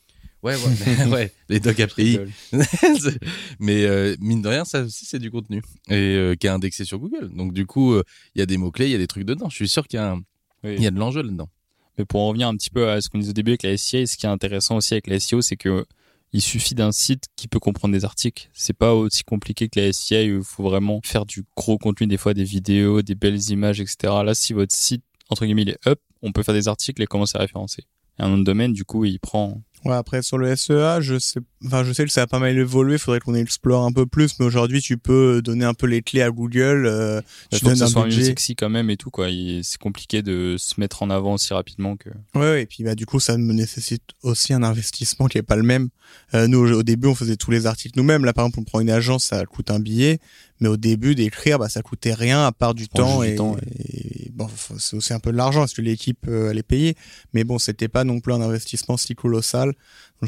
Ouais, 0.55 0.55
ouais, 0.55 1.05
ouais, 1.11 1.33
les 1.49 1.59
docs 1.59 1.79
API. 1.79 2.19
mais 3.59 3.85
euh, 3.85 4.15
mine 4.19 4.41
de 4.41 4.47
rien, 4.49 4.65
ça 4.65 4.81
aussi 4.81 5.05
c'est 5.05 5.19
du 5.19 5.31
contenu 5.31 5.61
et 5.89 5.93
euh, 5.93 6.35
qui 6.35 6.47
est 6.47 6.49
indexé 6.49 6.85
sur 6.85 6.99
Google. 6.99 7.29
Donc 7.33 7.53
du 7.53 7.65
coup, 7.65 7.93
euh, 7.93 8.03
il 8.35 8.39
y 8.39 8.41
a 8.41 8.45
des 8.45 8.57
mots 8.57 8.71
clés, 8.71 8.85
il 8.87 8.91
y 8.91 8.95
a 8.95 8.99
des 8.99 9.07
trucs 9.07 9.25
dedans. 9.25 9.49
Je 9.49 9.55
suis 9.55 9.67
sûr 9.69 9.87
qu'il 9.87 9.99
y 9.99 10.03
un- 10.03 10.21
Oui. 10.63 10.77
y 10.79 10.87
a 10.87 10.91
de 10.91 10.97
l'enjeu 10.99 11.21
là-dedans. 11.21 11.49
Mais 11.97 12.05
pour 12.05 12.21
en 12.21 12.27
revenir 12.29 12.47
un 12.47 12.55
petit 12.55 12.69
peu 12.69 12.89
à 12.89 13.01
ce 13.01 13.09
qu'on 13.09 13.17
disait 13.17 13.31
au 13.31 13.33
début 13.33 13.51
avec 13.51 13.63
la 13.63 13.75
SEO, 13.77 14.05
ce 14.05 14.17
qui 14.17 14.25
est 14.25 14.29
intéressant 14.29 14.77
aussi 14.77 14.93
avec 14.93 15.07
la 15.07 15.19
SEO, 15.19 15.41
c'est 15.41 15.57
que 15.57 15.85
il 16.33 16.41
suffit 16.41 16.75
d'un 16.75 16.91
site 16.91 17.23
qui 17.37 17.47
peut 17.47 17.59
comprendre 17.59 17.93
des 17.93 18.03
articles. 18.03 18.49
C'est 18.53 18.75
pas 18.77 18.93
aussi 18.93 19.23
compliqué 19.23 19.69
que 19.69 19.79
la 19.79 19.91
SEO. 19.93 20.37
Il 20.39 20.43
faut 20.43 20.63
vraiment 20.63 20.99
faire 21.03 21.25
du 21.25 21.43
gros 21.55 21.77
contenu, 21.77 22.05
des 22.05 22.17
fois 22.17 22.33
des 22.33 22.43
vidéos, 22.43 23.01
des 23.01 23.15
belles 23.15 23.49
images, 23.49 23.79
etc. 23.79 23.95
Là, 24.25 24.33
si 24.35 24.53
votre 24.53 24.75
site 24.75 25.03
entre 25.29 25.45
guillemets 25.45 25.63
il 25.63 25.69
est 25.69 25.87
up, 25.87 25.99
on 26.21 26.31
peut 26.31 26.43
faire 26.43 26.53
des 26.53 26.67
articles 26.67 27.01
et 27.01 27.05
commencer 27.07 27.37
à 27.37 27.41
référencer. 27.41 27.83
Et 28.19 28.23
un 28.23 28.29
nom 28.29 28.37
de 28.37 28.43
domaine, 28.43 28.73
du 28.73 28.83
coup, 28.85 29.05
il 29.05 29.19
prend. 29.19 29.61
Ouais, 29.85 29.93
après 29.93 30.21
sur 30.21 30.37
le 30.37 30.55
SEA, 30.55 31.01
je 31.01 31.19
sais, 31.19 31.39
enfin 31.65 31.83
je 31.83 31.93
sais 31.93 32.03
que 32.05 32.11
ça 32.11 32.23
a 32.23 32.27
pas 32.27 32.39
mal 32.39 32.57
évolué. 32.57 32.97
Faudrait 32.97 33.19
qu'on 33.19 33.35
explore 33.35 33.85
un 33.85 33.91
peu 33.91 34.05
plus, 34.05 34.39
mais 34.39 34.45
aujourd'hui 34.45 34.81
tu 34.81 34.97
peux 34.97 35.41
donner 35.41 35.65
un 35.65 35.73
peu 35.73 35.85
les 35.85 36.01
clés 36.01 36.21
à 36.21 36.31
Google. 36.31 36.85
euh, 36.87 37.21
tu 37.51 37.59
que 37.59 37.65
donnes 37.65 37.75
ça 37.75 37.99
un 37.99 38.03
budget. 38.03 38.23
sexy 38.23 38.55
quand 38.55 38.69
même 38.69 38.89
et 38.89 38.97
tout 38.97 39.11
quoi. 39.11 39.27
C'est 39.61 39.77
compliqué 39.77 40.21
de 40.21 40.55
se 40.57 40.79
mettre 40.79 41.03
en 41.03 41.09
avant 41.09 41.35
aussi 41.35 41.53
rapidement 41.53 41.95
que. 41.95 42.09
Ouais, 42.35 42.41
ouais, 42.41 42.61
et 42.63 42.65
puis 42.65 42.83
bah 42.83 42.95
du 42.95 43.05
coup 43.05 43.19
ça 43.19 43.37
me 43.37 43.53
nécessite 43.53 44.03
aussi 44.23 44.53
un 44.53 44.63
investissement 44.63 45.27
qui 45.27 45.37
est 45.37 45.43
pas 45.43 45.55
le 45.55 45.63
même. 45.63 45.89
Euh, 46.33 46.47
nous 46.47 46.59
au 46.59 46.83
début 46.83 47.07
on 47.07 47.15
faisait 47.15 47.37
tous 47.37 47.51
les 47.51 47.65
articles 47.67 47.97
nous-mêmes. 47.97 48.25
Là 48.25 48.33
par 48.33 48.45
exemple 48.45 48.59
on 48.61 48.63
prend 48.63 48.79
une 48.79 48.89
agence, 48.89 49.25
ça 49.25 49.45
coûte 49.45 49.69
un 49.69 49.79
billet, 49.79 50.19
mais 50.59 50.69
au 50.69 50.77
début 50.77 51.13
d'écrire 51.13 51.59
bah 51.59 51.69
ça 51.69 51.81
coûtait 51.81 52.13
rien 52.13 52.45
à 52.45 52.51
part 52.51 52.73
du 52.73 52.89
temps 52.89 53.21
juste 53.21 53.27
et, 53.27 53.31
du 53.31 53.37
temps, 53.37 53.53
ouais. 53.53 53.61
et 53.77 54.26
bon 54.37 54.47
c'est 54.77 54.95
aussi 54.95 55.13
un 55.13 55.19
peu 55.19 55.31
de 55.31 55.37
l'argent 55.37 55.61
parce 55.61 55.73
que 55.73 55.81
l'équipe 55.81 56.25
euh, 56.27 56.51
elle 56.51 56.57
est 56.57 56.63
payée? 56.63 56.95
Mais 57.33 57.43
bon 57.43 57.57
c'était 57.57 57.87
pas 57.87 58.03
non 58.03 58.19
plus 58.19 58.33
un 58.33 58.41
investissement 58.41 58.95
si 58.95 59.15
colossal. 59.15 59.73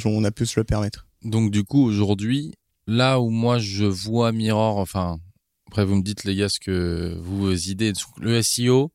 On 0.04 0.24
a 0.24 0.32
pu 0.32 0.46
se 0.46 0.60
le 0.60 0.64
permettre. 0.64 1.08
Donc 1.24 1.52
du 1.52 1.64
coup, 1.64 1.84
aujourd'hui, 1.84 2.54
là 2.88 3.20
où 3.20 3.30
moi 3.30 3.60
je 3.60 3.86
vois 3.86 4.32
Mirror, 4.32 4.78
enfin, 4.78 5.20
après 5.68 5.86
vous 5.86 5.96
me 5.96 6.02
dites 6.02 6.24
les 6.24 6.36
gars 6.36 6.50
ce 6.50 6.60
que 6.60 7.16
vous 7.20 7.70
idées, 7.70 7.94
le 8.18 8.42
SEO, 8.42 8.92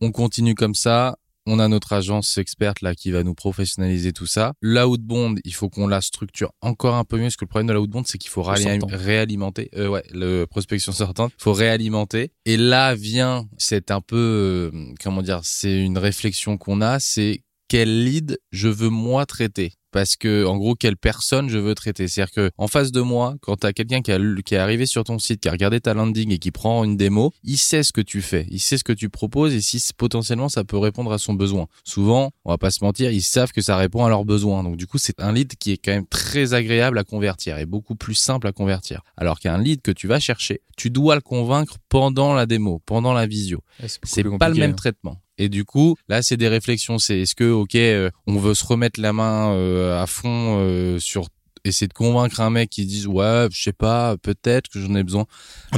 on 0.00 0.10
continue 0.10 0.54
comme 0.54 0.74
ça. 0.74 1.16
On 1.46 1.58
a 1.58 1.68
notre 1.68 1.92
agence 1.92 2.38
experte 2.38 2.80
là 2.80 2.94
qui 2.94 3.10
va 3.10 3.22
nous 3.22 3.34
professionnaliser 3.34 4.12
tout 4.12 4.24
ça. 4.24 4.54
L'outbound, 4.62 5.40
il 5.44 5.54
faut 5.54 5.68
qu'on 5.68 5.86
la 5.86 6.00
structure 6.00 6.52
encore 6.62 6.94
un 6.94 7.04
peu 7.04 7.18
mieux 7.18 7.24
parce 7.24 7.36
que 7.36 7.44
le 7.44 7.48
problème 7.48 7.66
de 7.66 7.74
l'outbound, 7.74 8.06
c'est 8.06 8.16
qu'il 8.16 8.30
faut 8.30 8.42
réalimenter. 8.42 9.68
Euh, 9.76 9.88
ouais, 9.88 10.04
le 10.10 10.46
prospection 10.46 10.92
sortante, 10.92 11.32
faut 11.36 11.52
réalimenter. 11.52 12.32
Et 12.46 12.56
là 12.56 12.94
vient, 12.94 13.46
c'est 13.58 13.90
un 13.90 14.00
peu, 14.00 14.70
euh, 14.72 14.94
comment 15.02 15.20
dire, 15.20 15.40
c'est 15.42 15.78
une 15.78 15.98
réflexion 15.98 16.56
qu'on 16.56 16.80
a, 16.80 16.98
c'est 16.98 17.42
quel 17.74 18.04
lead 18.04 18.38
je 18.52 18.68
veux 18.68 18.88
moi 18.88 19.26
traiter. 19.26 19.72
Parce 19.90 20.14
que 20.14 20.44
en 20.44 20.56
gros 20.56 20.76
quelle 20.76 20.96
personne 20.96 21.48
je 21.48 21.58
veux 21.58 21.74
traiter. 21.74 22.06
C'est 22.06 22.20
à 22.20 22.26
dire 22.26 22.32
que 22.32 22.50
en 22.56 22.68
face 22.68 22.92
de 22.92 23.00
moi 23.00 23.34
quand 23.40 23.56
t'as 23.56 23.72
quelqu'un 23.72 24.00
qui, 24.00 24.12
qui 24.44 24.54
est 24.54 24.58
arrivé 24.58 24.86
sur 24.86 25.02
ton 25.02 25.18
site 25.18 25.40
qui 25.40 25.48
a 25.48 25.50
regardé 25.50 25.80
ta 25.80 25.92
landing 25.92 26.30
et 26.30 26.38
qui 26.38 26.52
prend 26.52 26.84
une 26.84 26.96
démo 26.96 27.32
il 27.42 27.58
sait 27.58 27.82
ce 27.82 27.92
que 27.92 28.00
tu 28.00 28.22
fais. 28.22 28.46
Il 28.48 28.60
sait 28.60 28.78
ce 28.78 28.84
que 28.84 28.92
tu 28.92 29.08
proposes 29.08 29.54
et 29.54 29.60
si 29.60 29.82
potentiellement 29.96 30.48
ça 30.48 30.62
peut 30.62 30.78
répondre 30.78 31.12
à 31.12 31.18
son 31.18 31.34
besoin. 31.34 31.66
Souvent 31.82 32.30
on 32.44 32.50
va 32.50 32.58
pas 32.58 32.70
se 32.70 32.84
mentir 32.84 33.10
ils 33.10 33.22
savent 33.22 33.50
que 33.50 33.60
ça 33.60 33.76
répond 33.76 34.04
à 34.04 34.08
leurs 34.08 34.24
besoins. 34.24 34.62
Donc 34.62 34.76
du 34.76 34.86
coup 34.86 34.98
c'est 34.98 35.20
un 35.20 35.32
lead 35.32 35.56
qui 35.56 35.72
est 35.72 35.78
quand 35.78 35.92
même 35.92 36.06
très 36.06 36.54
agréable 36.54 36.96
à 36.96 37.02
convertir 37.02 37.58
et 37.58 37.66
beaucoup 37.66 37.96
plus 37.96 38.14
simple 38.14 38.46
à 38.46 38.52
convertir. 38.52 39.02
Alors 39.16 39.40
qu'un 39.40 39.58
lead 39.58 39.82
que 39.82 39.90
tu 39.90 40.06
vas 40.06 40.20
chercher 40.20 40.60
tu 40.76 40.90
dois 40.90 41.16
le 41.16 41.22
convaincre 41.22 41.78
pendant 41.88 42.34
la 42.34 42.46
démo 42.46 42.80
pendant 42.86 43.14
la 43.14 43.26
visio. 43.26 43.62
C'est 44.04 44.22
pas 44.38 44.48
le 44.48 44.54
même 44.54 44.76
traitement. 44.76 45.18
Et 45.38 45.48
du 45.48 45.64
coup, 45.64 45.96
là, 46.08 46.22
c'est 46.22 46.36
des 46.36 46.48
réflexions. 46.48 46.98
C'est 46.98 47.20
est-ce 47.20 47.34
que, 47.34 47.50
ok, 47.50 47.74
euh, 47.74 48.10
on 48.26 48.38
veut 48.38 48.54
se 48.54 48.64
remettre 48.64 49.00
la 49.00 49.12
main 49.12 49.52
euh, 49.52 50.00
à 50.00 50.06
fond 50.06 50.58
euh, 50.60 50.98
sur 50.98 51.26
essayer 51.64 51.88
de 51.88 51.94
convaincre 51.94 52.40
un 52.42 52.50
mec 52.50 52.68
qui 52.68 52.84
dise 52.84 53.06
ouais, 53.06 53.48
je 53.50 53.62
sais 53.62 53.72
pas, 53.72 54.16
peut-être 54.18 54.68
que 54.68 54.78
j'en 54.80 54.94
ai 54.94 55.02
besoin. 55.02 55.24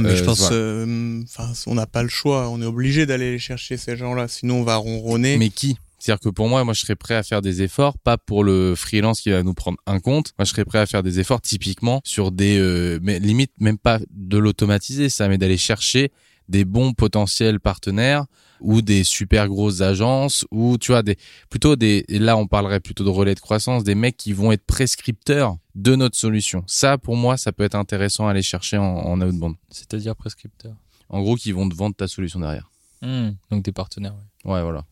Mais 0.01 0.09
Euh, 0.09 0.15
je 0.17 0.23
pense, 0.25 0.39
voilà. 0.41 0.55
euh, 0.55 1.23
enfin, 1.23 1.53
on 1.65 1.75
n'a 1.75 1.85
pas 1.87 2.03
le 2.03 2.09
choix. 2.09 2.49
On 2.49 2.61
est 2.61 2.65
obligé 2.65 3.05
d'aller 3.05 3.39
chercher 3.39 3.77
ces 3.77 3.95
gens-là, 3.95 4.27
sinon 4.27 4.57
on 4.57 4.63
va 4.63 4.75
ronronner. 4.75 5.37
Mais 5.37 5.49
qui? 5.49 5.77
C'est-à-dire 5.99 6.19
que 6.19 6.29
pour 6.29 6.47
moi, 6.47 6.63
moi, 6.63 6.73
je 6.75 6.81
serais 6.81 6.95
prêt 6.95 7.15
à 7.15 7.23
faire 7.23 7.41
des 7.41 7.63
efforts, 7.63 7.97
pas 7.97 8.17
pour 8.17 8.43
le 8.43 8.75
freelance 8.75 9.21
qui 9.21 9.31
va 9.31 9.41
nous 9.43 9.55
prendre 9.55 9.77
un 9.87 9.99
compte. 9.99 10.33
Moi, 10.37 10.45
je 10.45 10.51
serais 10.51 10.65
prêt 10.65 10.77
à 10.79 10.85
faire 10.85 11.01
des 11.03 11.19
efforts 11.19 11.41
typiquement 11.41 12.01
sur 12.03 12.31
des, 12.31 12.59
euh, 12.59 12.99
mais 13.01 13.17
limite 13.19 13.51
même 13.59 13.79
pas 13.79 13.99
de 14.11 14.37
l'automatiser, 14.37 15.09
ça, 15.09 15.27
mais 15.27 15.37
d'aller 15.39 15.57
chercher 15.57 16.11
des 16.49 16.65
bons 16.65 16.93
potentiels 16.93 17.59
partenaires 17.59 18.25
ou 18.59 18.81
des 18.81 19.03
super 19.03 19.47
grosses 19.47 19.81
agences 19.81 20.45
ou 20.51 20.77
tu 20.77 20.91
vois 20.91 21.03
des 21.03 21.17
plutôt 21.49 21.75
des 21.75 22.03
et 22.07 22.19
là 22.19 22.37
on 22.37 22.47
parlerait 22.47 22.79
plutôt 22.79 23.03
de 23.03 23.09
relais 23.09 23.35
de 23.35 23.39
croissance 23.39 23.83
des 23.83 23.95
mecs 23.95 24.17
qui 24.17 24.33
vont 24.33 24.51
être 24.51 24.65
prescripteurs 24.65 25.57
de 25.75 25.95
notre 25.95 26.17
solution 26.17 26.63
ça 26.67 26.97
pour 26.97 27.15
moi 27.15 27.37
ça 27.37 27.51
peut 27.51 27.63
être 27.63 27.75
intéressant 27.75 28.27
à 28.27 28.31
aller 28.31 28.41
chercher 28.41 28.77
en, 28.77 28.83
en 28.83 29.21
outbound 29.21 29.55
C'est-à-dire 29.69 30.15
prescripteur. 30.15 30.73
en 31.09 31.21
gros 31.21 31.35
qui 31.35 31.51
vont 31.51 31.67
te 31.69 31.75
vendre 31.75 31.95
ta 31.95 32.07
solution 32.07 32.39
derrière 32.39 32.69
Hmm, 33.03 33.33
Donc 33.51 33.63
des 33.63 33.71
partenaires. 33.71 34.15
ouais. 34.43 34.53
ouais 34.53 34.61
voilà 34.63 34.83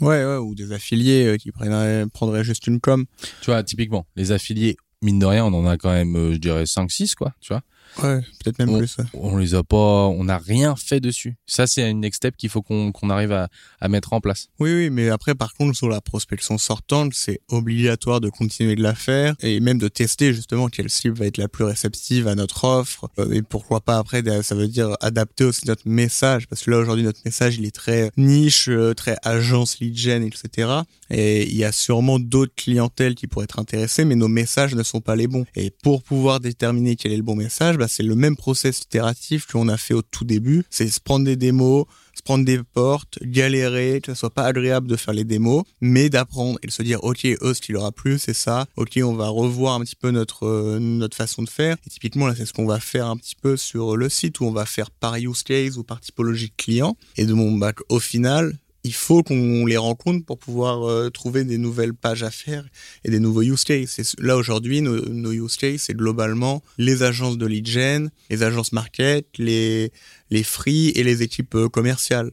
Ouais, 0.00 0.24
ouais, 0.24 0.36
ou 0.36 0.54
des 0.54 0.72
affiliés 0.72 1.26
euh, 1.26 1.36
qui 1.36 1.50
prendraient, 1.52 2.04
prendraient 2.12 2.44
juste 2.44 2.66
une 2.66 2.80
com. 2.80 3.04
tu 3.42 3.50
vois 3.50 3.62
typiquement 3.62 4.06
les 4.16 4.32
affiliés 4.32 4.76
mine 5.02 5.18
de 5.18 5.26
rien 5.26 5.44
on 5.44 5.52
en 5.54 5.66
a 5.66 5.76
quand 5.76 5.90
même 5.92 6.16
euh, 6.16 6.32
je 6.32 6.38
dirais 6.38 6.64
5 6.66 6.90
6 6.90 7.14
quoi 7.14 7.34
tu 7.40 7.52
vois 7.52 7.62
Ouais, 8.02 8.20
peut-être 8.42 8.58
même 8.58 8.70
on, 8.70 8.78
plus. 8.78 8.96
On 9.14 9.36
les 9.36 9.54
a 9.54 9.62
pas, 9.62 9.76
on 9.76 10.24
n'a 10.24 10.38
rien 10.38 10.76
fait 10.76 11.00
dessus. 11.00 11.36
Ça, 11.46 11.66
c'est 11.66 11.88
une 11.88 12.00
next 12.00 12.18
step 12.18 12.36
qu'il 12.36 12.50
faut 12.50 12.62
qu'on 12.62 13.10
arrive 13.10 13.32
à, 13.32 13.48
à 13.80 13.88
mettre 13.88 14.12
en 14.12 14.20
place. 14.20 14.48
Oui, 14.58 14.72
oui, 14.72 14.90
mais 14.90 15.08
après, 15.08 15.34
par 15.34 15.54
contre, 15.54 15.76
sur 15.76 15.88
la 15.88 16.00
prospection 16.00 16.58
sortante, 16.58 17.12
c'est 17.14 17.40
obligatoire 17.48 18.20
de 18.20 18.28
continuer 18.28 18.76
de 18.76 18.82
la 18.82 18.94
faire 18.94 19.34
et 19.40 19.60
même 19.60 19.78
de 19.78 19.88
tester 19.88 20.32
justement 20.32 20.68
quelle 20.68 20.90
cible 20.90 21.16
va 21.16 21.26
être 21.26 21.38
la 21.38 21.48
plus 21.48 21.64
réceptive 21.64 22.28
à 22.28 22.34
notre 22.34 22.64
offre. 22.64 23.08
Euh, 23.18 23.32
et 23.32 23.42
pourquoi 23.42 23.80
pas 23.80 23.98
après, 23.98 24.22
ça 24.42 24.54
veut 24.54 24.68
dire 24.68 24.96
adapter 25.00 25.44
aussi 25.44 25.66
notre 25.66 25.88
message 25.88 26.46
parce 26.48 26.62
que 26.62 26.70
là 26.70 26.78
aujourd'hui 26.78 27.04
notre 27.04 27.20
message 27.24 27.56
il 27.58 27.66
est 27.66 27.74
très 27.74 28.10
niche, 28.16 28.68
euh, 28.68 28.94
très 28.94 29.16
agence 29.22 29.78
lead 29.80 29.96
gen, 29.96 30.22
etc. 30.22 30.70
Et 31.10 31.48
il 31.48 31.56
y 31.56 31.64
a 31.64 31.72
sûrement 31.72 32.18
d'autres 32.18 32.54
clientèles 32.56 33.14
qui 33.14 33.26
pourraient 33.26 33.44
être 33.44 33.58
intéressées, 33.58 34.04
mais 34.04 34.14
nos 34.14 34.28
messages 34.28 34.74
ne 34.74 34.82
sont 34.82 35.00
pas 35.00 35.16
les 35.16 35.26
bons. 35.26 35.46
Et 35.54 35.70
pour 35.70 36.02
pouvoir 36.02 36.40
déterminer 36.40 36.96
quel 36.96 37.12
est 37.12 37.16
le 37.16 37.22
bon 37.22 37.36
message, 37.36 37.75
bah, 37.76 37.88
c'est 37.88 38.02
le 38.02 38.14
même 38.14 38.36
process 38.36 38.80
itératif 38.80 39.46
qu'on 39.46 39.68
a 39.68 39.76
fait 39.76 39.94
au 39.94 40.02
tout 40.02 40.24
début. 40.24 40.64
C'est 40.70 40.88
se 40.88 41.00
prendre 41.00 41.24
des 41.24 41.36
démos, 41.36 41.86
se 42.14 42.22
prendre 42.22 42.44
des 42.44 42.60
portes, 42.62 43.18
galérer, 43.22 44.00
que 44.02 44.12
ce 44.12 44.20
soit 44.20 44.30
pas 44.30 44.44
agréable 44.44 44.88
de 44.88 44.96
faire 44.96 45.14
les 45.14 45.24
démos, 45.24 45.64
mais 45.80 46.08
d'apprendre 46.08 46.58
et 46.62 46.66
de 46.66 46.72
se 46.72 46.82
dire, 46.82 47.02
ok, 47.04 47.24
eux, 47.24 47.54
ce 47.54 47.60
qui 47.60 47.72
leur 47.72 47.84
a 47.84 47.92
plu, 47.92 48.18
c'est 48.18 48.34
ça. 48.34 48.66
Ok, 48.76 48.98
on 49.02 49.14
va 49.14 49.28
revoir 49.28 49.74
un 49.74 49.80
petit 49.80 49.96
peu 49.96 50.10
notre 50.10 50.46
euh, 50.46 50.78
notre 50.78 51.16
façon 51.16 51.42
de 51.42 51.48
faire. 51.48 51.76
Et 51.86 51.90
typiquement, 51.90 52.26
là, 52.26 52.34
c'est 52.34 52.46
ce 52.46 52.52
qu'on 52.52 52.66
va 52.66 52.80
faire 52.80 53.06
un 53.06 53.16
petit 53.16 53.36
peu 53.36 53.56
sur 53.56 53.96
le 53.96 54.08
site 54.08 54.40
où 54.40 54.44
on 54.44 54.52
va 54.52 54.66
faire 54.66 54.90
par 54.90 55.16
use 55.16 55.42
case 55.42 55.78
ou 55.78 55.84
par 55.84 56.00
typologie 56.00 56.52
client. 56.56 56.96
Et 57.16 57.26
de 57.26 57.34
mon 57.34 57.52
bac, 57.52 57.78
au 57.88 58.00
final, 58.00 58.56
il 58.86 58.94
faut 58.94 59.22
qu'on 59.24 59.66
les 59.66 59.76
rencontre 59.76 60.24
pour 60.24 60.38
pouvoir 60.38 60.88
euh, 60.88 61.10
trouver 61.10 61.44
des 61.44 61.58
nouvelles 61.58 61.92
pages 61.92 62.22
à 62.22 62.30
faire 62.30 62.64
et 63.04 63.10
des 63.10 63.18
nouveaux 63.18 63.42
use 63.42 63.64
cases. 63.64 64.14
là 64.18 64.36
aujourd'hui, 64.36 64.80
nos, 64.80 65.32
use 65.32 65.56
cases, 65.56 65.82
c'est 65.82 65.96
globalement 65.96 66.62
les 66.78 67.02
agences 67.02 67.36
de 67.36 67.46
lead 67.46 67.66
gen, 67.66 68.10
les 68.30 68.42
agences 68.44 68.72
market, 68.72 69.26
les 69.38 69.92
les 70.30 70.42
free 70.44 70.88
et 70.90 71.02
les 71.02 71.22
équipes 71.22 71.54
euh, 71.56 71.68
commerciales. 71.68 72.30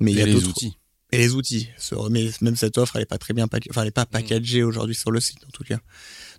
Mais 0.00 0.12
il 0.12 0.18
y 0.18 0.22
a 0.22 0.26
les 0.26 0.44
outils. 0.44 0.76
Et 1.12 1.18
les 1.18 1.32
outils. 1.32 1.68
Mais 2.10 2.30
même 2.42 2.56
cette 2.56 2.76
offre, 2.76 2.96
elle 2.96 3.02
est 3.02 3.06
pas 3.06 3.18
très 3.18 3.32
bien, 3.32 3.46
enfin, 3.70 3.82
elle 3.82 3.88
est 3.88 3.90
pas 3.90 4.02
mm. 4.02 4.12
packagée 4.12 4.62
aujourd'hui 4.62 4.94
sur 4.94 5.10
le 5.10 5.20
site 5.20 5.44
en 5.46 5.50
tout 5.50 5.64
cas. 5.64 5.78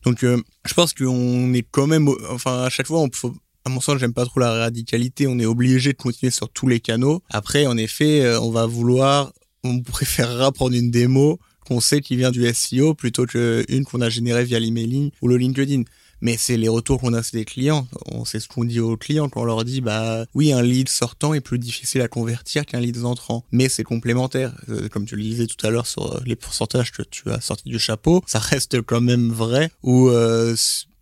Donc, 0.04 0.24
euh, 0.24 0.40
je 0.68 0.74
pense 0.76 0.94
qu'on 0.94 1.54
est 1.54 1.66
quand 1.70 1.88
même, 1.88 2.08
enfin, 2.30 2.64
à 2.64 2.70
chaque 2.70 2.88
fois, 2.88 3.00
on 3.00 3.10
faut, 3.12 3.34
à 3.66 3.70
mon 3.70 3.82
sens, 3.82 3.98
j'aime 3.98 4.14
pas 4.14 4.26
trop 4.26 4.40
la 4.40 4.52
radicalité. 4.52 5.26
On 5.26 5.40
est 5.40 5.48
obligé 5.48 5.94
de 5.94 5.98
continuer 5.98 6.32
sur 6.32 6.50
tous 6.50 6.68
les 6.68 6.80
canaux. 6.80 7.24
Après, 7.30 7.66
en 7.66 7.76
effet, 7.76 8.38
on 8.38 8.52
va 8.52 8.68
vouloir 8.68 9.34
on 9.64 9.82
préférera 9.82 10.52
prendre 10.52 10.76
une 10.76 10.92
démo 10.92 11.40
qu'on 11.68 11.82
sait 11.82 12.02
qui 12.02 12.16
vient 12.16 12.32
du 12.32 12.48
SEO 12.54 12.94
plutôt 12.94 13.26
qu'une 13.26 13.86
qu'on 13.86 14.02
a 14.02 14.10
générée 14.10 14.46
via 14.46 14.60
l'emailing 14.60 15.12
ou 15.22 15.28
le 15.28 15.38
LinkedIn. 15.38 15.84
Mais 16.20 16.36
c'est 16.36 16.58
les 16.58 16.70
retours 16.70 17.00
qu'on 17.00 17.14
a 17.14 17.22
des 17.32 17.46
clients. 17.46 17.88
On 18.08 18.26
sait 18.26 18.40
ce 18.40 18.48
qu'on 18.48 18.64
dit 18.64 18.80
aux 18.80 18.98
clients 18.98 19.30
quand 19.30 19.42
on 19.42 19.46
leur 19.46 19.64
dit, 19.64 19.82
bah 19.82 20.26
oui, 20.34 20.52
un 20.52 20.64
lead 20.64 20.90
sortant 20.90 21.36
est 21.36 21.42
plus 21.42 21.60
difficile 21.60 22.02
à 22.02 22.08
convertir 22.08 22.66
qu'un 22.66 22.80
lead 22.80 23.04
entrant. 23.06 23.46
Mais 23.52 23.70
c'est 23.70 23.84
complémentaire. 23.84 24.54
Euh, 24.70 24.90
comme 24.90 25.06
tu 25.06 25.16
le 25.16 25.22
disais 25.22 25.46
tout 25.46 25.64
à 25.66 25.70
l'heure 25.70 25.86
sur 25.86 26.16
euh, 26.16 26.22
les 26.26 26.36
pourcentages 26.36 26.92
que 26.92 27.04
tu 27.04 27.30
as 27.30 27.40
sortis 27.40 27.70
du 27.70 27.78
chapeau, 27.78 28.24
ça 28.26 28.40
reste 28.40 28.82
quand 28.82 29.02
même 29.02 29.32
vrai. 29.32 29.70
Ou 29.84 30.10
euh, 30.10 30.56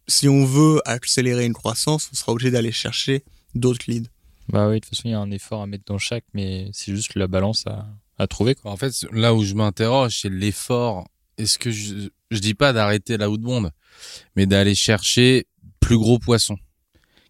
si 0.08 0.28
on 0.28 0.44
veut 0.44 0.82
accélérer 0.84 1.46
une 1.46 1.54
croissance, 1.54 2.10
on 2.12 2.16
sera 2.16 2.34
obligé 2.34 2.52
d'aller 2.52 2.74
chercher 2.74 3.24
d'autres 3.54 3.86
leads. 3.88 4.10
Bah 4.50 4.68
oui, 4.68 4.76
de 4.76 4.80
toute 4.80 4.90
façon, 4.90 5.04
il 5.06 5.12
y 5.12 5.16
a 5.16 5.20
un 5.20 5.32
effort 5.32 5.62
à 5.62 5.66
mettre 5.66 5.86
dans 5.88 5.98
chaque, 5.98 6.26
mais 6.34 6.70
c'est 6.74 6.94
juste 6.94 7.16
la 7.16 7.28
balance 7.28 7.66
à, 7.66 7.88
à 8.18 8.28
trouver. 8.28 8.56
Quoi. 8.56 8.72
En 8.72 8.78
fait, 8.78 8.94
là 9.12 9.34
où 9.34 9.44
je 9.44 9.54
m'interroge, 9.54 10.20
c'est 10.22 10.30
l'effort. 10.30 11.08
Est-ce 11.38 11.60
que 11.60 11.72
je, 11.72 12.10
je 12.32 12.40
dis 12.40 12.54
pas 12.54 12.74
d'arrêter 12.74 13.18
la 13.18 13.30
outbound, 13.30 13.72
mais 14.36 14.46
d'aller 14.46 14.76
chercher 14.76 15.48
plus 15.80 15.98
gros 15.98 16.20
poissons 16.20 16.58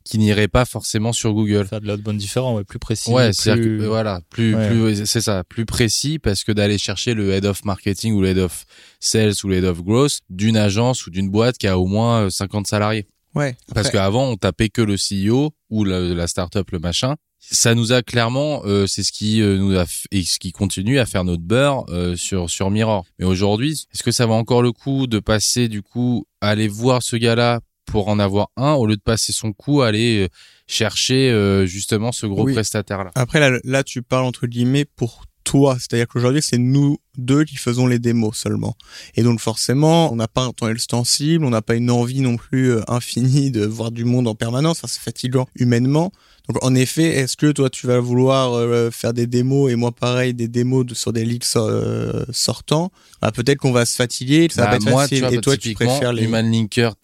qui 0.05 0.19
n'iraient 0.19 0.47
pas 0.47 0.65
forcément 0.65 1.11
sur 1.11 1.33
Google. 1.33 1.65
Faire 1.65 1.81
de 1.81 1.87
l'outbound 1.87 2.17
différent, 2.17 2.55
ouais, 2.55 2.63
plus 2.63 2.77
précis. 2.77 3.09
Ouais, 3.09 3.33
c'est 3.33 3.57
euh, 3.57 3.87
voilà, 3.87 4.21
plus, 4.29 4.55
plus, 4.55 5.05
c'est 5.05 5.19
ça, 5.19 5.43
plus 5.43 5.65
précis 5.65 6.19
parce 6.19 6.43
que 6.43 6.51
d'aller 6.51 6.77
chercher 6.77 7.15
le 7.15 7.31
head 7.31 7.45
of 7.45 7.65
marketing 7.65 8.13
ou 8.13 8.21
le 8.21 8.29
head 8.29 8.37
of 8.37 8.65
sales 8.99 9.33
ou 9.43 9.47
le 9.47 9.55
head 9.55 9.63
of 9.65 9.81
growth 9.81 10.19
d'une 10.29 10.57
agence 10.57 11.07
ou 11.07 11.09
d'une 11.09 11.29
boîte 11.29 11.57
qui 11.57 11.67
a 11.67 11.79
au 11.79 11.87
moins 11.87 12.29
50 12.29 12.67
salariés. 12.67 13.07
Ouais. 13.33 13.57
Parce 13.73 13.89
qu'avant, 13.89 14.29
on 14.29 14.37
tapait 14.37 14.69
que 14.69 14.81
le 14.81 14.95
CEO 14.95 15.51
ou 15.71 15.83
la, 15.83 15.99
la 15.99 16.27
startup, 16.27 16.69
le 16.71 16.79
machin 16.79 17.15
ça 17.51 17.75
nous 17.75 17.91
a 17.91 18.01
clairement, 18.01 18.63
euh, 18.65 18.87
c'est 18.87 19.03
ce 19.03 19.11
qui 19.11 19.41
euh, 19.41 19.57
nous 19.57 19.77
a 19.77 19.85
et 20.11 20.23
ce 20.23 20.39
qui 20.39 20.51
continue 20.51 20.99
à 20.99 21.05
faire 21.05 21.23
notre 21.23 21.43
beurre 21.43 21.85
euh, 21.89 22.15
sur 22.15 22.49
sur 22.49 22.71
Mirror. 22.71 23.05
Mais 23.19 23.25
aujourd'hui, 23.25 23.87
est-ce 23.93 24.03
que 24.03 24.11
ça 24.11 24.25
va 24.25 24.33
encore 24.33 24.61
le 24.61 24.71
coup 24.71 25.07
de 25.07 25.19
passer 25.19 25.67
du 25.67 25.81
coup 25.81 26.25
à 26.41 26.49
aller 26.49 26.67
voir 26.67 27.03
ce 27.03 27.15
gars-là 27.15 27.61
pour 27.85 28.07
en 28.07 28.17
avoir 28.17 28.49
un 28.57 28.73
au 28.73 28.87
lieu 28.87 28.95
de 28.95 29.01
passer 29.01 29.31
son 29.31 29.53
coup 29.53 29.81
à 29.81 29.87
aller 29.87 30.27
chercher 30.67 31.31
justement 31.67 32.11
ce 32.11 32.25
gros 32.25 32.45
prestataire 32.45 33.03
là. 33.03 33.11
Après 33.13 33.39
là, 33.39 33.59
là 33.63 33.83
tu 33.83 34.01
parles 34.01 34.25
entre 34.25 34.47
guillemets 34.47 34.85
pour 34.85 35.25
toi. 35.45 35.77
C'est-à-dire 35.79 36.07
qu'aujourd'hui, 36.09 36.41
c'est 36.41 36.57
nous 36.57 36.97
deux 37.17 37.45
qui 37.45 37.55
faisons 37.55 37.87
les 37.87 37.99
démos 37.99 38.35
seulement. 38.35 38.75
Et 39.15 39.23
donc 39.23 39.39
forcément, 39.39 40.11
on 40.11 40.17
n'a 40.17 40.27
pas 40.27 40.41
un 40.41 40.51
temps 40.51 40.67
extensible, 40.67 41.45
on 41.45 41.49
n'a 41.49 41.61
pas 41.61 41.75
une 41.75 41.89
envie 41.89 42.19
non 42.19 42.35
plus 42.35 42.71
euh, 42.71 42.81
infinie 42.89 43.51
de 43.51 43.65
voir 43.65 43.91
du 43.91 44.03
monde 44.03 44.27
en 44.27 44.35
permanence. 44.35 44.79
Ça, 44.79 44.89
c'est 44.89 44.99
fatigant 44.99 45.47
humainement. 45.55 46.11
Donc 46.49 46.63
en 46.63 46.75
effet, 46.75 47.05
est-ce 47.05 47.37
que 47.37 47.51
toi, 47.51 47.69
tu 47.69 47.87
vas 47.87 47.99
vouloir 47.99 48.53
euh, 48.53 48.91
faire 48.91 49.13
des 49.13 49.27
démos 49.27 49.71
et 49.71 49.75
moi 49.75 49.93
pareil, 49.93 50.33
des 50.33 50.49
démos 50.49 50.85
sur 50.93 51.13
des 51.13 51.23
leaks 51.23 51.55
euh, 51.55 52.25
sortants? 52.31 52.91
Bah, 53.21 53.31
Peut-être 53.31 53.59
qu'on 53.59 53.71
va 53.71 53.85
se 53.85 53.95
fatiguer, 53.95 54.47
ça 54.51 54.65
va 54.65 54.71
bah, 54.71 54.75
être 54.75 54.89
moi, 54.89 55.03
facile. 55.03 55.25
et 55.31 55.39
toi, 55.39 55.55
tu 55.55 55.73
préfères 55.73 56.11
les... 56.11 56.23
Human 56.23 56.51
Linker, 56.51 56.95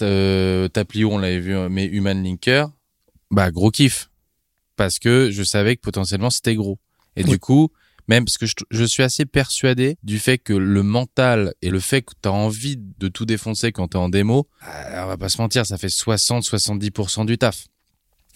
Taplio, 0.74 1.10
on 1.12 1.18
l'avait 1.20 1.40
vu, 1.40 1.56
mais 1.70 1.86
Human 1.86 2.22
Linker, 2.22 2.70
bah 3.30 3.50
gros 3.50 3.72
kiff. 3.72 4.10
Parce 4.76 5.00
que 5.00 5.30
je 5.32 5.44
savais 5.44 5.76
que 5.76 5.82
potentiellement 5.82 6.30
c'était 6.30 6.56
gros. 6.56 6.80
Et 7.16 7.24
du 7.24 7.40
coup, 7.40 7.72
même 8.12 8.26
parce 8.26 8.38
que 8.38 8.46
je, 8.46 8.84
suis 8.84 9.04
assez 9.04 9.26
persuadé 9.26 9.98
du 10.04 10.20
fait 10.20 10.38
que 10.38 10.52
le 10.52 10.84
mental 10.84 11.54
et 11.62 11.70
le 11.70 11.80
fait 11.80 12.02
que 12.02 12.12
tu 12.22 12.28
as 12.28 12.34
envie 12.34 12.78
de 12.78 13.08
tout 13.08 13.26
défoncer 13.26 13.72
quand 13.72 13.88
tu 13.88 13.98
es 13.98 14.00
en 14.02 14.10
démo, 14.10 14.50
euh, 14.68 15.04
on 15.04 15.08
va 15.08 15.16
pas 15.16 15.30
se 15.30 15.42
mentir, 15.42 15.66
ça 15.66 15.78
fait 15.78 15.88
60-70% 15.88 17.26
du 17.26 17.38
taf. 17.38 17.68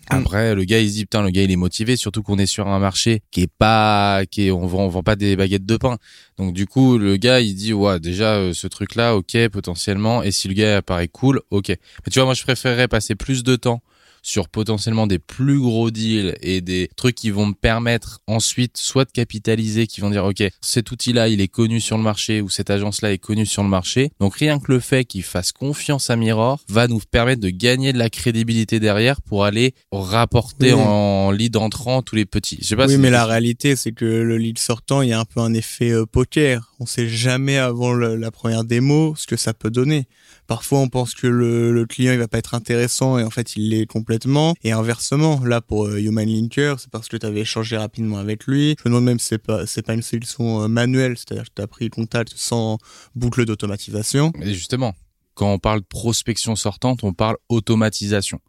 Mm. 0.09 0.15
Après, 0.15 0.55
le 0.55 0.63
gars, 0.63 0.79
il 0.79 0.87
se 0.87 0.93
dit, 0.93 1.03
putain, 1.03 1.23
le 1.23 1.29
gars, 1.29 1.43
il 1.43 1.51
est 1.51 1.57
motivé, 1.57 1.97
surtout 1.97 2.23
qu'on 2.23 2.37
est 2.37 2.45
sur 2.45 2.69
un 2.69 2.79
marché 2.79 3.21
qui 3.31 3.41
est 3.41 3.51
pas, 3.51 4.25
qui 4.31 4.47
est, 4.47 4.51
on 4.51 4.65
vend, 4.65 4.85
on 4.85 4.87
vend 4.87 5.03
pas 5.03 5.17
des 5.17 5.35
baguettes 5.35 5.65
de 5.65 5.75
pain. 5.75 5.97
Donc, 6.37 6.53
du 6.53 6.67
coup, 6.67 6.97
le 6.97 7.17
gars, 7.17 7.41
il 7.41 7.53
dit, 7.53 7.73
ouais, 7.73 7.99
déjà, 7.99 8.35
euh, 8.35 8.53
ce 8.53 8.67
truc-là, 8.67 9.17
ok, 9.17 9.49
potentiellement. 9.49 10.23
Et 10.23 10.31
si 10.31 10.47
le 10.47 10.53
gars 10.53 10.77
apparaît 10.77 11.09
cool, 11.09 11.41
ok. 11.49 11.67
Mais 11.67 12.11
tu 12.11 12.19
vois, 12.19 12.25
moi, 12.25 12.33
je 12.33 12.43
préférerais 12.43 12.87
passer 12.87 13.15
plus 13.15 13.43
de 13.43 13.57
temps 13.57 13.81
sur 14.25 14.49
potentiellement 14.49 15.05
des 15.05 15.19
plus 15.19 15.59
gros 15.59 15.91
deals 15.91 16.35
et 16.41 16.59
des 16.59 16.89
trucs 16.95 17.13
qui 17.13 17.29
vont 17.29 17.45
me 17.45 17.53
permettre 17.53 18.21
ensuite 18.25 18.75
soit 18.75 19.05
de 19.05 19.11
capitaliser, 19.11 19.85
qui 19.85 20.01
vont 20.01 20.09
dire 20.09 20.25
ok 20.25 20.43
cet 20.61 20.89
outil-là 20.91 21.29
il 21.29 21.41
est 21.41 21.47
connu 21.47 21.79
sur 21.79 21.95
le 21.95 22.03
marché 22.03 22.41
ou 22.41 22.49
cette 22.49 22.71
agence-là 22.71 23.13
est 23.13 23.19
connue 23.19 23.45
sur 23.45 23.61
le 23.61 23.69
marché. 23.69 24.11
Donc 24.19 24.35
rien 24.35 24.59
que 24.59 24.71
le 24.71 24.79
fait 24.79 25.05
qu'il 25.05 25.21
fasse 25.21 25.51
confiance 25.51 26.09
à 26.09 26.15
Mirror 26.15 26.59
va 26.69 26.87
nous 26.87 26.99
permettre 26.99 27.41
de 27.41 27.51
gagner 27.51 27.93
de 27.93 27.99
la 27.99 28.09
crédibilité 28.09 28.79
derrière 28.79 29.21
pour 29.21 29.45
aller 29.45 29.75
rapporter 29.91 30.73
en 30.73 31.29
lead 31.29 31.55
entrant 31.55 32.01
tous 32.01 32.15
les 32.15 32.25
petits. 32.25 32.57
Je 32.61 32.65
sais 32.65 32.75
pas 32.75 32.87
oui, 32.87 32.97
mais 32.97 33.11
la 33.11 33.27
réalité 33.27 33.75
c'est 33.75 33.91
que 33.91 34.05
le 34.05 34.37
lead 34.37 34.57
sortant 34.57 35.03
il 35.03 35.09
y 35.09 35.13
a 35.13 35.19
un 35.19 35.25
peu 35.25 35.39
un 35.39 35.53
effet 35.53 35.91
euh, 35.91 36.07
poker. 36.07 36.73
On 36.79 36.87
sait 36.87 37.07
jamais 37.07 37.57
avant 37.57 37.93
la 37.93 38.31
première 38.31 38.63
démo 38.63 39.13
ce 39.15 39.27
que 39.27 39.37
ça 39.37 39.53
peut 39.53 39.69
donner. 39.69 40.07
Parfois, 40.47 40.79
on 40.79 40.89
pense 40.89 41.15
que 41.15 41.25
le, 41.25 41.71
le, 41.71 41.85
client 41.85 42.13
il 42.13 42.19
va 42.19 42.27
pas 42.27 42.37
être 42.37 42.53
intéressant 42.53 43.17
et 43.17 43.23
en 43.23 43.31
fait, 43.31 43.55
il 43.55 43.69
l'est 43.69 43.87
complètement. 43.87 44.14
Et 44.63 44.71
inversement, 44.71 45.41
là 45.43 45.61
pour 45.61 45.87
euh, 45.87 45.99
Human 45.99 46.27
Linker, 46.27 46.79
c'est 46.79 46.89
parce 46.89 47.07
que 47.07 47.17
tu 47.17 47.25
avais 47.25 47.41
échangé 47.41 47.77
rapidement 47.77 48.17
avec 48.17 48.45
lui. 48.45 48.75
Je 48.77 48.89
me 48.89 48.93
demande 48.93 49.05
même 49.05 49.19
si 49.19 49.27
c'est 49.27 49.37
pas 49.37 49.65
c'est 49.65 49.81
pas 49.81 49.93
une 49.93 50.01
solution 50.01 50.63
euh, 50.63 50.67
manuelle, 50.67 51.17
c'est-à-dire 51.17 51.45
que 51.45 51.55
tu 51.55 51.61
as 51.61 51.67
pris 51.67 51.89
contact 51.89 52.33
sans 52.35 52.77
boucle 53.15 53.45
d'automatisation. 53.45 54.31
Et 54.41 54.53
justement, 54.53 54.93
quand 55.33 55.51
on 55.51 55.59
parle 55.59 55.81
prospection 55.83 56.55
sortante, 56.55 57.03
on 57.03 57.13
parle 57.13 57.37
automatisation. 57.49 58.39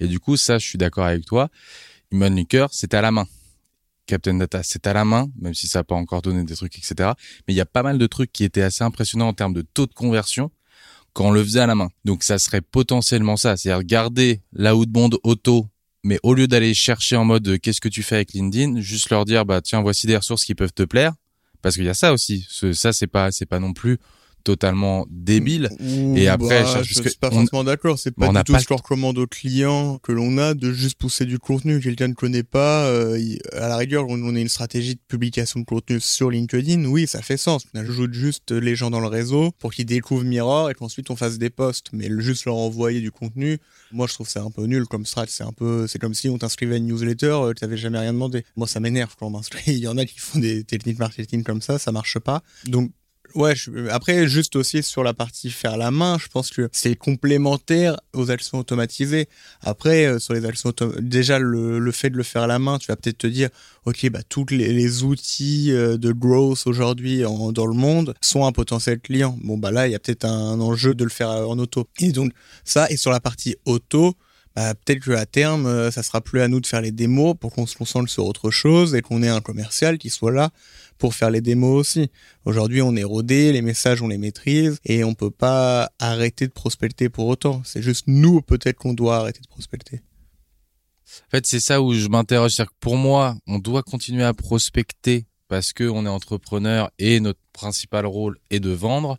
Et 0.00 0.06
du 0.06 0.20
coup, 0.20 0.36
ça, 0.36 0.58
je 0.58 0.66
suis 0.66 0.78
d'accord 0.78 1.06
avec 1.06 1.24
toi. 1.24 1.48
Human 2.12 2.34
Linker, 2.34 2.68
c'est 2.72 2.94
à 2.94 3.00
la 3.00 3.10
main. 3.10 3.26
Captain 4.06 4.34
Data, 4.34 4.62
c'est 4.62 4.86
à 4.86 4.92
la 4.92 5.04
main, 5.04 5.28
même 5.40 5.54
si 5.54 5.66
ça 5.66 5.80
n'a 5.80 5.84
pas 5.84 5.96
encore 5.96 6.22
donné 6.22 6.44
des 6.44 6.54
trucs, 6.54 6.78
etc. 6.78 7.10
Mais 7.46 7.54
il 7.54 7.56
y 7.56 7.60
a 7.60 7.66
pas 7.66 7.82
mal 7.82 7.98
de 7.98 8.06
trucs 8.06 8.32
qui 8.32 8.44
étaient 8.44 8.62
assez 8.62 8.84
impressionnants 8.84 9.28
en 9.28 9.32
termes 9.32 9.54
de 9.54 9.62
taux 9.62 9.86
de 9.86 9.94
conversion 9.94 10.50
quand 11.16 11.28
on 11.28 11.30
le 11.30 11.42
faisait 11.42 11.60
à 11.60 11.66
la 11.66 11.74
main. 11.74 11.88
Donc 12.04 12.22
ça 12.22 12.38
serait 12.38 12.60
potentiellement 12.60 13.38
ça, 13.38 13.56
c'est-à-dire 13.56 13.82
garder 13.84 14.42
la 14.52 14.76
outbound 14.76 15.16
auto, 15.22 15.66
mais 16.04 16.20
au 16.22 16.34
lieu 16.34 16.46
d'aller 16.46 16.74
chercher 16.74 17.16
en 17.16 17.24
mode 17.24 17.48
euh, 17.48 17.56
qu'est-ce 17.56 17.80
que 17.80 17.88
tu 17.88 18.02
fais 18.02 18.16
avec 18.16 18.34
LinkedIn, 18.34 18.82
juste 18.82 19.08
leur 19.08 19.24
dire 19.24 19.46
bah 19.46 19.62
tiens 19.62 19.80
voici 19.80 20.06
des 20.06 20.18
ressources 20.18 20.44
qui 20.44 20.54
peuvent 20.54 20.74
te 20.74 20.82
plaire, 20.82 21.14
parce 21.62 21.76
qu'il 21.76 21.86
y 21.86 21.88
a 21.88 21.94
ça 21.94 22.12
aussi. 22.12 22.46
Ça 22.74 22.92
c'est 22.92 23.06
pas 23.06 23.32
c'est 23.32 23.46
pas 23.46 23.60
non 23.60 23.72
plus 23.72 23.96
totalement 24.46 25.06
débile. 25.10 25.70
et 26.14 26.28
après, 26.28 26.62
bah, 26.62 26.82
je, 26.84 26.94
suis 26.94 27.18
pas 27.20 27.32
forcément 27.32 27.64
d'accord. 27.64 27.98
C'est 27.98 28.12
pas 28.12 28.28
du 28.28 28.44
tout 28.44 28.56
ce 28.56 28.66
qu'on 28.68 28.76
recommande 28.76 29.18
aux 29.18 29.26
clients 29.26 29.98
que 29.98 30.12
l'on 30.12 30.38
a 30.38 30.54
de 30.54 30.72
juste 30.72 30.98
pousser 30.98 31.24
du 31.24 31.40
contenu. 31.40 31.80
Quelqu'un 31.80 32.06
ne 32.06 32.14
connaît 32.14 32.44
pas, 32.44 32.86
euh, 32.86 33.18
à 33.54 33.66
la 33.66 33.76
rigueur, 33.76 34.06
on, 34.08 34.36
a 34.36 34.38
une 34.38 34.48
stratégie 34.48 34.94
de 34.94 35.00
publication 35.08 35.58
de 35.58 35.64
contenu 35.64 35.98
sur 35.98 36.30
LinkedIn. 36.30 36.84
Oui, 36.84 37.08
ça 37.08 37.22
fait 37.22 37.36
sens. 37.36 37.66
On 37.74 37.80
ajoute 37.80 38.14
juste 38.14 38.52
les 38.52 38.76
gens 38.76 38.88
dans 38.88 39.00
le 39.00 39.08
réseau 39.08 39.50
pour 39.58 39.72
qu'ils 39.72 39.86
découvrent 39.86 40.22
Mirror 40.22 40.70
et 40.70 40.74
qu'ensuite 40.74 41.10
on 41.10 41.16
fasse 41.16 41.38
des 41.38 41.50
posts. 41.50 41.88
Mais 41.92 42.08
juste 42.18 42.44
leur 42.44 42.54
envoyer 42.54 43.00
du 43.00 43.10
contenu, 43.10 43.58
moi 43.90 44.06
je 44.06 44.14
trouve 44.14 44.28
c'est 44.28 44.38
un 44.38 44.52
peu 44.52 44.66
nul 44.66 44.86
comme 44.86 45.06
strat. 45.06 45.26
C'est 45.26 45.42
un 45.42 45.52
peu, 45.52 45.88
c'est 45.88 45.98
comme 45.98 46.14
si 46.14 46.28
on 46.28 46.38
t'inscrivait 46.38 46.74
à 46.74 46.78
une 46.78 46.86
newsletter, 46.86 47.26
euh, 47.26 47.52
tu 47.52 47.64
n'avais 47.64 47.76
jamais 47.76 47.98
rien 47.98 48.12
demandé. 48.12 48.44
Moi 48.54 48.68
ça 48.68 48.78
m'énerve 48.78 49.16
quand 49.18 49.26
on 49.26 49.30
m'inscrit. 49.30 49.62
Il 49.72 49.78
y 49.78 49.88
en 49.88 49.98
a 49.98 50.04
qui 50.04 50.20
font 50.20 50.38
des 50.38 50.62
techniques 50.62 51.00
marketing 51.00 51.42
comme 51.42 51.62
ça, 51.62 51.80
ça 51.80 51.90
marche 51.90 52.20
pas. 52.20 52.44
Donc 52.66 52.92
Ouais, 53.34 53.54
après, 53.90 54.28
juste 54.28 54.56
aussi 54.56 54.82
sur 54.82 55.02
la 55.02 55.14
partie 55.14 55.50
faire 55.50 55.76
la 55.76 55.90
main, 55.90 56.18
je 56.18 56.28
pense 56.28 56.50
que 56.50 56.68
c'est 56.72 56.96
complémentaire 56.96 57.96
aux 58.14 58.30
actions 58.30 58.58
automatisées. 58.58 59.28
Après, 59.60 60.06
euh, 60.06 60.18
sur 60.18 60.34
les 60.34 60.44
actions 60.44 60.72
déjà, 61.00 61.38
le, 61.38 61.90
fait 61.92 62.10
de 62.10 62.16
le 62.16 62.22
faire 62.22 62.42
à 62.42 62.46
la 62.46 62.58
main, 62.58 62.78
tu 62.78 62.86
vas 62.88 62.96
peut-être 62.96 63.18
te 63.18 63.26
dire, 63.26 63.48
OK, 63.84 64.08
bah, 64.10 64.20
tous 64.28 64.46
les, 64.50 65.02
outils 65.02 65.72
euh, 65.72 65.96
de 65.96 66.12
growth 66.12 66.66
aujourd'hui 66.66 67.22
dans 67.22 67.66
le 67.66 67.74
monde 67.74 68.14
sont 68.20 68.46
un 68.46 68.52
potentiel 68.52 69.00
client. 69.00 69.36
Bon, 69.42 69.58
bah 69.58 69.70
là, 69.70 69.86
il 69.86 69.92
y 69.92 69.94
a 69.94 69.98
peut-être 69.98 70.24
un, 70.24 70.60
enjeu 70.60 70.94
de 70.94 71.04
le 71.04 71.10
faire 71.10 71.30
euh, 71.30 71.44
en 71.44 71.58
auto. 71.58 71.86
Et 72.00 72.12
donc, 72.12 72.32
ça, 72.64 72.86
et 72.90 72.96
sur 72.96 73.10
la 73.10 73.20
partie 73.20 73.56
auto, 73.64 74.14
bah, 74.56 74.74
peut-être 74.74 75.04
qu'à 75.04 75.26
terme, 75.26 75.90
ça 75.92 76.02
sera 76.02 76.20
plus 76.20 76.40
à 76.40 76.48
nous 76.48 76.60
de 76.60 76.66
faire 76.66 76.80
les 76.80 76.90
démos 76.90 77.36
pour 77.38 77.52
qu'on 77.52 77.66
se 77.66 77.76
concentre 77.76 78.10
sur 78.10 78.24
autre 78.24 78.50
chose 78.50 78.94
et 78.94 79.02
qu'on 79.02 79.22
ait 79.22 79.28
un 79.28 79.42
commercial 79.42 79.98
qui 79.98 80.10
soit 80.10 80.32
là 80.32 80.50
pour 80.98 81.14
faire 81.14 81.30
les 81.30 81.42
démos 81.42 81.78
aussi. 81.78 82.10
Aujourd'hui, 82.46 82.80
on 82.80 82.96
est 82.96 83.04
rodé, 83.04 83.52
les 83.52 83.60
messages, 83.60 84.00
on 84.00 84.08
les 84.08 84.18
maîtrise 84.18 84.78
et 84.84 85.04
on 85.04 85.14
peut 85.14 85.30
pas 85.30 85.90
arrêter 85.98 86.46
de 86.46 86.52
prospecter 86.52 87.10
pour 87.10 87.26
autant. 87.26 87.60
C'est 87.64 87.82
juste 87.82 88.04
nous, 88.06 88.40
peut-être 88.40 88.78
qu'on 88.78 88.94
doit 88.94 89.18
arrêter 89.18 89.40
de 89.40 89.48
prospecter. 89.48 90.00
En 91.26 91.30
fait, 91.30 91.46
c'est 91.46 91.60
ça 91.60 91.82
où 91.82 91.92
je 91.94 92.08
m'interroge. 92.08 92.52
cest 92.52 92.68
pour 92.80 92.96
moi, 92.96 93.36
on 93.46 93.58
doit 93.58 93.82
continuer 93.82 94.24
à 94.24 94.34
prospecter 94.34 95.26
parce 95.48 95.72
que 95.72 95.84
on 95.84 96.04
est 96.06 96.08
entrepreneur 96.08 96.90
et 96.98 97.20
notre 97.20 97.40
principal 97.52 98.06
rôle 98.06 98.38
est 98.50 98.60
de 98.60 98.70
vendre, 98.70 99.18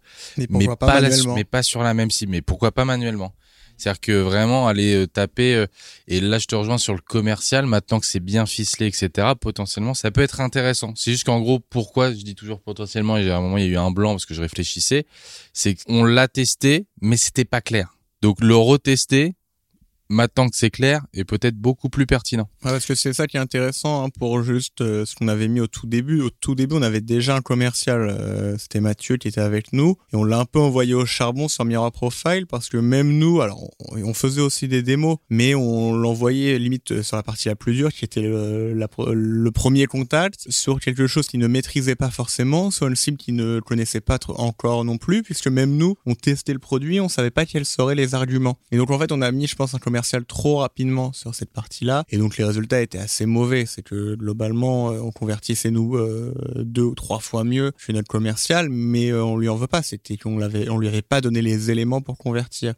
mais, 0.49 0.67
pas, 0.77 1.01
mais 1.35 1.43
pas 1.43 1.63
sur 1.63 1.83
la 1.83 1.93
même 1.93 2.11
cible. 2.11 2.31
Mais 2.31 2.41
pourquoi 2.41 2.71
pas 2.71 2.85
manuellement? 2.85 3.33
C'est-à-dire 3.77 3.99
que 3.99 4.11
vraiment 4.11 4.67
aller 4.67 4.95
euh, 4.95 5.07
taper, 5.07 5.55
euh, 5.55 5.67
et 6.07 6.19
là 6.19 6.39
je 6.39 6.47
te 6.47 6.55
rejoins 6.55 6.77
sur 6.77 6.93
le 6.93 7.01
commercial, 7.01 7.65
maintenant 7.65 7.99
que 7.99 8.05
c'est 8.05 8.19
bien 8.19 8.45
ficelé, 8.45 8.87
etc., 8.87 9.29
potentiellement 9.39 9.93
ça 9.93 10.11
peut 10.11 10.21
être 10.21 10.41
intéressant. 10.41 10.93
C'est 10.95 11.11
juste 11.11 11.25
qu'en 11.25 11.39
gros, 11.39 11.59
pourquoi 11.59 12.11
je 12.11 12.17
dis 12.17 12.35
toujours 12.35 12.61
potentiellement, 12.61 13.17
et 13.17 13.29
à 13.29 13.37
un 13.37 13.41
moment 13.41 13.57
il 13.57 13.65
y 13.65 13.67
a 13.67 13.71
eu 13.71 13.77
un 13.77 13.91
blanc 13.91 14.11
parce 14.11 14.25
que 14.25 14.33
je 14.33 14.41
réfléchissais, 14.41 15.05
c'est 15.53 15.75
qu'on 15.75 16.03
l'a 16.03 16.27
testé, 16.27 16.87
mais 17.01 17.17
c'était 17.17 17.45
pas 17.45 17.61
clair. 17.61 17.97
Donc 18.21 18.41
le 18.41 18.55
retester, 18.55 19.35
maintenant 20.09 20.47
que 20.49 20.55
c'est 20.55 20.69
clair, 20.69 21.05
est 21.13 21.23
peut-être 21.23 21.55
beaucoup 21.55 21.89
plus 21.89 22.05
pertinent. 22.05 22.49
parce 22.61 22.85
que 22.85 22.95
c'est 22.95 23.13
ça 23.13 23.27
qui 23.27 23.37
est 23.37 23.39
intéressant 23.39 24.05
hein, 24.05 24.09
pour 24.09 24.41
juste 24.43 24.81
euh, 24.81 25.05
ce 25.05 25.15
qu'on 25.15 25.27
avait 25.27 25.47
mis 25.47 25.59
au 25.59 25.67
tout 25.67 25.87
début. 25.87 26.21
Au 26.21 26.29
tout 26.29 26.55
début, 26.55 26.75
on 26.75 26.81
avait 26.81 27.01
déjà 27.01 27.35
un 27.35 27.41
commercial, 27.41 28.01
euh, 28.09 28.57
c'était 28.57 28.79
Mathieu 28.79 29.17
qui 29.17 29.27
était 29.27 29.41
avec 29.41 29.73
nous, 29.73 29.97
et 30.13 30.15
on 30.15 30.23
l'a 30.23 30.39
un 30.39 30.45
peu 30.45 30.59
envoyé 30.59 30.93
au 30.93 31.05
charbon 31.05 31.47
sur 31.47 31.65
Mirror 31.65 31.91
Profile 31.91 32.47
parce 32.47 32.69
que 32.69 32.77
même 32.77 33.17
nous, 33.17 33.41
alors 33.41 33.69
on, 33.79 34.13
faisait 34.13 34.41
aussi 34.41 34.67
des 34.67 34.81
démos, 34.81 35.17
mais 35.29 35.53
on 35.53 35.95
l'envoyait 35.95 36.57
limite 36.57 36.91
euh, 36.91 37.03
sur 37.03 37.17
la 37.17 37.23
partie 37.23 37.49
la 37.49 37.55
plus 37.55 37.73
dure, 37.73 37.91
qui 37.91 38.05
était 38.05 38.21
le, 38.21 39.49
premier 39.53 39.85
contact, 39.87 40.49
sur 40.49 40.79
quelque 40.79 41.07
chose 41.07 41.27
qu'il 41.27 41.39
ne 41.39 41.47
maîtrisait 41.47 41.95
pas 41.95 42.09
forcément, 42.09 42.71
sur 42.71 42.87
une 42.87 42.95
cible 42.95 43.17
qu'il 43.17 43.35
ne 43.35 43.59
connaissait 43.59 44.01
pas 44.01 44.17
encore 44.35 44.85
non 44.85 44.97
plus, 44.97 45.23
puisque 45.23 45.47
même 45.47 45.75
nous, 45.75 45.95
on 46.05 46.15
testait 46.15 46.53
le 46.53 46.59
produit, 46.59 46.99
on 46.99 47.09
savait 47.09 47.31
pas 47.31 47.45
quels 47.45 47.65
seraient 47.65 47.95
les 47.95 48.15
arguments. 48.15 48.57
Et 48.71 48.77
donc 48.77 48.91
en 48.91 48.99
fait, 48.99 49.11
on 49.11 49.21
a 49.21 49.31
mis, 49.31 49.47
je 49.47 49.55
pense, 49.55 49.73
un 49.73 49.79
commercial 49.79 49.96
trop 50.27 50.57
rapidement 50.57 51.13
sur 51.13 51.35
cette 51.35 51.51
partie-là 51.51 52.03
et 52.09 52.17
donc 52.17 52.37
les 52.37 52.43
résultats 52.43 52.81
étaient 52.81 52.97
assez 52.97 53.25
mauvais. 53.25 53.65
C'est 53.65 53.81
que 53.81 54.15
globalement 54.15 54.91
euh, 54.91 54.99
on 54.99 55.11
convertissait 55.11 55.71
nous 55.71 55.95
euh, 55.95 56.33
deux 56.57 56.83
ou 56.83 56.95
trois 56.95 57.19
fois 57.19 57.43
mieux 57.43 57.71
chez 57.77 57.93
notre 57.93 58.07
commercial, 58.07 58.69
mais 58.69 59.11
euh, 59.11 59.23
on 59.23 59.37
lui 59.37 59.49
en 59.49 59.55
veut 59.55 59.67
pas. 59.67 59.81
C'était 59.81 60.17
qu'on 60.17 60.37
l'avait, 60.37 60.69
on 60.69 60.77
lui 60.77 60.87
avait 60.87 61.01
pas 61.01 61.21
donné 61.21 61.41
les 61.41 61.71
éléments 61.71 62.01
pour 62.01 62.17
convertir. 62.17 62.73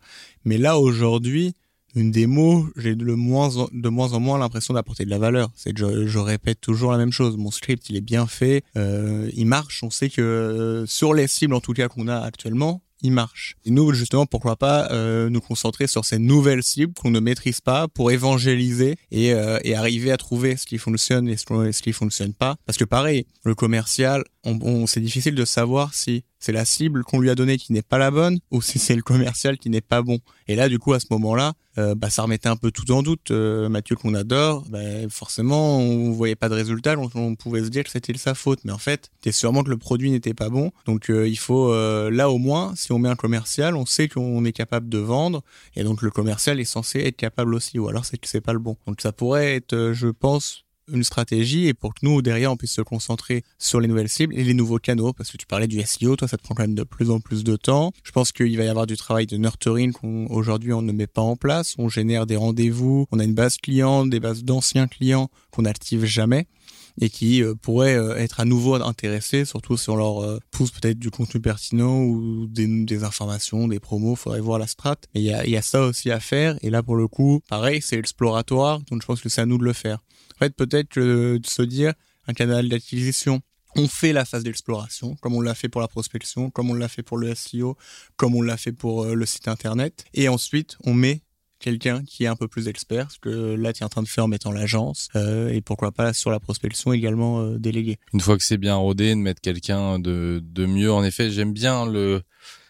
Mais 0.46 0.58
là 0.58 0.80
aujourd'hui, 0.80 1.54
une 1.96 2.12
démo, 2.12 2.68
j'ai 2.78 2.96
de 2.96 3.14
moins 3.14 3.58
en, 3.58 3.68
de 3.72 3.90
moins 3.90 4.14
en 4.14 4.20
moins 4.20 4.38
l'impression 4.38 4.74
d'apporter 4.74 5.06
de 5.06 5.10
la 5.10 5.18
valeur. 5.18 5.50
C'est 5.56 5.74
que 5.74 6.06
je, 6.06 6.20
répète 6.20 6.62
toujours 6.62 6.92
la 6.92 6.98
même 7.00 7.12
chose. 7.12 7.36
Mon 7.36 7.50
script, 7.50 7.90
il 7.90 7.96
est 7.96 8.02
bien 8.02 8.28
fait, 8.28 8.64
il 8.76 9.46
marche. 9.46 9.82
On 9.82 9.90
sait 9.90 10.10
que 10.10 10.84
sur 10.88 11.16
les 11.16 11.28
cibles, 11.28 11.56
en 11.56 11.62
tout 11.62 11.74
cas 11.74 11.88
qu'on 11.88 12.08
a 12.08 12.20
actuellement, 12.20 12.84
il 13.02 13.12
marche. 13.12 13.56
Et 13.66 13.72
nous, 13.72 13.94
justement, 13.94 14.26
pourquoi 14.26 14.56
pas 14.56 14.92
euh, 14.92 15.30
nous 15.30 15.42
concentrer 15.42 15.88
sur 15.88 16.06
ces 16.06 16.20
nouvelles 16.20 16.64
cibles 16.64 16.94
qu'on 16.94 17.12
ne 17.12 17.20
maîtrise 17.20 17.62
pas 17.62 17.88
pour 17.88 18.12
évangéliser 18.12 18.96
et, 19.12 19.34
euh, 19.34 19.60
et 19.64 19.76
arriver 19.76 20.12
à 20.12 20.18
trouver 20.18 20.58
ce 20.58 20.66
qui 20.66 20.78
fonctionne 20.78 21.28
et 21.30 21.38
ce 21.38 21.82
qui 21.82 21.94
fonctionne 21.94 22.34
pas. 22.34 22.58
Parce 22.66 22.78
que 22.78 22.86
pareil, 22.86 23.26
le 23.44 23.56
commercial, 23.56 24.24
on, 24.44 24.88
c'est 24.88 25.02
difficile 25.02 25.36
de 25.36 25.46
savoir 25.46 25.94
si 25.94 26.24
c'est 26.40 26.52
la 26.52 26.66
cible 26.66 27.04
qu'on 27.04 27.20
lui 27.20 27.30
a 27.30 27.36
donnée 27.36 27.58
qui 27.58 27.74
n'est 27.74 27.82
pas 27.82 27.98
la 27.98 28.12
bonne 28.12 28.40
ou 28.52 28.62
si 28.62 28.80
c'est 28.80 28.96
le 28.96 29.02
commercial 29.02 29.58
qui 29.58 29.70
n'est 29.70 29.82
pas 29.82 30.02
bon? 30.02 30.20
Et 30.48 30.56
là, 30.56 30.70
du 30.70 30.80
coup, 30.80 30.94
à 30.94 31.00
ce 31.00 31.08
moment-là, 31.12 31.54
euh, 31.78 31.96
bah, 31.96 32.10
ça 32.10 32.24
remettait 32.24 32.50
un 32.50 32.56
peu 32.56 32.72
tout 32.72 32.90
en 32.92 33.04
doute. 33.04 33.32
Euh, 33.32 33.70
Mathieu 33.70 33.96
qu'on 33.96 34.14
adore, 34.14 34.66
bah, 34.70 34.80
forcément, 35.10 35.80
on 35.80 36.12
voyait 36.12 36.36
pas 36.36 36.50
de 36.50 36.56
résultat, 36.56 36.96
on 37.16 37.36
pouvait 37.36 37.64
se 37.64 37.70
dire 37.70 37.84
que 37.84 37.90
c'était 37.90 38.18
sa 38.18 38.34
faute. 38.34 38.60
Mais 38.64 38.72
en 38.72 38.78
fait, 38.78 39.10
c'était 39.16 39.32
sûrement 39.32 39.64
que 39.64 39.70
le 39.70 39.78
produit 39.78 40.12
n'était 40.12 40.34
pas 40.34 40.50
bon. 40.50 40.72
Donc 40.86 41.10
euh, 41.10 41.28
il 41.28 41.38
faut, 41.38 41.74
là 42.10 42.30
au 42.30 42.38
moins, 42.38 42.74
si 42.76 42.92
on 42.92 43.00
met 43.00 43.10
un 43.10 43.16
commercial, 43.16 43.76
on 43.76 43.86
sait 43.86 44.08
qu'on 44.08 44.44
est 44.46 44.52
capable 44.52 44.90
de 44.90 44.98
vendre, 44.98 45.44
et 45.76 45.84
donc 45.84 46.02
le 46.02 46.10
commercial 46.10 46.60
est 46.60 46.66
censé 46.66 47.00
être 47.00 47.18
capable 47.18 47.54
aussi. 47.54 47.80
Ou 47.80 47.88
alors 47.88 48.06
c'est 48.06 48.18
que 48.18 48.28
c'est 48.28 48.42
pas 48.42 48.54
le 48.54 48.60
bon. 48.60 48.78
Donc 48.88 49.02
ça 49.02 49.12
pourrait 49.12 49.56
être, 49.56 49.92
je 49.94 50.08
pense, 50.08 50.66
une 50.92 51.04
stratégie 51.04 51.68
et 51.68 51.74
pour 51.74 51.94
que 51.94 52.00
nous, 52.04 52.22
derrière, 52.22 52.52
on 52.52 52.58
puisse 52.58 52.74
se 52.74 52.82
concentrer 52.82 53.44
sur 53.58 53.80
les 53.80 53.88
nouvelles 53.88 54.10
cibles 54.10 54.34
et 54.36 54.44
les 54.44 54.54
nouveaux 54.54 54.80
canaux. 54.80 55.14
Parce 55.14 55.32
que 55.32 55.38
tu 55.38 55.46
parlais 55.46 55.68
du 55.68 55.82
SEO, 55.82 56.16
toi, 56.16 56.28
ça 56.28 56.38
te 56.38 56.44
prend 56.44 56.56
quand 56.56 56.64
même 56.64 56.76
de 56.76 56.84
plus 56.84 57.10
en 57.10 57.20
plus 57.20 57.44
de 57.44 57.56
temps. 57.56 57.92
Je 58.04 58.12
pense 58.12 58.32
qu'il 58.32 58.58
va 58.58 58.64
y 58.64 58.68
avoir 58.68 58.88
du 58.88 58.98
travail 58.98 59.26
de 59.26 59.38
nurturing 59.38 59.94
qu'aujourd'hui, 59.94 60.74
on 60.74 60.82
ne 60.82 60.92
met 60.92 61.08
pas 61.08 61.22
en 61.22 61.36
place. 61.36 61.76
On 61.78 61.90
génère 61.90 62.26
des 62.26 62.36
rendez-vous, 62.36 63.08
on 63.12 63.20
a 63.20 63.24
une 63.24 63.34
base 63.34 63.58
client, 63.58 64.06
des 64.06 64.20
bases 64.20 64.44
d'anciens 64.44 64.88
clients 64.88 65.30
qu'on 65.52 65.64
n'active 65.64 66.06
jamais 66.06 66.48
et 67.02 67.10
qui 67.10 67.44
euh, 67.44 67.56
pourraient 67.56 67.98
euh, 67.98 68.16
être 68.16 68.40
à 68.40 68.46
nouveau 68.46 68.76
intéressés, 68.76 69.46
surtout 69.46 69.78
si 69.78 69.90
on 69.90 69.96
leur 69.96 70.24
euh, 70.24 70.40
pousse 70.52 70.72
peut-être 70.72 71.00
du 71.00 71.12
contenu 71.12 71.40
pertinent 71.40 72.02
ou 72.04 72.48
des, 72.48 73.04
informations, 73.04 73.68
des 73.68 73.80
promos, 73.80 74.16
faudrait 74.16 74.42
voir 74.42 74.60
la 74.60 74.68
strat. 74.68 74.98
Mais 75.16 75.22
il 75.22 75.50
y 75.50 75.58
a 75.58 75.62
ça 75.62 75.82
aussi 75.82 76.12
à 76.12 76.20
faire, 76.20 76.58
et 76.62 76.70
là 76.70 76.84
pour 76.84 76.96
le 76.96 77.08
coup, 77.08 77.42
pareil, 77.50 77.82
c'est 77.82 77.98
exploratoire, 77.98 78.80
donc 78.92 79.02
je 79.02 79.08
pense 79.08 79.22
que 79.22 79.30
c'est 79.30 79.42
à 79.42 79.46
nous 79.46 79.58
de 79.58 79.64
le 79.64 79.74
faire. 79.74 80.00
Fait, 80.40 80.56
peut-être 80.56 80.90
que 80.90 81.38
de 81.38 81.48
se 81.48 81.62
dire 81.62 81.94
un 82.28 82.34
canal 82.34 82.70
d'acquisition, 82.70 83.42
on 83.76 83.88
fait 83.88 84.14
la 84.14 84.26
phase 84.26 84.44
d'exploration, 84.44 85.16
comme 85.22 85.36
on 85.36 85.42
l'a 85.42 85.54
fait 85.54 85.70
pour 85.70 85.82
la 85.82 85.88
prospection, 85.88 86.50
comme 86.50 86.70
on 86.70 86.74
l'a 86.74 86.88
fait 86.88 87.04
pour 87.04 87.18
le 87.18 87.36
SEO, 87.36 87.78
comme 88.16 88.36
on 88.36 88.42
l'a 88.42 88.58
fait 88.58 88.72
pour 88.72 89.04
euh, 89.04 89.14
le 89.14 89.26
site 89.26 89.48
internet. 89.48 90.06
Et 90.14 90.30
ensuite, 90.30 90.78
on 90.86 90.94
met 90.94 91.22
quelqu'un 91.60 92.04
qui 92.06 92.24
est 92.24 92.28
un 92.28 92.38
peu 92.38 92.48
plus 92.48 92.70
expert, 92.70 93.12
ce 93.12 93.20
que 93.20 93.30
là 93.30 93.74
tu 93.74 93.82
es 93.82 93.86
en 93.86 93.90
train 93.90 94.02
de 94.02 94.08
faire 94.08 94.24
en 94.24 94.28
mettant 94.30 94.52
l'agence, 94.52 95.10
euh, 95.16 95.50
et 95.50 95.60
pourquoi 95.60 95.92
pas 95.92 96.14
sur 96.14 96.32
la 96.32 96.40
prospection 96.40 96.94
également 96.94 97.42
euh, 97.42 97.60
délégué. 97.60 98.00
Une 98.14 98.22
fois 98.22 98.38
que 98.38 98.44
c'est 98.44 98.58
bien 98.58 98.76
rodé, 98.76 99.10
de 99.10 99.16
mettre 99.16 99.42
quelqu'un 99.42 100.00
de, 100.00 100.42
de 100.42 100.66
mieux, 100.66 100.92
en 100.92 101.04
effet, 101.04 101.30
j'aime 101.32 101.52
bien 101.52 101.86
le... 101.86 102.22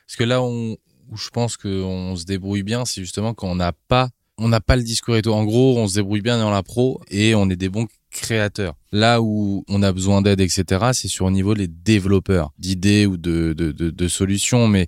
Parce 0.08 0.16
que 0.18 0.24
là, 0.24 0.42
où 0.42 0.76
je 1.16 1.30
pense 1.30 1.56
qu'on 1.56 2.16
se 2.16 2.26
débrouille 2.26 2.64
bien, 2.64 2.84
c'est 2.86 3.02
justement 3.02 3.36
quand 3.36 3.48
on 3.48 3.56
n'a 3.56 3.74
pas 3.74 4.10
on 4.40 4.48
n'a 4.48 4.62
pas 4.62 4.76
le 4.76 4.84
discours 4.84 5.16
et 5.16 5.22
tout. 5.22 5.32
En 5.32 5.44
gros, 5.46 5.78
on 5.78 5.88
se 5.88 5.96
débrouille 5.96 6.22
bien 6.22 6.40
dans 6.40 6.50
la 6.50 6.64
pro 6.64 7.02
et 7.10 7.36
on 7.36 7.50
est 7.50 7.56
des 7.56 7.70
bons 7.70 7.88
créateurs. 8.10 8.76
Là 8.92 9.22
où 9.22 9.64
on 9.68 9.84
a 9.84 9.92
besoin 9.92 10.22
d'aide, 10.22 10.40
etc., 10.40 10.90
c'est 10.94 11.08
sur 11.08 11.26
au 11.26 11.32
niveau 11.32 11.54
des 11.54 11.68
développeurs, 11.68 12.52
d'idées 12.58 13.06
ou 13.06 13.18
de, 13.18 13.54
de, 13.54 13.72
de, 13.72 14.08
solutions. 14.08 14.68
Mais 14.68 14.88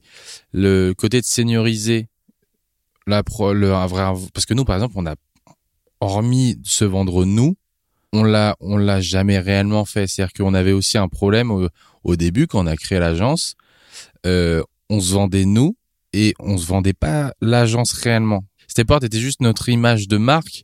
le 0.54 0.94
côté 0.94 1.22
de 1.22 1.26
senioriser 1.26 2.08
la 3.08 3.24
pro, 3.24 3.54
le, 3.54 3.70
vrai, 3.70 4.14
parce 4.34 4.46
que 4.46 4.54
nous, 4.54 4.66
par 4.66 4.76
exemple, 4.76 4.96
on 4.98 5.06
a, 5.06 5.16
hormis 6.00 6.60
se 6.64 6.84
vendre 6.84 7.26
nous, 7.26 7.56
on 8.14 8.24
l'a, 8.24 8.56
on 8.60 8.78
l'a 8.78 9.02
jamais 9.02 9.40
réellement 9.40 9.86
fait. 9.86 10.08
C'est-à-dire 10.08 10.34
qu'on 10.34 10.54
avait 10.54 10.72
aussi 10.72 10.98
un 10.98 11.08
problème 11.08 11.52
au, 11.52 12.16
début 12.16 12.48
quand 12.48 12.64
on 12.64 12.68
a 12.68 12.76
créé 12.76 13.00
l'agence. 13.00 13.56
Euh, 14.26 14.64
on 14.90 15.00
se 15.00 15.14
vendait 15.14 15.46
nous 15.46 15.78
et 16.14 16.34
on 16.40 16.58
se 16.58 16.66
vendait 16.66 16.94
pas 16.94 17.34
l'agence 17.42 17.94
réellement. 17.94 18.44
Steport 18.72 19.04
était 19.04 19.20
juste 19.20 19.42
notre 19.42 19.68
image 19.68 20.08
de 20.08 20.18
marque. 20.18 20.64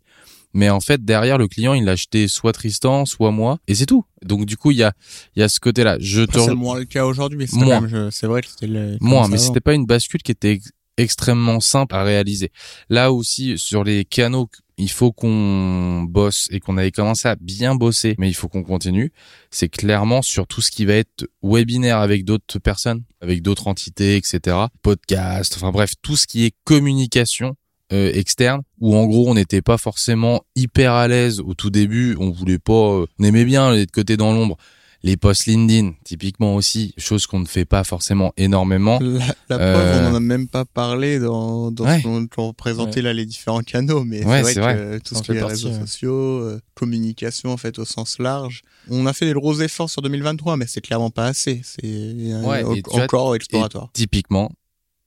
Mais 0.54 0.70
en 0.70 0.80
fait, 0.80 1.04
derrière, 1.04 1.38
le 1.38 1.48
client, 1.48 1.74
il 1.74 1.88
achetait 1.90 2.30
soit 2.30 2.54
Tristan, 2.54 3.06
soit 3.06 3.32
moi, 3.32 3.60
et 3.68 3.76
c'est 3.76 3.86
tout. 3.86 4.06
Donc, 4.24 4.46
du 4.46 4.56
coup, 4.56 4.72
il 4.72 4.78
y 4.78 4.84
a, 4.84 4.94
il 5.36 5.42
y 5.42 5.44
a 5.44 5.50
ce 5.50 5.60
côté-là. 5.60 5.98
Je 6.00 6.22
te... 6.22 6.40
C'est 6.40 6.56
moins 6.56 6.80
le 6.80 6.86
cas 6.86 7.06
aujourd'hui. 7.06 7.48
C'est 7.48 8.28
vrai 8.28 8.42
que 8.42 8.48
c'était 8.48 8.68
le... 8.68 8.98
Moins, 9.02 9.28
mais 9.28 9.38
c'était 9.38 9.60
pas 9.60 9.74
une 9.74 9.86
bascule 9.86 10.24
qui 10.24 10.32
était 10.32 10.62
extrêmement 10.96 11.60
simple 11.60 11.94
à 11.96 12.04
réaliser. 12.04 12.52
Là 12.90 13.12
aussi, 13.12 13.58
sur 13.58 13.84
les 13.84 14.06
canaux 14.06 14.50
il 14.78 14.92
faut 14.92 15.12
qu'on 15.12 16.04
bosse 16.04 16.48
et 16.52 16.60
qu'on 16.60 16.78
avait 16.78 16.92
commencé 16.92 17.28
à 17.28 17.36
bien 17.36 17.76
bosser, 17.76 18.16
mais 18.20 18.30
il 18.30 18.36
faut 18.36 18.48
qu'on 18.48 18.64
continue. 18.64 19.12
C'est 19.50 19.70
clairement 19.70 20.22
sur 20.22 20.46
tout 20.46 20.62
ce 20.62 20.70
qui 20.70 20.86
va 20.86 20.94
être 20.94 21.28
webinaire 21.42 21.98
avec 21.98 22.26
d'autres 22.26 22.60
personnes, 22.60 23.04
avec 23.20 23.42
d'autres 23.42 23.68
entités, 23.68 24.18
etc. 24.18 24.56
Podcast, 24.84 25.56
enfin 25.56 25.72
bref, 25.72 25.94
tout 26.02 26.16
ce 26.16 26.28
qui 26.28 26.46
est 26.46 26.54
communication 26.64 27.56
euh, 27.94 28.12
externe 28.14 28.62
où 28.82 28.96
en 28.96 29.06
gros 29.06 29.30
on 29.30 29.36
n'était 29.36 29.62
pas 29.62 29.78
forcément 29.78 30.44
hyper 30.56 30.92
à 30.94 31.08
l'aise 31.08 31.40
au 31.40 31.54
tout 31.54 31.70
début 31.70 32.18
on 32.20 32.32
voulait 32.32 32.60
pas 32.60 32.74
euh, 32.74 33.06
on 33.20 33.24
aimait 33.24 33.46
bien 33.46 33.74
être 33.74 33.92
côté 33.92 34.18
dans 34.18 34.34
l'ombre 34.34 34.58
les 35.04 35.16
posts 35.16 35.46
LinkedIn, 35.46 35.92
typiquement 36.04 36.56
aussi, 36.56 36.96
chose 36.98 37.28
qu'on 37.28 37.40
ne 37.40 37.46
fait 37.46 37.66
pas 37.66 37.84
forcément 37.84 38.34
énormément. 38.36 38.98
La, 39.00 39.26
la 39.48 39.58
preuve, 39.58 39.62
Euh, 39.62 40.08
on 40.10 40.12
en 40.12 40.16
a 40.16 40.20
même 40.20 40.48
pas 40.48 40.66
parlé 40.66 41.20
dans, 41.20 41.72
dans 41.72 41.86
Ouais. 41.86 42.00
ce 42.00 42.04
qu'on 42.04 42.26
qu'on 42.28 42.48
représentait 42.48 43.04
là 43.04 43.14
les 43.14 43.28
différents 43.28 43.62
canaux, 43.62 44.04
mais 44.04 44.26
Ouais, 44.26 44.44
c'est 44.44 44.60
vrai 44.60 44.76
vrai. 44.76 44.98
que 44.98 45.04
tout 45.04 45.14
Ça 45.14 45.22
ce 45.22 45.26
qui 45.32 45.38
est 45.38 45.40
partie, 45.40 45.66
réseaux 45.66 45.70
ouais. 45.70 45.80
sociaux, 45.82 46.40
euh, 46.42 46.60
communication 46.74 47.52
en 47.52 47.58
fait 47.58 47.78
au 47.78 47.86
sens 47.86 48.18
large. 48.18 48.64
On 48.90 49.06
a 49.06 49.14
fait 49.14 49.28
des 49.28 49.34
gros 49.34 49.54
efforts 49.62 49.90
sur 49.92 50.02
2023, 50.02 50.58
mais 50.58 50.66
c'est 50.68 50.82
clairement 50.82 51.12
pas 51.12 51.28
assez. 51.28 51.62
C'est 51.64 51.82
euh, 51.86 52.42
vois, 52.42 52.64
encore 53.04 53.36
exploratoire. 53.36 53.92
Typiquement, 53.94 54.52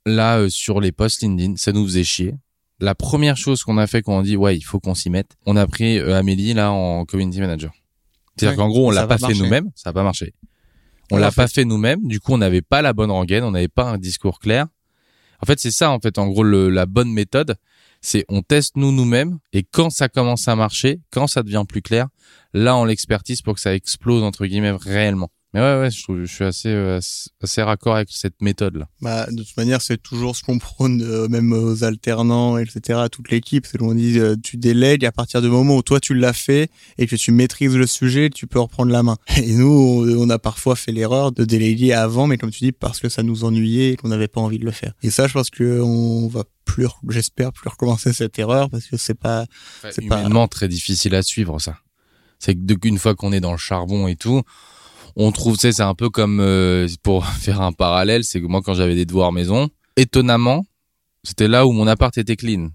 là 0.07 0.39
euh, 0.39 0.49
sur 0.49 0.81
les 0.81 0.93
posts 0.93 1.21
LinkedIn, 1.23 1.55
ça 1.57 1.73
nous 1.73 1.85
faisait 1.85 2.05
chier. 2.05 2.35
La 2.81 2.95
première 2.95 3.37
chose 3.37 3.63
qu'on 3.63 3.79
a 3.79 3.87
fait 3.87 4.03
quand 4.03 4.19
on 4.19 4.23
dit 4.23 4.37
ouais, 4.37 4.57
il 4.57 4.63
faut 4.63 4.81
qu'on 4.81 4.95
s'y 4.95 5.11
mette, 5.11 5.37
on 5.47 5.57
a 5.57 5.67
pris 5.67 5.99
euh, 5.99 6.17
Amélie 6.17 6.55
là 6.55 6.73
en 6.73 7.05
community 7.05 7.41
manager. 7.41 7.73
C'est-à-dire 8.37 8.59
Ouais, 8.59 8.65
qu'en 8.65 8.69
gros, 8.71 8.89
on 8.89 8.91
l'a 8.91 9.07
pas 9.07 9.19
fait 9.19 9.35
nous-mêmes, 9.35 9.71
ça 9.75 9.91
a 9.91 9.93
pas 9.93 10.03
marché. 10.03 10.35
On 11.11 11.17
On 11.17 11.19
l'a 11.19 11.27
l'a 11.27 11.33
pas 11.33 11.47
fait 11.49 11.65
nous-mêmes, 11.65 12.07
du 12.07 12.21
coup, 12.21 12.33
on 12.33 12.39
n'avait 12.39 12.63
pas 12.63 12.81
la 12.81 12.93
bonne 12.93 13.11
rengaine, 13.11 13.45
on 13.45 13.51
n'avait 13.51 13.69
pas 13.69 13.85
un 13.85 13.99
discours 13.99 14.39
clair. 14.39 14.67
En 15.43 15.47
fait, 15.47 15.59
c'est 15.59 15.71
ça 15.71 15.91
en 15.91 15.99
fait 15.99 16.19
en 16.19 16.29
gros 16.29 16.43
le, 16.43 16.69
la 16.71 16.87
bonne 16.87 17.13
méthode, 17.13 17.57
c'est 18.01 18.25
on 18.29 18.43
teste 18.43 18.77
nous 18.77 18.93
nous-mêmes 18.93 19.39
et 19.53 19.63
quand 19.63 19.91
ça 19.91 20.09
commence 20.09 20.49
à 20.49 20.57
marcher, 20.57 21.01
quand 21.11 21.27
ça 21.27 21.43
devient 21.43 21.65
plus 21.69 21.83
clair, 21.83 22.09
là 22.55 22.77
on 22.77 22.85
l'expertise 22.85 23.43
pour 23.43 23.55
que 23.55 23.61
ça 23.61 23.75
explose 23.75 24.23
entre 24.23 24.47
guillemets 24.47 24.73
réellement. 24.73 25.31
Mais 25.53 25.59
ouais 25.61 25.81
ouais, 25.81 25.91
je 25.91 26.01
trouve 26.05 26.21
je 26.25 26.33
suis 26.33 26.45
assez 26.45 26.69
euh, 26.69 27.01
assez- 27.43 27.63
raccord 27.63 27.97
avec 27.97 28.09
cette 28.13 28.41
méthode 28.41 28.77
là. 28.77 28.89
Bah, 29.01 29.27
de 29.31 29.43
toute 29.43 29.57
manière, 29.57 29.83
c'est 29.83 30.01
toujours 30.01 30.37
ce 30.37 30.45
qu'on 30.45 30.59
prône, 30.61 31.03
euh, 31.03 31.27
même 31.27 31.53
aux 31.53 31.83
alternants, 31.83 32.57
etc., 32.57 33.01
à 33.03 33.09
toute 33.09 33.33
l'équipe. 33.33 33.67
C'est 33.67 33.77
qu'on 33.79 33.95
dit, 33.95 34.21
euh, 34.21 34.37
tu 34.41 34.59
délègues 34.59 35.05
à 35.05 35.11
partir 35.11 35.43
du 35.43 35.49
moment 35.49 35.77
où 35.77 35.83
toi 35.83 35.99
tu 35.99 36.15
l'as 36.15 36.33
fait 36.33 36.71
et 36.99 37.09
que 37.09 37.17
tu 37.17 37.33
maîtrises 37.33 37.75
le 37.77 37.89
sujet, 37.89 38.31
tu 38.31 38.47
peux 38.47 38.61
reprendre 38.61 38.93
la 38.93 39.03
main. 39.03 39.17
Et 39.39 39.55
nous, 39.55 39.67
on, 39.67 40.27
on 40.27 40.31
a 40.31 40.39
parfois 40.39 40.77
fait 40.77 40.93
l'erreur 40.93 41.33
de 41.33 41.45
déléguer 41.45 41.93
avant, 41.95 42.29
mais 42.29 42.39
comme 42.39 42.53
tu 42.53 42.61
dis, 42.63 42.71
parce 42.73 43.01
que 43.01 43.09
ça 43.09 43.25
nous 43.25 43.43
ennuyait 43.43 43.91
et 43.93 43.97
qu'on 43.97 44.09
n'avait 44.09 44.29
pas 44.29 44.41
envie 44.41 44.61
de 44.61 44.65
le 44.65 44.71
faire. 44.71 44.93
Et 45.03 45.11
ça, 45.11 45.27
je 45.27 45.33
pense 45.33 45.51
que 45.51 45.81
on 45.81 46.29
va 46.29 46.45
plus, 46.65 46.87
re- 46.87 46.95
j'espère 47.09 47.53
plus 47.53 47.69
recommencer 47.69 48.13
cette 48.13 48.39
erreur 48.39 48.71
parce 48.71 48.87
que 48.87 48.97
c'est 48.97 49.15
pas, 49.19 49.47
C'est 49.91 50.07
pas- 50.07 50.47
très 50.47 50.69
difficile 50.69 51.17
à 51.17 51.23
suivre 51.23 51.59
ça. 51.59 51.77
C'est 52.39 52.55
que 52.55 52.61
depuis 52.63 52.89
une 52.91 52.99
fois 52.99 53.17
qu'on 53.17 53.33
est 53.33 53.41
dans 53.41 53.51
le 53.53 53.59
charbon 53.59 54.07
et 54.07 54.15
tout, 54.15 54.43
on 55.17 55.33
trouve, 55.33 55.55
tu 55.55 55.63
sais, 55.63 55.73
c'est 55.73 55.83
un 55.83 55.95
peu 55.95 56.11
comme 56.11 56.41
euh, 56.41 56.89
pour 57.03 57.27
faire 57.45 57.61
un 57.61 57.73
parallèle, 57.73 58.25
c'est 58.25 58.41
que 58.41 58.47
moi 58.47 58.61
quand 58.65 58.75
j'avais 58.75 58.95
des 58.95 59.07
devoirs 59.07 59.33
maison, 59.33 59.69
étonnamment, 59.97 60.65
c'était 61.23 61.49
là 61.49 61.67
où 61.67 61.73
mon 61.73 61.87
appart 61.87 62.17
était 62.17 62.37
clean. 62.37 62.71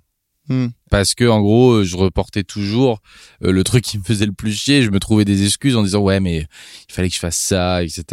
Hmm. 0.48 0.68
Parce 0.92 1.16
que 1.16 1.26
en 1.26 1.42
gros, 1.42 1.72
euh, 1.72 1.84
je 1.84 1.98
reportais 1.98 2.44
toujours 2.44 3.02
euh, 3.44 3.52
le 3.52 3.64
truc 3.64 3.84
qui 3.84 3.98
me 3.98 4.04
faisait 4.04 4.26
le 4.26 4.32
plus 4.32 4.54
chier. 4.54 4.84
Je 4.84 4.92
me 4.92 5.00
trouvais 5.00 5.26
des 5.26 5.44
excuses 5.44 5.76
en 5.76 5.84
disant 5.84 6.02
ouais, 6.02 6.20
mais 6.20 6.46
il 6.88 6.94
fallait 6.94 7.10
que 7.10 7.16
je 7.16 7.20
fasse 7.20 7.38
ça, 7.38 7.84
etc. 7.84 8.04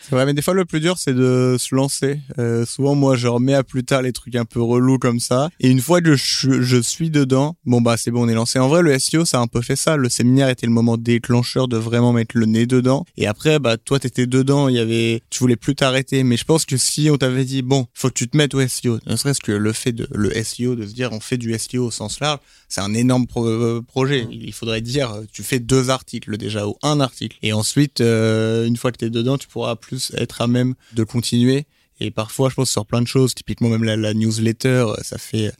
C'est 0.00 0.10
vrai, 0.10 0.24
mais 0.24 0.32
des 0.32 0.42
fois 0.42 0.54
le 0.54 0.64
plus 0.64 0.80
dur 0.80 0.96
c'est 0.98 1.14
de 1.14 1.56
se 1.58 1.74
lancer. 1.74 2.20
Euh, 2.38 2.64
souvent 2.64 2.94
moi 2.94 3.16
je 3.16 3.28
remets 3.28 3.54
à 3.54 3.62
plus 3.62 3.84
tard 3.84 4.02
les 4.02 4.12
trucs 4.12 4.36
un 4.36 4.46
peu 4.46 4.60
relous 4.62 4.98
comme 4.98 5.20
ça. 5.20 5.50
Et 5.60 5.68
une 5.68 5.80
fois 5.80 6.00
que 6.00 6.16
je, 6.16 6.62
je 6.62 6.76
suis 6.80 7.10
dedans, 7.10 7.56
bon 7.66 7.82
bah 7.82 7.96
c'est 7.96 8.10
bon 8.10 8.24
on 8.24 8.28
est 8.28 8.34
lancé. 8.34 8.58
En 8.58 8.68
vrai 8.68 8.82
le 8.82 8.98
SEO 8.98 9.24
ça 9.24 9.38
a 9.38 9.40
un 9.40 9.46
peu 9.46 9.60
fait 9.60 9.76
ça. 9.76 9.96
Le 9.96 10.08
séminaire 10.08 10.48
était 10.48 10.66
le 10.66 10.72
moment 10.72 10.96
déclencheur 10.96 11.68
de 11.68 11.76
vraiment 11.76 12.12
mettre 12.12 12.38
le 12.38 12.46
nez 12.46 12.66
dedans. 12.66 13.04
Et 13.18 13.26
après 13.26 13.58
bah 13.58 13.76
toi 13.76 13.98
t'étais 13.98 14.26
dedans, 14.26 14.68
il 14.68 14.76
y 14.76 14.80
avait, 14.80 15.20
tu 15.28 15.40
voulais 15.40 15.56
plus 15.56 15.74
t'arrêter. 15.74 16.24
Mais 16.24 16.38
je 16.38 16.44
pense 16.44 16.64
que 16.64 16.78
si 16.78 17.10
on 17.10 17.18
t'avait 17.18 17.44
dit 17.44 17.60
bon 17.60 17.86
faut 17.92 18.08
que 18.08 18.14
tu 18.14 18.28
te 18.28 18.36
mettes 18.36 18.54
au 18.54 18.66
SEO, 18.66 18.98
ne 19.06 19.16
serait-ce 19.16 19.40
que 19.40 19.52
le 19.52 19.72
fait 19.72 19.92
de 19.92 20.08
le 20.12 20.30
SEO 20.42 20.74
de 20.74 20.86
se 20.86 20.94
dire 20.94 21.12
on 21.12 21.20
fait 21.20 21.36
du 21.36 21.56
SEO 21.58 21.86
au 21.86 21.90
sens 22.14 22.20
large, 22.20 22.38
c'est 22.68 22.80
un 22.80 22.94
énorme 22.94 23.26
pro- 23.26 23.46
euh, 23.46 23.82
projet. 23.86 24.26
Il 24.30 24.52
faudrait 24.52 24.80
dire, 24.80 25.10
euh, 25.12 25.24
tu 25.32 25.42
fais 25.42 25.58
deux 25.58 25.90
articles 25.90 26.36
déjà 26.36 26.66
ou 26.66 26.76
un 26.82 27.00
article. 27.00 27.36
Et 27.42 27.52
ensuite, 27.52 28.00
euh, 28.00 28.66
une 28.66 28.76
fois 28.76 28.92
que 28.92 28.98
tu 28.98 29.04
es 29.04 29.10
dedans, 29.10 29.36
tu 29.38 29.48
pourras 29.48 29.76
plus 29.76 30.12
être 30.16 30.40
à 30.40 30.46
même 30.46 30.74
de 30.94 31.04
continuer. 31.04 31.66
Et 32.00 32.10
parfois, 32.10 32.48
je 32.50 32.54
pense 32.54 32.70
sur 32.70 32.86
plein 32.86 33.02
de 33.02 33.06
choses, 33.06 33.34
typiquement 33.34 33.68
même 33.68 33.84
la, 33.84 33.96
la 33.96 34.14
newsletter, 34.14 34.86
ça 35.02 35.16
fait 35.18 35.52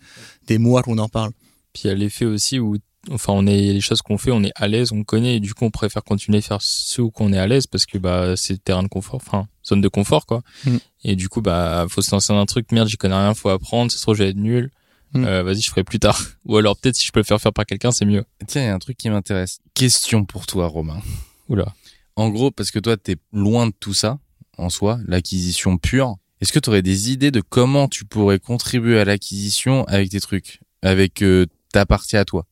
des 0.46 0.58
mois 0.58 0.82
qu'on 0.82 0.98
en 0.98 1.08
parle. 1.08 1.30
Puis 1.72 1.82
il 1.84 1.86
y 1.88 1.90
a 1.90 1.94
l'effet 1.94 2.24
aussi 2.24 2.58
où, 2.58 2.76
enfin, 3.10 3.32
on 3.34 3.46
est 3.46 3.72
les 3.72 3.80
choses 3.80 4.02
qu'on 4.02 4.18
fait, 4.18 4.32
on 4.32 4.42
est 4.42 4.52
à 4.56 4.66
l'aise, 4.66 4.90
on 4.90 5.04
connaît, 5.04 5.36
et 5.36 5.40
du 5.40 5.54
coup, 5.54 5.64
on 5.64 5.70
préfère 5.70 6.02
continuer 6.02 6.38
à 6.38 6.40
faire 6.40 6.58
ce 6.60 7.00
où 7.02 7.10
qu'on 7.12 7.32
est 7.32 7.38
à 7.38 7.46
l'aise 7.46 7.66
parce 7.68 7.86
que 7.86 7.98
bah 7.98 8.36
c'est 8.36 8.62
terrain 8.62 8.82
de 8.82 8.88
confort, 8.88 9.16
enfin 9.24 9.46
zone 9.66 9.80
de 9.80 9.88
confort 9.88 10.26
quoi. 10.26 10.42
Mm. 10.64 10.76
Et 11.04 11.14
du 11.16 11.28
coup, 11.28 11.40
bah 11.40 11.86
faut 11.88 12.02
se 12.02 12.10
lancer 12.10 12.32
dans 12.32 12.40
un 12.40 12.46
truc, 12.46 12.72
merde, 12.72 12.88
j'y 12.88 12.96
connais 12.96 13.14
rien, 13.14 13.34
faut 13.34 13.48
apprendre, 13.50 13.92
se 13.92 14.00
trouve 14.02 14.16
je 14.16 14.24
vais 14.24 14.30
être 14.30 14.36
nul. 14.36 14.70
Mm. 15.14 15.24
Euh, 15.24 15.42
Vas-y, 15.42 15.60
je 15.60 15.70
ferai 15.70 15.84
plus 15.84 15.98
tard. 16.00 16.20
Ou 16.44 16.56
alors 16.56 16.76
peut-être 16.76 16.96
si 16.96 17.06
je 17.06 17.12
peux 17.12 17.20
le 17.20 17.24
faire 17.24 17.40
faire 17.40 17.52
par 17.52 17.66
quelqu'un, 17.66 17.90
c'est 17.92 18.04
mieux. 18.04 18.24
Tiens, 18.46 18.62
il 18.62 18.66
y 18.66 18.68
a 18.68 18.74
un 18.74 18.78
truc 18.78 18.96
qui 18.96 19.08
m'intéresse. 19.10 19.60
Question 19.74 20.24
pour 20.24 20.46
toi, 20.46 20.66
Romain. 20.66 21.00
Oula. 21.48 21.72
En 22.16 22.28
gros, 22.30 22.50
parce 22.50 22.70
que 22.70 22.78
toi, 22.78 22.96
t'es 22.96 23.16
loin 23.32 23.66
de 23.66 23.72
tout 23.78 23.94
ça, 23.94 24.18
en 24.58 24.70
soi, 24.70 24.98
l'acquisition 25.06 25.78
pure. 25.78 26.16
Est-ce 26.40 26.52
que 26.52 26.58
tu 26.58 26.68
aurais 26.68 26.82
des 26.82 27.10
idées 27.10 27.30
de 27.30 27.40
comment 27.40 27.88
tu 27.88 28.04
pourrais 28.04 28.38
contribuer 28.38 28.98
à 29.00 29.04
l'acquisition 29.04 29.84
avec 29.84 30.10
tes 30.10 30.20
trucs, 30.20 30.60
avec 30.82 31.22
euh, 31.22 31.46
ta 31.72 31.86
partie 31.86 32.16
à 32.16 32.24
toi? 32.24 32.46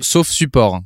Sauf 0.00 0.28
support. 0.28 0.74
hein. 0.76 0.84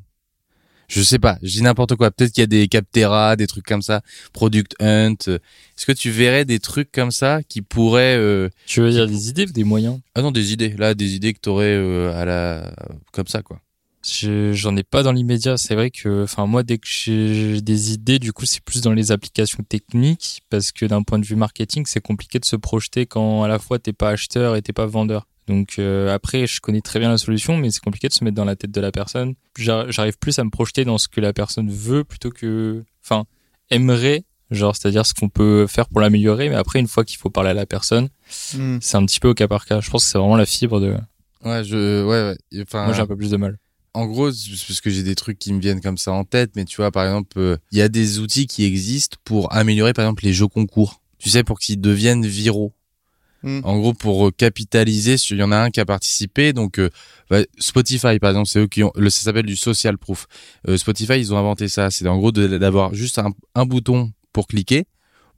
Je 0.89 1.03
sais 1.03 1.18
pas, 1.18 1.39
je 1.43 1.49
dis 1.49 1.62
n'importe 1.62 1.97
quoi. 1.97 2.11
Peut-être 2.11 2.32
qu'il 2.32 2.41
y 2.41 2.45
a 2.45 2.47
des 2.47 2.66
Captera, 2.66 3.36
des 3.36 3.47
trucs 3.47 3.66
comme 3.66 3.82
ça, 3.82 4.01
Product 4.32 4.74
Hunt. 4.80 5.16
Est-ce 5.28 5.84
que 5.86 5.93
tu 5.93 6.11
verrais 6.11 6.47
des 6.47 6.59
trucs 6.61 6.91
comme 6.91 7.11
ça 7.11 7.43
qui 7.47 7.61
pourraient... 7.61 8.16
euh, 8.16 8.49
Tu 8.66 8.80
veux 8.80 8.91
dire 8.91 9.07
des 9.07 9.28
idées 9.28 9.45
ou 9.45 9.53
des 9.53 9.64
moyens? 9.64 10.01
Ah 10.14 10.22
non, 10.22 10.32
des 10.32 10.53
idées. 10.53 10.74
Là, 10.78 10.95
des 10.95 11.14
idées 11.14 11.34
que 11.34 11.41
t'aurais 11.41 11.74
euh, 11.76 12.18
à 12.18 12.24
la... 12.24 12.74
comme 13.12 13.26
ça, 13.26 13.43
quoi. 13.43 13.61
Je- 14.07 14.53
J'en 14.53 14.76
ai 14.76 14.84
pas 14.84 15.03
dans 15.03 15.12
l'immédiat. 15.12 15.57
C'est 15.57 15.74
vrai 15.74 15.90
que, 15.90 16.22
enfin, 16.24 16.46
moi, 16.46 16.62
dès 16.62 16.78
que 16.78 16.86
j'ai 16.88 17.61
des 17.61 17.92
idées, 17.92 18.18
du 18.18 18.32
coup, 18.32 18.46
c'est 18.46 18.61
plus 18.62 18.80
dans 18.80 18.92
les 18.92 19.11
applications 19.12 19.62
techniques 19.68 20.42
parce 20.51 20.72
que 20.72 20.86
d'un 20.86 21.03
point 21.03 21.18
de 21.18 21.24
vue 21.26 21.36
marketing, 21.36 21.84
c'est 21.86 22.01
compliqué 22.01 22.38
de 22.38 22.44
se 22.44 22.57
projeter 22.57 23.07
quand 23.07 23.42
à 23.42 23.49
la 23.49 23.59
fois 23.59 23.78
t'es 23.78 23.92
pas 23.92 24.11
acheteur 24.11 24.57
et 24.57 24.62
t'es 24.62 24.72
pas 24.72 24.86
vendeur. 24.86 25.26
Donc 25.49 25.78
euh, 25.78 26.14
après, 26.14 26.46
je 26.46 26.61
connais 26.61 26.80
très 26.82 26.99
bien 27.01 27.09
la 27.09 27.18
solution, 27.18 27.57
mais 27.57 27.70
c'est 27.70 27.80
compliqué 27.82 28.09
de 28.09 28.12
se 28.14 28.22
mettre 28.22 28.36
dans 28.36 28.44
la 28.44 28.55
tête 28.55 28.70
de 28.70 28.80
la 28.80 28.92
personne. 28.92 29.34
J'ar- 29.57 29.90
J'arrive 29.90 30.18
plus 30.18 30.38
à 30.38 30.44
me 30.44 30.51
projeter 30.51 30.84
dans 30.84 30.99
ce 30.99 31.09
que 31.09 31.20
la 31.20 31.32
personne 31.32 31.70
veut 31.70 32.05
plutôt 32.05 32.30
que, 32.30 32.84
enfin, 33.05 33.24
aimerait, 33.70 34.24
genre, 34.51 34.76
c'est-à-dire 34.76 35.07
ce 35.07 35.14
qu'on 35.14 35.28
peut 35.30 35.66
faire 35.66 35.88
pour 35.88 36.01
l'améliorer. 36.01 36.49
Mais 36.51 36.55
après, 36.57 36.78
une 36.78 36.86
fois 36.88 37.05
qu'il 37.05 37.18
faut 37.18 37.30
parler 37.30 37.51
à 37.51 37.55
la 37.55 37.66
personne, 37.66 38.09
Hmm. 38.55 38.76
c'est 38.82 38.96
un 38.96 39.07
petit 39.07 39.20
peu 39.20 39.28
au 39.28 39.34
cas 39.34 39.49
par 39.49 39.64
cas. 39.64 39.80
Je 39.80 39.90
pense 39.90 40.05
que 40.05 40.11
c'est 40.11 40.18
vraiment 40.18 40.36
la 40.36 40.46
fibre 40.46 40.80
de. 40.80 40.94
Ouais, 41.44 41.64
je... 41.64 42.05
Ouais, 42.05 42.36
ouais. 42.53 42.62
Enfin, 42.62 42.84
Moi, 42.84 42.92
j'ai 42.94 43.01
un 43.01 43.07
peu 43.07 43.16
plus 43.16 43.30
de 43.30 43.36
mal. 43.38 43.57
En 43.99 44.07
gros, 44.07 44.26
parce 44.26 44.80
que 44.80 44.90
j'ai 44.90 45.03
des 45.03 45.16
trucs 45.16 45.40
qui 45.40 45.53
me 45.53 45.61
viennent 45.61 45.80
comme 45.80 45.99
ça 45.99 46.12
en 46.12 46.22
tête, 46.22 46.53
mais 46.55 46.64
tu 46.64 46.76
vois, 46.76 46.92
par 46.92 47.05
exemple, 47.05 47.36
euh, 47.40 47.57
il 47.72 47.78
y 47.78 47.82
a 47.82 47.88
des 47.88 48.20
outils 48.20 48.46
qui 48.46 48.64
existent 48.64 49.16
pour 49.24 49.53
améliorer, 49.53 49.92
par 49.92 50.05
exemple, 50.05 50.24
les 50.24 50.32
jeux 50.32 50.46
concours. 50.46 51.03
Tu 51.18 51.30
sais, 51.30 51.42
pour 51.42 51.59
qu'ils 51.59 51.80
deviennent 51.80 52.24
viraux. 52.24 52.72
Mm. 53.42 53.61
En 53.64 53.78
gros, 53.78 53.94
pour 53.94 54.28
euh, 54.28 54.30
capitaliser, 54.30 55.16
il 55.30 55.38
y 55.38 55.42
en 55.42 55.51
a 55.51 55.57
un 55.57 55.70
qui 55.70 55.80
a 55.80 55.84
participé, 55.84 56.53
donc 56.53 56.78
euh, 56.78 56.90
bah, 57.28 57.40
Spotify, 57.59 58.20
par 58.20 58.30
exemple, 58.30 58.46
c'est 58.46 58.61
eux 58.61 58.68
qui 58.68 58.84
ont, 58.84 58.92
le, 58.94 59.11
ça 59.11 59.22
s'appelle 59.22 59.46
du 59.46 59.57
social 59.57 59.99
proof. 59.99 60.28
Euh, 60.68 60.76
Spotify, 60.76 61.18
ils 61.18 61.34
ont 61.34 61.38
inventé 61.38 61.66
ça. 61.66 61.90
C'est 61.90 62.07
en 62.07 62.18
gros 62.18 62.30
d'avoir 62.30 62.94
juste 62.94 63.18
un, 63.18 63.30
un 63.57 63.66
bouton 63.66 64.12
pour 64.32 64.46
cliquer, 64.46 64.86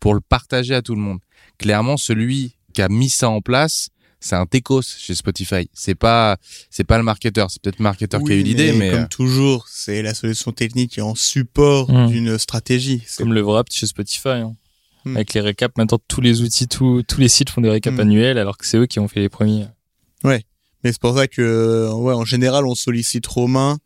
pour 0.01 0.13
le 0.13 0.21
partager 0.21 0.75
à 0.75 0.83
tout 0.83 0.95
le 0.95 1.01
monde. 1.01 1.21
Clairement, 1.57 1.97
celui 1.97 2.57
qui 2.75 2.83
a 2.83 2.91
mis 2.91 3.09
ça 3.09 3.31
en 3.31 3.41
place, 3.41 3.89
c'est 4.21 4.37
un 4.37 4.47
techos 4.47 4.83
chez 4.83 5.15
Spotify. 5.15 5.69
C'est 5.73 5.95
pas, 5.95 6.37
c'est 6.71 6.85
pas 6.85 6.99
le 6.99 7.05
marketeur. 7.05 7.51
C'est 7.51 7.61
peut-être 7.63 7.79
le 7.79 7.83
marketeur 7.85 8.23
qui 8.23 8.33
a 8.33 8.35
eu 8.37 8.43
l'idée, 8.43 8.73
mais, 8.73 8.91
comme 8.91 9.01
euh, 9.01 9.07
toujours, 9.09 9.67
c'est 9.69 10.03
la 10.03 10.15
solution 10.15 10.53
technique 10.53 10.93
qui 10.93 11.01
est 11.01 11.03
en 11.03 11.15
support 11.15 11.91
Hmm. 11.91 12.07
d'une 12.09 12.39
stratégie. 12.39 13.03
C'est 13.07 13.23
Comme 13.23 13.33
le 13.35 13.43
wrap 13.43 13.67
chez 13.71 13.87
Spotify. 13.87 14.29
hein. 14.29 14.57
Hmm. 15.07 15.17
Avec 15.17 15.33
les 15.35 15.41
récaps, 15.41 15.77
maintenant 15.79 15.99
tous 16.09 16.21
les 16.21 16.43
outils, 16.43 16.69
tous 16.69 17.03
tous 17.03 17.21
les 17.21 17.29
sites 17.29 17.49
font 17.51 17.63
des 17.63 17.71
récaps 17.71 17.97
Hmm. 17.97 18.01
annuels 18.01 18.37
alors 18.39 18.59
que 18.59 18.67
c'est 18.67 18.77
eux 18.77 18.87
qui 18.87 18.99
ont 19.01 19.09
fait 19.09 19.21
les 19.21 19.31
premiers. 19.31 19.67
Mais 20.25 20.93
c'est 20.93 21.01
pour 21.01 21.15
ça 21.17 21.27
que, 21.27 21.91
ouais, 21.93 22.15
en 22.15 22.25
général, 22.25 22.67
on 22.67 22.75
sollicite 22.75 23.27
Romain 23.27 23.79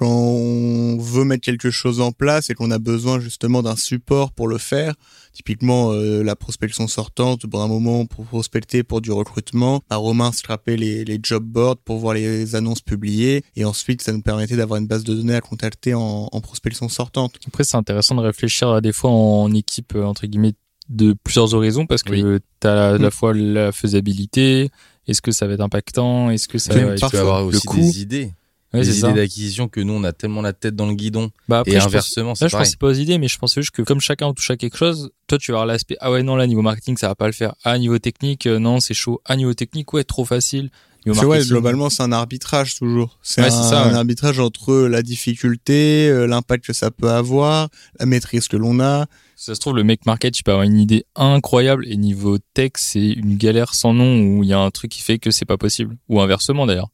quand 0.00 0.08
on 0.08 0.96
veut 0.98 1.24
mettre 1.24 1.42
quelque 1.44 1.70
chose 1.70 2.00
en 2.00 2.10
place 2.10 2.48
et 2.48 2.54
qu'on 2.54 2.70
a 2.70 2.78
besoin 2.78 3.20
justement 3.20 3.62
d'un 3.62 3.76
support 3.76 4.32
pour 4.32 4.48
le 4.48 4.56
faire. 4.56 4.94
Typiquement, 5.34 5.92
euh, 5.92 6.22
la 6.22 6.34
prospection 6.36 6.88
sortante, 6.88 7.46
pour 7.46 7.60
un 7.62 7.68
moment, 7.68 8.06
pour 8.06 8.24
prospecter 8.24 8.82
pour 8.82 9.02
du 9.02 9.12
recrutement, 9.12 9.82
bah, 9.90 9.96
Romain 9.96 10.32
scrapait 10.32 10.76
les, 10.78 11.04
les 11.04 11.20
job 11.22 11.44
boards 11.44 11.76
pour 11.84 11.98
voir 11.98 12.14
les 12.14 12.54
annonces 12.54 12.80
publiées 12.80 13.44
et 13.56 13.64
ensuite, 13.66 14.00
ça 14.00 14.12
nous 14.12 14.22
permettait 14.22 14.56
d'avoir 14.56 14.80
une 14.80 14.86
base 14.86 15.04
de 15.04 15.14
données 15.14 15.34
à 15.34 15.42
contacter 15.42 15.92
en, 15.92 16.28
en 16.32 16.40
prospection 16.40 16.88
sortante. 16.88 17.34
Après, 17.46 17.64
c'est 17.64 17.76
intéressant 17.76 18.14
de 18.14 18.22
réfléchir 18.22 18.70
à 18.70 18.80
des 18.80 18.92
fois 18.92 19.10
en 19.10 19.52
équipe, 19.52 19.94
euh, 19.94 20.04
entre 20.04 20.26
guillemets, 20.26 20.54
de 20.88 21.14
plusieurs 21.22 21.52
horizons 21.54 21.86
parce 21.86 22.02
que 22.02 22.12
Oui. 22.14 22.40
tu 22.60 22.66
as 22.66 22.88
à 22.94 22.98
la 22.98 23.08
Hmm. 23.08 23.10
fois 23.12 23.34
la 23.34 23.70
faisabilité, 23.70 24.70
est-ce 25.06 25.22
que 25.22 25.30
ça 25.30 25.46
va 25.46 25.52
être 25.52 25.60
impactant, 25.60 26.30
est-ce 26.30 26.48
que 26.48 26.58
ça 26.58 26.74
va 26.74 26.94
tu 26.94 27.00
parfois, 27.00 27.10
peux 27.10 27.18
avoir 27.20 27.40
le 27.42 27.48
aussi 27.48 27.66
coût. 27.66 27.76
des 27.76 28.00
idées. 28.00 28.32
Ouais, 28.72 28.84
c'est 28.84 28.90
les 28.90 28.98
idées 29.00 29.12
d'acquisition 29.14 29.66
que 29.68 29.80
nous 29.80 29.92
on 29.94 30.04
a 30.04 30.12
tellement 30.12 30.42
la 30.42 30.52
tête 30.52 30.76
dans 30.76 30.86
le 30.86 30.94
guidon 30.94 31.30
Bah 31.48 31.60
après, 31.60 31.72
et 31.72 31.74
je 31.74 31.80
pense- 31.80 31.86
inversement 31.88 32.28
Là, 32.30 32.34
c'est 32.36 32.48
je 32.48 32.56
pensais 32.56 32.76
pas 32.76 32.86
aux 32.86 32.92
idées, 32.92 33.18
mais 33.18 33.26
je 33.28 33.36
pensais 33.38 33.60
juste 33.62 33.72
que 33.74 33.82
comme 33.82 34.00
chacun 34.00 34.32
touche 34.32 34.50
à 34.50 34.56
quelque 34.56 34.76
chose, 34.76 35.10
toi, 35.26 35.38
tu 35.38 35.50
vas 35.50 35.58
avoir 35.58 35.66
l'aspect, 35.66 35.96
ah 36.00 36.10
ouais, 36.12 36.22
non, 36.22 36.36
là, 36.36 36.46
niveau 36.46 36.62
marketing, 36.62 36.96
ça 36.96 37.08
va 37.08 37.14
pas 37.16 37.26
le 37.26 37.32
faire. 37.32 37.54
Ah, 37.64 37.76
niveau 37.78 37.98
technique, 37.98 38.46
euh, 38.46 38.58
non, 38.60 38.78
c'est 38.80 38.94
chaud. 38.94 39.20
Ah, 39.24 39.36
niveau 39.36 39.54
technique, 39.54 39.92
ouais, 39.92 40.04
trop 40.04 40.24
facile. 40.24 40.70
Niveau 41.06 41.24
ouais, 41.28 41.42
globalement, 41.44 41.88
c'est 41.88 42.02
un 42.02 42.12
arbitrage 42.12 42.76
toujours. 42.76 43.18
C'est 43.22 43.40
Ouais, 43.40 43.46
un, 43.46 43.50
ça, 43.50 43.80
arbitrage 43.96 44.38
entre 44.38 44.74
la 44.86 45.00
difficulté, 45.02 46.08
euh, 46.10 46.26
l'impact 46.26 46.66
que 46.66 46.72
ça 46.72 46.90
peut 46.90 47.08
avoir, 47.10 47.68
la 47.98 48.06
maîtrise 48.06 48.48
que 48.48 48.56
l'on 48.56 48.80
a. 48.80 49.06
Ça 49.34 49.54
se 49.54 49.60
trouve, 49.60 49.76
le 49.76 49.82
mec 49.82 50.04
market, 50.04 50.34
tu 50.34 50.42
peux 50.42 50.50
avoir 50.52 50.66
une 50.66 50.78
idée 50.78 51.06
incroyable 51.16 51.86
et 51.88 51.96
niveau 51.96 52.36
tech, 52.52 52.72
c'est 52.76 53.00
une 53.12 53.36
galère 53.38 53.72
sans 53.74 53.94
nom 53.94 54.20
où 54.20 54.42
il 54.44 54.50
y 54.50 54.52
a 54.52 54.58
un 54.60 54.70
truc 54.70 54.90
qui 54.90 55.00
fait 55.00 55.18
que 55.18 55.30
c'est 55.30 55.46
pas 55.46 55.56
possible. 55.56 55.96
Ou 56.10 56.20
inversement, 56.20 56.66
d'ailleurs. 56.66 56.90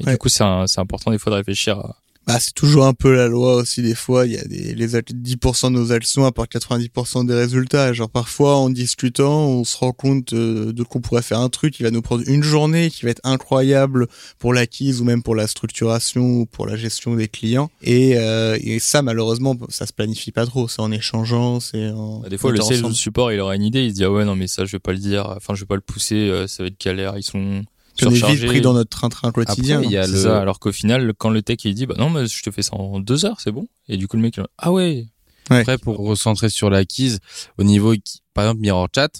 Et 0.00 0.04
Ouais. 0.06 0.12
du 0.12 0.18
coup, 0.18 0.28
c'est 0.28 0.42
important 0.44 1.10
des 1.10 1.18
fois 1.18 1.30
de 1.30 1.36
réfléchir 1.36 1.78
à, 1.78 1.96
Bah, 2.26 2.38
c'est 2.40 2.54
toujours 2.54 2.86
un 2.86 2.94
peu 2.94 3.14
la 3.14 3.28
loi 3.28 3.56
aussi 3.56 3.82
des 3.82 3.94
fois. 3.94 4.24
Il 4.24 4.32
y 4.32 4.38
a 4.38 4.44
des 4.44 4.74
les 4.74 4.96
at- 4.96 5.02
10% 5.12 5.70
de 5.70 5.76
nos 5.76 5.92
actions 5.92 6.24
apportent 6.24 6.50
90% 6.50 7.22
des 7.22 7.34
résultats. 7.34 7.92
Genre 7.92 8.08
parfois 8.08 8.56
en 8.56 8.70
discutant, 8.70 9.44
on 9.46 9.62
se 9.64 9.76
rend 9.76 9.92
compte 9.92 10.32
euh, 10.32 10.72
de 10.72 10.82
qu'on 10.84 11.02
pourrait 11.02 11.20
faire 11.20 11.38
un 11.40 11.50
truc 11.50 11.74
qui 11.74 11.82
va 11.82 11.90
nous 11.90 12.00
prendre 12.00 12.24
une 12.26 12.42
journée, 12.42 12.88
qui 12.88 13.04
va 13.04 13.10
être 13.10 13.20
incroyable 13.24 14.06
pour 14.38 14.54
l'acquise 14.54 15.02
ou 15.02 15.04
même 15.04 15.22
pour 15.22 15.34
la 15.34 15.46
structuration 15.46 16.22
ou 16.40 16.46
pour 16.46 16.66
la 16.66 16.76
gestion 16.76 17.14
des 17.14 17.28
clients. 17.28 17.70
Et, 17.82 18.14
euh, 18.16 18.56
et 18.62 18.78
ça 18.78 19.02
malheureusement, 19.02 19.54
ça 19.68 19.84
se 19.86 19.92
planifie 19.92 20.32
pas 20.32 20.46
trop. 20.46 20.66
C'est 20.66 20.80
en 20.80 20.92
échangeant, 20.92 21.60
c'est 21.60 21.90
en 21.90 22.20
Bah, 22.20 22.30
des 22.30 22.38
fois, 22.38 22.52
le 22.52 22.60
sales 22.62 22.90
support, 22.94 23.32
il 23.32 23.40
aura 23.40 23.54
une 23.54 23.62
idée, 23.64 23.84
il 23.84 23.90
se 23.90 23.96
dit, 23.96 24.04
ah 24.04 24.10
ouais, 24.10 24.24
non, 24.24 24.34
mais 24.34 24.46
ça, 24.46 24.64
je 24.64 24.72
vais 24.72 24.78
pas 24.80 24.92
le 24.92 24.98
dire, 24.98 25.26
enfin, 25.36 25.54
je 25.54 25.60
vais 25.60 25.66
pas 25.66 25.74
le 25.76 25.82
pousser, 25.82 26.14
euh, 26.16 26.46
ça 26.46 26.62
va 26.62 26.68
être 26.68 26.80
galère, 26.82 27.18
ils 27.18 27.22
sont 27.22 27.64
on 28.02 28.10
est 28.10 28.34
vite 28.34 28.46
pris 28.46 28.60
dans 28.60 28.72
notre 28.72 28.90
train-train 28.90 29.30
quotidien. 29.32 29.76
Après, 29.76 29.88
il 29.88 29.92
y 29.92 29.96
a 29.96 30.06
le 30.06 30.22
ça, 30.22 30.40
alors 30.40 30.58
qu'au 30.58 30.72
final, 30.72 31.12
quand 31.16 31.30
le 31.30 31.42
tech, 31.42 31.58
il 31.64 31.74
dit, 31.74 31.86
bah 31.86 31.94
non, 31.98 32.10
mais 32.10 32.26
je 32.26 32.42
te 32.42 32.50
fais 32.50 32.62
ça 32.62 32.74
en 32.74 33.00
deux 33.00 33.24
heures, 33.24 33.40
c'est 33.40 33.52
bon. 33.52 33.66
Et 33.88 33.96
du 33.96 34.08
coup, 34.08 34.16
le 34.16 34.22
mec, 34.22 34.36
il 34.36 34.40
va, 34.40 34.48
ah 34.58 34.72
ouais. 34.72 35.06
Après, 35.50 35.78
pour 35.78 35.98
recentrer 35.98 36.48
sur 36.48 36.70
l'acquise, 36.70 37.20
au 37.58 37.64
niveau, 37.64 37.94
par 38.32 38.44
exemple, 38.44 38.60
Mirror 38.60 38.88
Chat, 38.94 39.10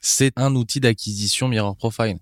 c'est 0.00 0.32
un 0.36 0.54
outil 0.54 0.80
d'acquisition 0.80 1.48
Mirror 1.48 1.76
Profile. 1.76 2.18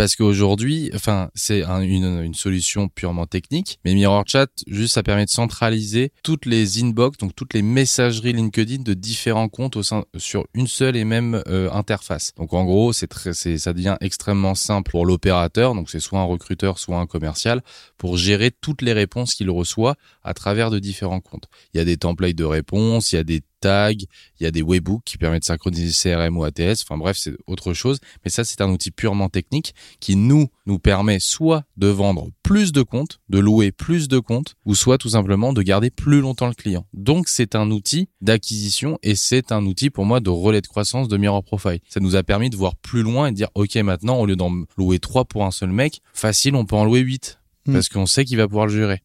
Parce 0.00 0.16
qu'aujourd'hui, 0.16 0.90
enfin, 0.94 1.28
c'est 1.34 1.62
un- 1.62 1.82
une, 1.82 2.32
solution 2.32 2.88
purement 2.88 3.26
technique, 3.26 3.80
mais 3.84 3.92
Mirror 3.92 4.24
Chat, 4.26 4.46
juste, 4.66 4.94
ça 4.94 5.02
permet 5.02 5.26
de 5.26 5.30
centraliser 5.30 6.10
toutes 6.22 6.46
les 6.46 6.82
inbox, 6.82 7.18
donc 7.18 7.34
toutes 7.36 7.52
les 7.52 7.60
messageries 7.60 8.32
LinkedIn 8.32 8.82
de 8.82 8.94
différents 8.94 9.50
comptes 9.50 9.76
au 9.76 9.82
sein, 9.82 10.06
sur 10.16 10.46
une 10.54 10.68
seule 10.68 10.96
et 10.96 11.04
même 11.04 11.42
euh, 11.48 11.70
interface. 11.72 12.32
Donc, 12.38 12.54
en 12.54 12.64
gros, 12.64 12.94
c'est 12.94 13.08
très, 13.08 13.34
ça 13.34 13.72
devient 13.74 13.98
extrêmement 14.00 14.54
simple 14.54 14.90
pour 14.90 15.04
l'opérateur, 15.04 15.74
donc 15.74 15.90
c'est 15.90 16.00
soit 16.00 16.20
un 16.20 16.24
recruteur, 16.24 16.78
soit 16.78 16.96
un 16.96 17.06
commercial, 17.06 17.60
pour 17.98 18.16
gérer 18.16 18.52
toutes 18.58 18.80
les 18.80 18.94
réponses 18.94 19.34
qu'il 19.34 19.50
reçoit 19.50 19.96
à 20.24 20.32
travers 20.32 20.70
de 20.70 20.78
différents 20.78 21.20
comptes. 21.20 21.48
Il 21.74 21.76
y 21.76 21.80
a 21.82 21.84
des 21.84 21.98
templates 21.98 22.36
de 22.36 22.44
réponses, 22.44 23.12
il 23.12 23.16
y 23.16 23.18
a 23.18 23.24
des 23.24 23.42
tags, 23.60 23.92
il 23.92 24.42
y 24.42 24.46
a 24.46 24.50
des 24.50 24.62
webbooks 24.62 25.04
qui 25.04 25.18
permettent 25.18 25.42
de 25.42 25.46
synchroniser 25.46 25.92
CRM 25.92 26.36
ou 26.36 26.44
ATS. 26.44 26.82
Enfin 26.82 26.96
bref, 26.96 27.16
c'est 27.18 27.34
autre 27.46 27.72
chose. 27.72 27.98
Mais 28.24 28.30
ça, 28.30 28.44
c'est 28.44 28.60
un 28.60 28.70
outil 28.70 28.90
purement 28.90 29.28
technique 29.28 29.74
qui 30.00 30.16
nous, 30.16 30.48
nous 30.66 30.78
permet 30.78 31.18
soit 31.20 31.64
de 31.76 31.86
vendre 31.86 32.28
plus 32.42 32.72
de 32.72 32.82
comptes, 32.82 33.20
de 33.28 33.38
louer 33.38 33.72
plus 33.72 34.08
de 34.08 34.18
comptes, 34.18 34.54
ou 34.64 34.74
soit 34.74 34.98
tout 34.98 35.10
simplement 35.10 35.52
de 35.52 35.62
garder 35.62 35.90
plus 35.90 36.20
longtemps 36.20 36.48
le 36.48 36.54
client. 36.54 36.86
Donc, 36.92 37.28
c'est 37.28 37.54
un 37.54 37.70
outil 37.70 38.08
d'acquisition 38.20 38.98
et 39.02 39.14
c'est 39.14 39.52
un 39.52 39.64
outil 39.66 39.90
pour 39.90 40.04
moi 40.04 40.20
de 40.20 40.30
relais 40.30 40.60
de 40.60 40.66
croissance 40.66 41.08
de 41.08 41.16
Mirror 41.16 41.44
Profile. 41.44 41.80
Ça 41.88 42.00
nous 42.00 42.16
a 42.16 42.22
permis 42.22 42.50
de 42.50 42.56
voir 42.56 42.76
plus 42.76 43.02
loin 43.02 43.28
et 43.28 43.30
de 43.30 43.36
dire, 43.36 43.48
OK, 43.54 43.74
maintenant, 43.76 44.18
au 44.18 44.26
lieu 44.26 44.36
d'en 44.36 44.52
louer 44.76 44.98
trois 44.98 45.24
pour 45.24 45.44
un 45.44 45.50
seul 45.50 45.70
mec, 45.70 46.00
facile, 46.12 46.54
on 46.54 46.64
peut 46.64 46.76
en 46.76 46.84
louer 46.84 47.00
huit. 47.00 47.38
Mm. 47.66 47.72
Parce 47.74 47.88
qu'on 47.88 48.06
sait 48.06 48.24
qu'il 48.24 48.38
va 48.38 48.48
pouvoir 48.48 48.66
le 48.66 48.72
gérer. 48.72 49.02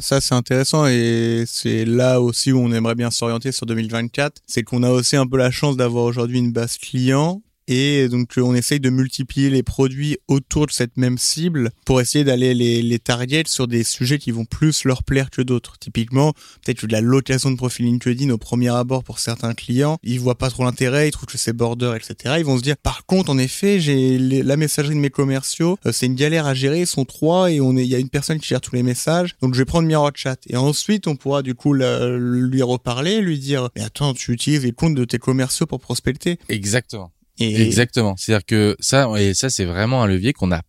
Ça, 0.00 0.20
c'est 0.20 0.34
intéressant 0.34 0.86
et 0.86 1.44
c'est 1.46 1.84
là 1.84 2.20
aussi 2.20 2.52
où 2.52 2.58
on 2.58 2.72
aimerait 2.72 2.94
bien 2.94 3.10
s'orienter 3.10 3.52
sur 3.52 3.66
2024. 3.66 4.40
C'est 4.46 4.62
qu'on 4.62 4.82
a 4.82 4.90
aussi 4.90 5.16
un 5.16 5.26
peu 5.26 5.36
la 5.36 5.50
chance 5.50 5.76
d'avoir 5.76 6.04
aujourd'hui 6.04 6.38
une 6.38 6.52
base 6.52 6.78
client 6.78 7.42
et 7.68 8.08
donc 8.08 8.32
on 8.38 8.54
essaye 8.54 8.80
de 8.80 8.90
multiplier 8.90 9.50
les 9.50 9.62
produits 9.62 10.18
autour 10.26 10.66
de 10.66 10.72
cette 10.72 10.96
même 10.96 11.18
cible 11.18 11.70
pour 11.84 12.00
essayer 12.00 12.24
d'aller 12.24 12.54
les, 12.54 12.82
les 12.82 12.98
target 12.98 13.44
sur 13.46 13.68
des 13.68 13.84
sujets 13.84 14.18
qui 14.18 14.32
vont 14.32 14.44
plus 14.44 14.84
leur 14.84 15.02
plaire 15.02 15.30
que 15.30 15.42
d'autres. 15.42 15.78
Typiquement, 15.78 16.32
peut-être 16.64 16.86
de 16.86 16.92
la 16.92 17.00
location 17.00 17.50
de 17.50 17.56
profil 17.56 17.86
LinkedIn 17.86 18.30
au 18.30 18.38
premier 18.38 18.68
abord 18.68 19.04
pour 19.04 19.18
certains 19.18 19.54
clients, 19.54 19.98
ils 20.02 20.18
voient 20.18 20.38
pas 20.38 20.50
trop 20.50 20.64
l'intérêt, 20.64 21.08
ils 21.08 21.10
trouvent 21.10 21.28
que 21.28 21.38
c'est 21.38 21.52
border, 21.52 21.94
etc. 21.96 22.36
Ils 22.38 22.44
vont 22.44 22.56
se 22.56 22.62
dire, 22.62 22.76
par 22.76 23.04
contre, 23.06 23.30
en 23.30 23.38
effet, 23.38 23.80
j'ai 23.80 24.18
la 24.18 24.56
messagerie 24.56 24.94
de 24.94 25.00
mes 25.00 25.10
commerciaux, 25.10 25.78
euh, 25.86 25.92
c'est 25.92 26.06
une 26.06 26.14
galère 26.14 26.46
à 26.46 26.54
gérer, 26.54 26.80
ils 26.80 26.86
sont 26.86 27.04
trois 27.04 27.50
et 27.50 27.60
on 27.60 27.76
est, 27.76 27.84
il 27.84 27.88
y 27.88 27.94
a 27.94 27.98
une 27.98 28.08
personne 28.08 28.38
qui 28.38 28.48
gère 28.48 28.60
tous 28.60 28.74
les 28.74 28.82
messages, 28.82 29.36
donc 29.42 29.54
je 29.54 29.58
vais 29.58 29.64
prendre 29.64 29.86
Mirror 29.86 30.12
Chat. 30.14 30.36
Et 30.48 30.56
ensuite, 30.56 31.06
on 31.06 31.16
pourra 31.16 31.42
du 31.42 31.54
coup 31.54 31.74
lui 31.74 32.62
reparler, 32.62 33.20
lui 33.20 33.38
dire, 33.38 33.68
mais 33.76 33.82
attends, 33.82 34.14
tu 34.14 34.32
utilises 34.32 34.64
les 34.64 34.72
comptes 34.72 34.94
de 34.94 35.04
tes 35.04 35.18
commerciaux 35.18 35.66
pour 35.66 35.80
prospecter. 35.80 36.38
Exactement. 36.48 37.12
Et 37.38 37.62
Exactement. 37.62 38.16
C'est-à-dire 38.16 38.44
que 38.46 38.76
ça, 38.80 39.08
et 39.20 39.34
ça, 39.34 39.48
c'est 39.50 39.64
vraiment 39.64 40.02
un 40.02 40.06
levier 40.06 40.32
qu'on 40.32 40.50
a, 40.52 40.62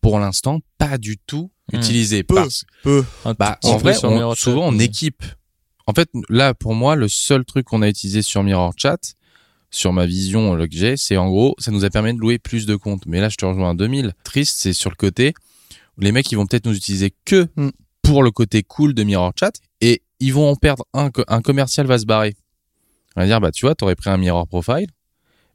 pour 0.00 0.18
l'instant, 0.18 0.60
pas 0.78 0.98
du 0.98 1.18
tout 1.18 1.50
Hmm. 1.72 1.78
utilisé. 1.78 2.22
Peu. 2.22 2.36
Parce, 2.36 2.64
Un 3.24 3.34
bah, 3.34 3.58
en 3.64 3.76
peu 3.76 3.82
vrai, 3.82 3.96
on- 4.04 4.14
Mirror 4.14 4.36
Chat, 4.36 4.42
souvent, 4.44 4.68
on 4.68 4.78
équipe. 4.78 5.24
En 5.88 5.92
fait, 5.94 6.08
là, 6.28 6.54
pour 6.54 6.74
moi, 6.74 6.94
le 6.94 7.08
seul 7.08 7.44
truc 7.44 7.66
qu'on 7.66 7.82
a 7.82 7.88
utilisé 7.88 8.22
sur 8.22 8.44
Mirror 8.44 8.72
Chat, 8.76 9.14
sur 9.72 9.92
ma 9.92 10.06
vision 10.06 10.56
que 10.56 10.66
j'ai, 10.70 10.96
c'est 10.96 11.16
en 11.16 11.26
gros, 11.28 11.56
ça 11.58 11.72
nous 11.72 11.84
a 11.84 11.90
permis 11.90 12.14
de 12.14 12.18
louer 12.20 12.38
plus 12.38 12.66
de 12.66 12.76
comptes. 12.76 13.04
Mais 13.06 13.20
là, 13.20 13.28
je 13.28 13.36
te 13.36 13.44
rejoins 13.44 13.70
à 13.70 13.74
2000. 13.74 14.12
Triste, 14.22 14.58
c'est 14.60 14.72
sur 14.72 14.90
le 14.90 14.94
côté, 14.96 15.34
les 15.98 16.12
mecs, 16.12 16.30
ils 16.30 16.36
vont 16.36 16.46
peut-être 16.46 16.66
nous 16.66 16.76
utiliser 16.76 17.12
que 17.24 17.48
Hmm. 17.56 17.70
pour 18.02 18.22
le 18.22 18.30
côté 18.30 18.62
cool 18.62 18.94
de 18.94 19.02
Mirror 19.02 19.32
Chat, 19.38 19.52
et 19.80 20.02
ils 20.20 20.32
vont 20.32 20.48
en 20.48 20.54
perdre 20.54 20.84
un, 20.94 21.10
un 21.26 21.42
commercial 21.42 21.86
va 21.88 21.98
se 21.98 22.06
barrer. 22.06 22.36
On 23.16 23.22
va 23.22 23.26
dire, 23.26 23.40
bah, 23.40 23.50
tu 23.50 23.66
vois, 23.66 23.74
t'aurais 23.74 23.96
pris 23.96 24.08
un 24.10 24.18
Mirror 24.18 24.46
Profile, 24.46 24.86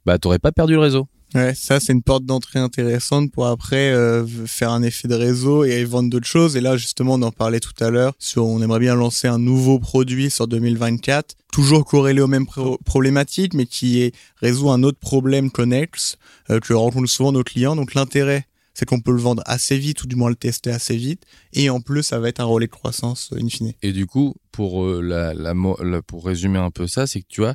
bah, 0.06 0.18
t'aurais 0.18 0.38
pas 0.38 0.52
perdu 0.52 0.74
le 0.74 0.80
réseau. 0.80 1.06
Ouais, 1.34 1.54
ça 1.54 1.80
c'est 1.80 1.94
une 1.94 2.02
porte 2.02 2.26
d'entrée 2.26 2.58
intéressante 2.58 3.32
pour 3.32 3.46
après 3.46 3.90
euh, 3.90 4.26
faire 4.46 4.70
un 4.70 4.82
effet 4.82 5.08
de 5.08 5.14
réseau 5.14 5.64
et 5.64 5.82
vendre 5.84 6.10
d'autres 6.10 6.26
choses. 6.26 6.56
Et 6.56 6.60
là 6.60 6.76
justement, 6.76 7.14
on 7.14 7.22
en 7.22 7.30
parlait 7.30 7.58
tout 7.60 7.72
à 7.80 7.88
l'heure. 7.88 8.12
Sur, 8.18 8.44
on 8.46 8.60
aimerait 8.60 8.80
bien 8.80 8.94
lancer 8.94 9.28
un 9.28 9.38
nouveau 9.38 9.78
produit 9.78 10.30
sur 10.30 10.46
2024, 10.46 11.34
toujours 11.50 11.86
corrélé 11.86 12.20
aux 12.20 12.26
mêmes 12.26 12.44
pro- 12.44 12.76
problématiques, 12.84 13.54
mais 13.54 13.64
qui 13.64 14.02
est, 14.02 14.14
résout 14.42 14.68
un 14.70 14.82
autre 14.82 14.98
problème 14.98 15.50
connexe 15.50 16.16
euh, 16.50 16.60
que 16.60 16.74
rencontrent 16.74 17.08
souvent 17.08 17.32
nos 17.32 17.42
clients. 17.44 17.76
Donc 17.76 17.94
l'intérêt, 17.94 18.44
c'est 18.74 18.84
qu'on 18.84 19.00
peut 19.00 19.12
le 19.12 19.18
vendre 19.20 19.42
assez 19.46 19.78
vite 19.78 20.02
ou 20.04 20.06
du 20.06 20.16
moins 20.16 20.28
le 20.28 20.36
tester 20.36 20.70
assez 20.70 20.96
vite. 20.98 21.22
Et 21.54 21.70
en 21.70 21.80
plus, 21.80 22.02
ça 22.02 22.18
va 22.18 22.28
être 22.28 22.40
un 22.40 22.44
relais 22.44 22.66
de 22.66 22.72
croissance 22.72 23.30
euh, 23.32 23.38
in 23.42 23.48
fine. 23.48 23.72
Et 23.82 23.92
du 23.92 24.04
coup, 24.04 24.34
pour 24.50 24.86
la, 24.86 25.32
la, 25.32 25.54
mo- 25.54 25.78
la- 25.82 26.02
pour 26.02 26.26
résumer 26.26 26.58
un 26.58 26.70
peu 26.70 26.86
ça, 26.86 27.06
c'est 27.06 27.20
que 27.20 27.26
tu 27.30 27.40
vois, 27.40 27.54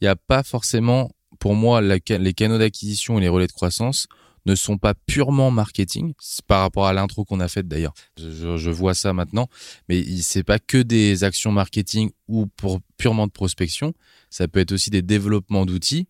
il 0.00 0.04
n'y 0.04 0.08
a 0.08 0.14
pas 0.16 0.44
forcément, 0.44 1.10
pour 1.46 1.54
moi, 1.54 1.80
les 1.80 2.34
canaux 2.34 2.58
d'acquisition 2.58 3.18
et 3.18 3.20
les 3.20 3.28
relais 3.28 3.46
de 3.46 3.52
croissance 3.52 4.08
ne 4.46 4.56
sont 4.56 4.78
pas 4.78 4.94
purement 4.94 5.52
marketing 5.52 6.12
par 6.48 6.62
rapport 6.62 6.88
à 6.88 6.92
l'intro 6.92 7.24
qu'on 7.24 7.38
a 7.38 7.46
faite 7.46 7.68
d'ailleurs. 7.68 7.94
Je, 8.16 8.68
vois 8.68 8.94
ça 8.94 9.12
maintenant, 9.12 9.46
mais 9.88 10.04
c'est 10.22 10.42
pas 10.42 10.58
que 10.58 10.78
des 10.78 11.22
actions 11.22 11.52
marketing 11.52 12.10
ou 12.26 12.48
pour 12.56 12.80
purement 12.96 13.28
de 13.28 13.30
prospection. 13.30 13.94
Ça 14.28 14.48
peut 14.48 14.58
être 14.58 14.72
aussi 14.72 14.90
des 14.90 15.02
développements 15.02 15.66
d'outils 15.66 16.08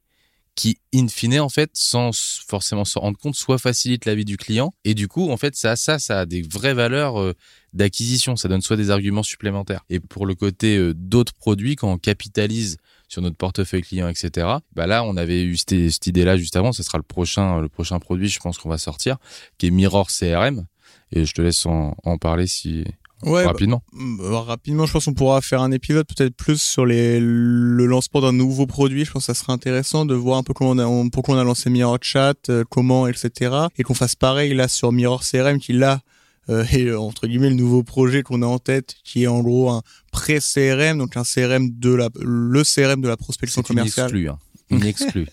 qui, 0.55 0.79
in 0.95 1.07
fine, 1.07 1.39
en 1.39 1.51
fait, 1.51 1.69
sans 1.75 2.13
forcément 2.49 2.87
s'en 2.87 3.01
rendre 3.01 3.19
compte, 3.19 3.37
soit 3.37 3.59
facilitent 3.59 4.07
la 4.07 4.15
vie 4.15 4.25
du 4.25 4.39
client. 4.39 4.73
Et 4.85 4.95
du 4.95 5.07
coup, 5.07 5.31
en 5.31 5.37
fait, 5.37 5.55
ça, 5.55 5.77
ça, 5.77 5.99
ça 5.99 6.21
a 6.21 6.25
des 6.25 6.41
vraies 6.41 6.73
valeurs 6.73 7.21
euh, 7.21 7.35
d'acquisition. 7.75 8.37
Ça 8.37 8.49
donne 8.49 8.63
soit 8.63 8.79
des 8.79 8.89
arguments 8.89 9.23
supplémentaires. 9.23 9.85
Et 9.91 10.01
pour 10.01 10.25
le 10.25 10.35
côté 10.35 10.79
euh, 10.79 10.95
d'autres 10.95 11.35
produits, 11.35 11.77
quand 11.77 11.93
on 11.93 11.99
capitalise 11.99 12.79
sur 13.09 13.23
notre 13.23 13.37
portefeuille 13.37 13.83
client, 13.83 14.09
etc. 14.09 14.47
Bah 14.75 14.87
là, 14.87 15.05
on 15.05 15.17
avait 15.17 15.43
eu 15.43 15.57
cette, 15.57 15.91
cette 15.91 16.07
idée-là 16.07 16.37
juste 16.37 16.57
avant. 16.57 16.73
Ce 16.73 16.83
sera 16.83 16.99
le 16.99 17.05
prochain, 17.05 17.61
le 17.61 17.69
prochain 17.69 17.99
produit, 17.99 18.29
je 18.29 18.41
pense 18.41 18.59
qu'on 18.59 18.69
va 18.69 18.79
sortir, 18.79 19.17
qui 19.59 19.67
est 19.67 19.71
Mirror 19.71 20.09
CRM. 20.09 20.67
Et 21.13 21.25
je 21.25 21.33
te 21.33 21.41
laisse 21.43 21.65
en, 21.67 21.95
en 22.05 22.19
parler 22.19 22.47
si 22.47 22.85
Ouais, 23.23 23.45
bah, 23.45 23.53
rapidement. 23.53 23.83
Euh, 24.21 24.39
rapidement, 24.41 24.85
je 24.85 24.93
pense 24.93 25.07
qu'on 25.07 25.15
pourra 25.15 25.41
faire 25.41 25.63
un 25.63 25.73
épisode 25.73 26.07
peut-être 26.07 26.37
plus 26.37 26.61
sur 26.61 26.85
les, 26.85 27.19
le 27.19 27.87
lancement 27.87 28.21
d'un 28.21 28.33
nouveau 28.33 28.67
produit. 28.67 29.07
Je 29.07 29.11
pense 29.13 29.27
que 29.27 29.33
ça 29.33 29.41
serait 29.41 29.55
intéressant 29.55 30.05
de 30.05 30.15
voir 30.15 30.37
un 30.37 30.43
peu 30.43 30.53
comment 30.53 30.71
on 30.73 30.79
a, 30.79 30.85
on- 30.85 31.09
pourquoi 31.09 31.35
on 31.35 31.39
a 31.39 31.45
lancé 31.45 31.71
Mirror 31.71 31.97
Chat, 32.03 32.35
euh, 32.51 32.65
comment, 32.69 33.07
etc. 33.07 33.55
Et 33.79 33.85
qu'on 33.85 33.95
fasse 33.95 34.17
pareil 34.17 34.53
là 34.53 34.69
sur 34.69 34.93
Mirror 34.93 35.23
CRM 35.23 35.59
qui 35.59 35.73
là 35.73 36.01
euh, 36.49 36.65
est 36.65 36.85
euh, 36.87 36.99
entre 36.99 37.27
guillemets 37.27 37.49
le 37.51 37.57
nouveau 37.57 37.83
projet 37.83 38.23
qu'on 38.23 38.43
a 38.43 38.47
en 38.47 38.59
tête, 38.59 38.95
qui 39.05 39.25
est 39.25 39.27
en 39.27 39.41
gros 39.41 39.71
un 39.71 39.83
pré-CRM, 40.13 40.99
donc 40.99 41.17
un 41.17 41.25
CRM 41.25 41.71
de 41.79 41.95
la, 41.95 42.09
le 42.21 42.63
CRM 42.63 43.01
de 43.01 43.09
la 43.09 43.17
prospection 43.17 43.63
C'est 43.63 43.73
une 43.73 43.79
commerciale. 43.79 44.07
exclue. 44.07 44.29
Hein. 44.29 44.39
Une 44.71 44.85
exclue. 44.87 45.27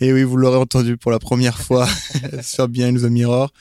Et 0.00 0.12
oui, 0.12 0.22
vous 0.22 0.36
l'aurez 0.36 0.58
entendu 0.58 0.96
pour 0.96 1.10
la 1.10 1.18
première 1.18 1.58
fois 1.60 1.88
sur 2.42 2.68
Behind 2.68 3.00
the 3.00 3.10
Mirror. 3.10 3.52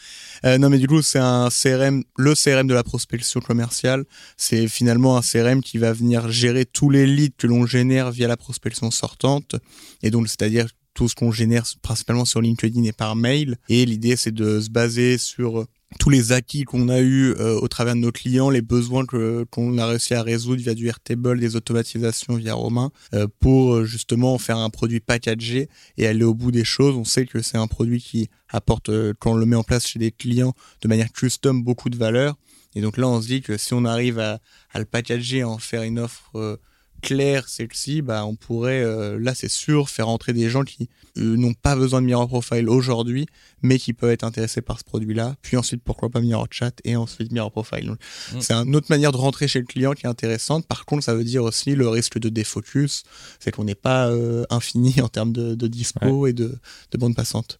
Euh, 0.45 0.57
non, 0.57 0.69
mais 0.69 0.77
du 0.77 0.87
coup, 0.87 1.01
c'est 1.01 1.19
un 1.19 1.49
CRM, 1.49 2.03
le 2.17 2.33
CRM 2.35 2.67
de 2.67 2.73
la 2.73 2.83
prospection 2.83 3.39
commerciale. 3.39 4.03
C'est 4.35 4.67
finalement 4.67 5.17
un 5.17 5.21
CRM 5.21 5.61
qui 5.61 5.77
va 5.77 5.93
venir 5.93 6.29
gérer 6.29 6.65
tous 6.65 6.89
les 6.89 7.07
leads 7.07 7.35
que 7.37 7.47
l'on 7.47 7.65
génère 7.65 8.11
via 8.11 8.27
la 8.27 8.37
prospection 8.37 8.91
sortante. 8.91 9.55
Et 10.03 10.11
donc, 10.11 10.27
c'est-à-dire 10.27 10.67
tout 10.97 11.07
ce 11.07 11.13
qu'on 11.13 11.31
génère 11.31 11.63
principalement 11.83 12.25
sur 12.25 12.41
LinkedIn 12.41 12.83
et 12.83 12.91
par 12.91 13.15
mail. 13.15 13.57
Et 13.69 13.85
l'idée, 13.85 14.15
c'est 14.15 14.33
de 14.33 14.59
se 14.59 14.71
baser 14.71 15.19
sur 15.19 15.67
tous 15.99 16.09
les 16.09 16.31
acquis 16.31 16.63
qu'on 16.63 16.89
a 16.89 16.99
eu 16.99 17.35
euh, 17.35 17.59
au 17.59 17.67
travers 17.67 17.93
de 17.93 17.99
nos 17.99 18.11
clients, 18.11 18.49
les 18.49 18.63
besoins 18.63 19.05
que 19.05 19.45
qu'on 19.51 19.77
a 19.77 19.85
réussi 19.85 20.15
à 20.15 20.23
résoudre 20.23 20.59
via 20.59 20.73
du 20.73 20.87
Airtable, 20.87 21.39
des 21.39 21.55
automatisations 21.55 22.33
via 22.33 22.55
Romain, 22.55 22.89
euh, 23.13 23.27
pour 23.39 23.75
euh, 23.75 23.85
justement 23.85 24.39
faire 24.39 24.57
un 24.57 24.71
produit 24.71 24.99
packagé 24.99 25.69
et 25.97 26.07
aller 26.07 26.23
au 26.23 26.33
bout 26.33 26.51
des 26.51 26.65
choses. 26.65 26.95
On 26.95 27.05
sait 27.05 27.27
que 27.27 27.43
c'est 27.43 27.59
un 27.59 27.67
produit 27.67 28.01
qui 28.01 28.27
apporte, 28.49 28.89
quand 29.19 29.33
on 29.33 29.35
le 29.35 29.45
met 29.45 29.55
en 29.55 29.63
place 29.63 29.85
chez 29.85 29.99
des 29.99 30.11
clients 30.11 30.55
de 30.81 30.87
manière 30.87 31.11
custom, 31.11 31.61
beaucoup 31.61 31.91
de 31.91 31.97
valeur. 31.97 32.37
Et 32.73 32.81
donc 32.81 32.97
là, 32.97 33.07
on 33.07 33.21
se 33.21 33.27
dit 33.27 33.41
que 33.41 33.55
si 33.55 33.75
on 33.75 33.85
arrive 33.85 34.17
à, 34.17 34.39
à 34.73 34.79
le 34.79 34.85
packager, 34.85 35.43
à 35.43 35.49
en 35.49 35.59
faire 35.59 35.83
une 35.83 35.99
offre 35.99 36.59
claire 37.01 37.47
celle-ci, 37.47 38.01
bah 38.01 38.25
on 38.25 38.35
pourrait 38.35 38.81
euh, 38.81 39.19
là 39.19 39.33
c'est 39.35 39.49
sûr 39.49 39.89
faire 39.89 40.07
entrer 40.07 40.33
des 40.33 40.49
gens 40.49 40.63
qui 40.63 40.89
euh, 41.17 41.35
n'ont 41.37 41.53
pas 41.53 41.75
besoin 41.75 42.01
de 42.01 42.07
Mirror 42.07 42.27
Profile 42.27 42.69
aujourd'hui, 42.69 43.27
mais 43.61 43.77
qui 43.77 43.93
peuvent 43.93 44.11
être 44.11 44.23
intéressés 44.23 44.61
par 44.61 44.79
ce 44.79 44.83
produit-là. 44.83 45.35
Puis 45.41 45.57
ensuite 45.57 45.83
pourquoi 45.83 46.09
pas 46.09 46.21
Mirror 46.21 46.47
Chat 46.51 46.79
et 46.83 46.95
ensuite 46.95 47.31
Mirror 47.31 47.51
Profile. 47.51 47.91
Mm. 47.91 48.41
C'est 48.41 48.53
une 48.53 48.75
autre 48.75 48.87
manière 48.89 49.11
de 49.11 49.17
rentrer 49.17 49.47
chez 49.47 49.59
le 49.59 49.65
client 49.65 49.93
qui 49.93 50.05
est 50.05 50.09
intéressante. 50.09 50.65
Par 50.67 50.85
contre, 50.85 51.03
ça 51.03 51.15
veut 51.15 51.23
dire 51.23 51.43
aussi 51.43 51.75
le 51.75 51.87
risque 51.87 52.19
de 52.19 52.29
défocus, 52.29 53.03
c'est 53.39 53.51
qu'on 53.51 53.63
n'est 53.63 53.75
pas 53.75 54.09
euh, 54.09 54.45
infini 54.49 55.01
en 55.01 55.09
termes 55.09 55.31
de, 55.33 55.67
dispo 55.67 56.27
et 56.27 56.33
de, 56.33 56.57
de 56.91 56.97
bande 56.97 57.15
passante. 57.15 57.59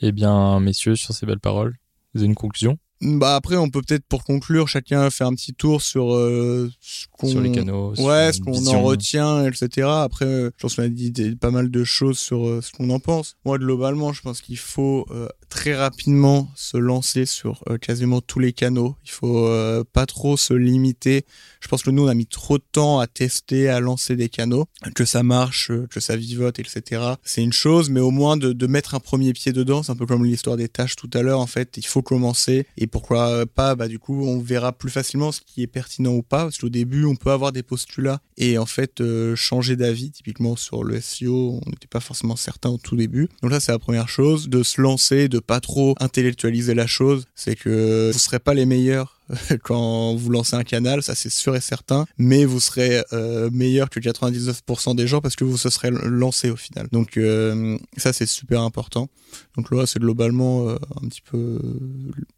Eh 0.00 0.12
bien, 0.12 0.60
messieurs, 0.60 0.96
sur 0.96 1.14
ces 1.14 1.26
belles 1.26 1.40
paroles, 1.40 1.76
vous 2.14 2.20
avez 2.20 2.26
une 2.26 2.34
conclusion 2.34 2.78
bah 3.00 3.34
après, 3.34 3.56
on 3.56 3.68
peut 3.68 3.82
peut-être 3.82 4.04
pour 4.06 4.24
conclure, 4.24 4.68
chacun 4.68 5.10
faire 5.10 5.26
un 5.26 5.34
petit 5.34 5.52
tour 5.52 5.82
sur 5.82 6.14
euh, 6.14 6.70
ce 6.80 7.06
qu'on, 7.12 7.28
sur 7.28 7.40
les 7.40 7.52
canaux, 7.52 7.92
ouais, 7.98 8.32
ce 8.32 8.40
qu'on 8.40 8.66
en 8.66 8.82
retient, 8.82 9.44
etc. 9.46 9.88
Après, 9.88 10.26
je 10.26 10.50
pense 10.60 10.76
qu'on 10.76 10.84
a 10.84 10.88
dit 10.88 11.12
pas 11.36 11.50
mal 11.50 11.70
de 11.70 11.84
choses 11.84 12.18
sur 12.18 12.46
euh, 12.46 12.60
ce 12.62 12.72
qu'on 12.72 12.88
en 12.90 13.00
pense. 13.00 13.36
Moi, 13.44 13.58
globalement, 13.58 14.12
je 14.12 14.22
pense 14.22 14.40
qu'il 14.40 14.58
faut 14.58 15.06
euh, 15.10 15.28
très 15.50 15.74
rapidement 15.74 16.48
se 16.54 16.76
lancer 16.76 17.26
sur 17.26 17.62
quasiment 17.80 18.20
tous 18.20 18.38
les 18.38 18.52
canaux. 18.52 18.96
Il 19.04 19.10
faut 19.10 19.48
pas 19.92 20.06
trop 20.06 20.36
se 20.36 20.54
limiter. 20.54 21.24
Je 21.60 21.68
pense 21.68 21.82
que 21.82 21.90
nous, 21.90 22.04
on 22.04 22.08
a 22.08 22.14
mis 22.14 22.26
trop 22.26 22.58
de 22.58 22.64
temps 22.72 23.00
à 23.00 23.06
tester, 23.06 23.68
à 23.68 23.80
lancer 23.80 24.16
des 24.16 24.28
canaux, 24.28 24.66
que 24.94 25.04
ça 25.04 25.22
marche, 25.22 25.70
que 25.90 26.00
ça 26.00 26.16
vivote, 26.16 26.58
etc. 26.58 27.02
C'est 27.22 27.42
une 27.42 27.52
chose, 27.52 27.90
mais 27.90 28.00
au 28.00 28.10
moins 28.10 28.36
de, 28.36 28.52
de 28.52 28.66
mettre 28.66 28.94
un 28.94 29.00
premier 29.00 29.32
pied 29.32 29.52
dedans, 29.52 29.82
c'est 29.82 29.92
un 29.92 29.96
peu 29.96 30.06
comme 30.06 30.24
l'histoire 30.24 30.56
des 30.56 30.68
tâches 30.68 30.96
tout 30.96 31.10
à 31.14 31.22
l'heure. 31.22 31.40
En 31.40 31.46
fait, 31.46 31.76
il 31.76 31.86
faut 31.86 32.02
commencer 32.02 32.66
et 32.76 32.86
pourquoi 32.94 33.44
pas 33.44 33.74
bah 33.74 33.88
du 33.88 33.98
coup 33.98 34.24
on 34.24 34.38
verra 34.38 34.70
plus 34.70 34.88
facilement 34.88 35.32
ce 35.32 35.40
qui 35.40 35.62
est 35.62 35.66
pertinent 35.66 36.12
ou 36.12 36.22
pas 36.22 36.44
parce 36.44 36.58
qu'au 36.58 36.68
début 36.68 37.04
on 37.06 37.16
peut 37.16 37.32
avoir 37.32 37.50
des 37.50 37.64
postulats 37.64 38.20
et 38.36 38.56
en 38.56 38.66
fait 38.66 39.00
euh, 39.00 39.34
changer 39.34 39.74
d'avis. 39.74 40.12
Typiquement 40.12 40.54
sur 40.54 40.84
le 40.84 41.00
SEO 41.00 41.58
on 41.66 41.70
n'était 41.70 41.88
pas 41.88 41.98
forcément 41.98 42.36
certain 42.36 42.68
au 42.68 42.78
tout 42.78 42.94
début. 42.94 43.28
Donc 43.42 43.50
là 43.50 43.58
c'est 43.58 43.72
la 43.72 43.80
première 43.80 44.08
chose 44.08 44.48
de 44.48 44.62
se 44.62 44.80
lancer 44.80 45.28
de 45.28 45.40
pas 45.40 45.58
trop 45.58 45.96
intellectualiser 45.98 46.74
la 46.74 46.86
chose. 46.86 47.24
C'est 47.34 47.56
que 47.56 48.12
vous 48.12 48.18
serez 48.20 48.38
pas 48.38 48.54
les 48.54 48.64
meilleurs 48.64 49.20
quand 49.62 50.14
vous 50.14 50.30
lancez 50.30 50.56
un 50.56 50.64
canal, 50.64 51.02
ça 51.02 51.14
c'est 51.14 51.30
sûr 51.30 51.56
et 51.56 51.60
certain, 51.60 52.06
mais 52.18 52.44
vous 52.44 52.60
serez 52.60 53.02
euh, 53.12 53.50
meilleur 53.52 53.90
que 53.90 54.00
99% 54.00 54.94
des 54.94 55.06
gens 55.06 55.20
parce 55.20 55.36
que 55.36 55.44
vous 55.44 55.56
se 55.56 55.70
serez 55.70 55.90
lancé 55.90 56.50
au 56.50 56.56
final. 56.56 56.88
Donc 56.92 57.16
euh, 57.16 57.78
ça 57.96 58.12
c'est 58.12 58.26
super 58.26 58.60
important. 58.62 59.08
Donc 59.56 59.70
là 59.70 59.86
c'est 59.86 59.98
globalement 59.98 60.68
euh, 60.68 60.76
un 61.02 61.08
petit 61.08 61.22
peu 61.22 61.60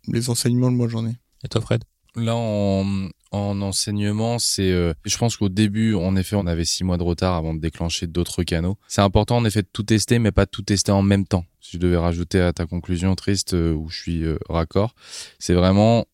les 0.08 0.30
enseignements 0.30 0.68
que 0.68 0.76
moi 0.76 0.88
j'en 0.88 1.06
ai. 1.06 1.16
Et 1.44 1.48
toi 1.48 1.60
Fred? 1.60 1.82
Là, 2.18 2.34
en, 2.34 3.10
en 3.30 3.60
enseignement, 3.60 4.38
c'est, 4.38 4.72
je 5.04 5.18
pense 5.18 5.36
qu'au 5.36 5.50
début, 5.50 5.94
en 5.94 6.16
effet, 6.16 6.34
on 6.34 6.46
avait 6.46 6.64
six 6.64 6.82
mois 6.82 6.96
de 6.96 7.02
retard 7.02 7.34
avant 7.34 7.52
de 7.52 7.60
déclencher 7.60 8.06
d'autres 8.06 8.42
canaux. 8.42 8.78
C'est 8.88 9.02
important, 9.02 9.36
en 9.36 9.44
effet, 9.44 9.60
de 9.60 9.68
tout 9.70 9.82
tester, 9.82 10.18
mais 10.18 10.32
pas 10.32 10.46
de 10.46 10.50
tout 10.50 10.62
tester 10.62 10.92
en 10.92 11.02
même 11.02 11.26
temps. 11.26 11.44
Si 11.60 11.72
je 11.72 11.78
devais 11.78 11.98
rajouter 11.98 12.40
à 12.40 12.54
ta 12.54 12.64
conclusion 12.64 13.14
triste, 13.16 13.52
où 13.52 13.90
je 13.90 14.00
suis 14.00 14.24
raccord, 14.48 14.94
c'est 15.38 15.52
vraiment 15.52 16.06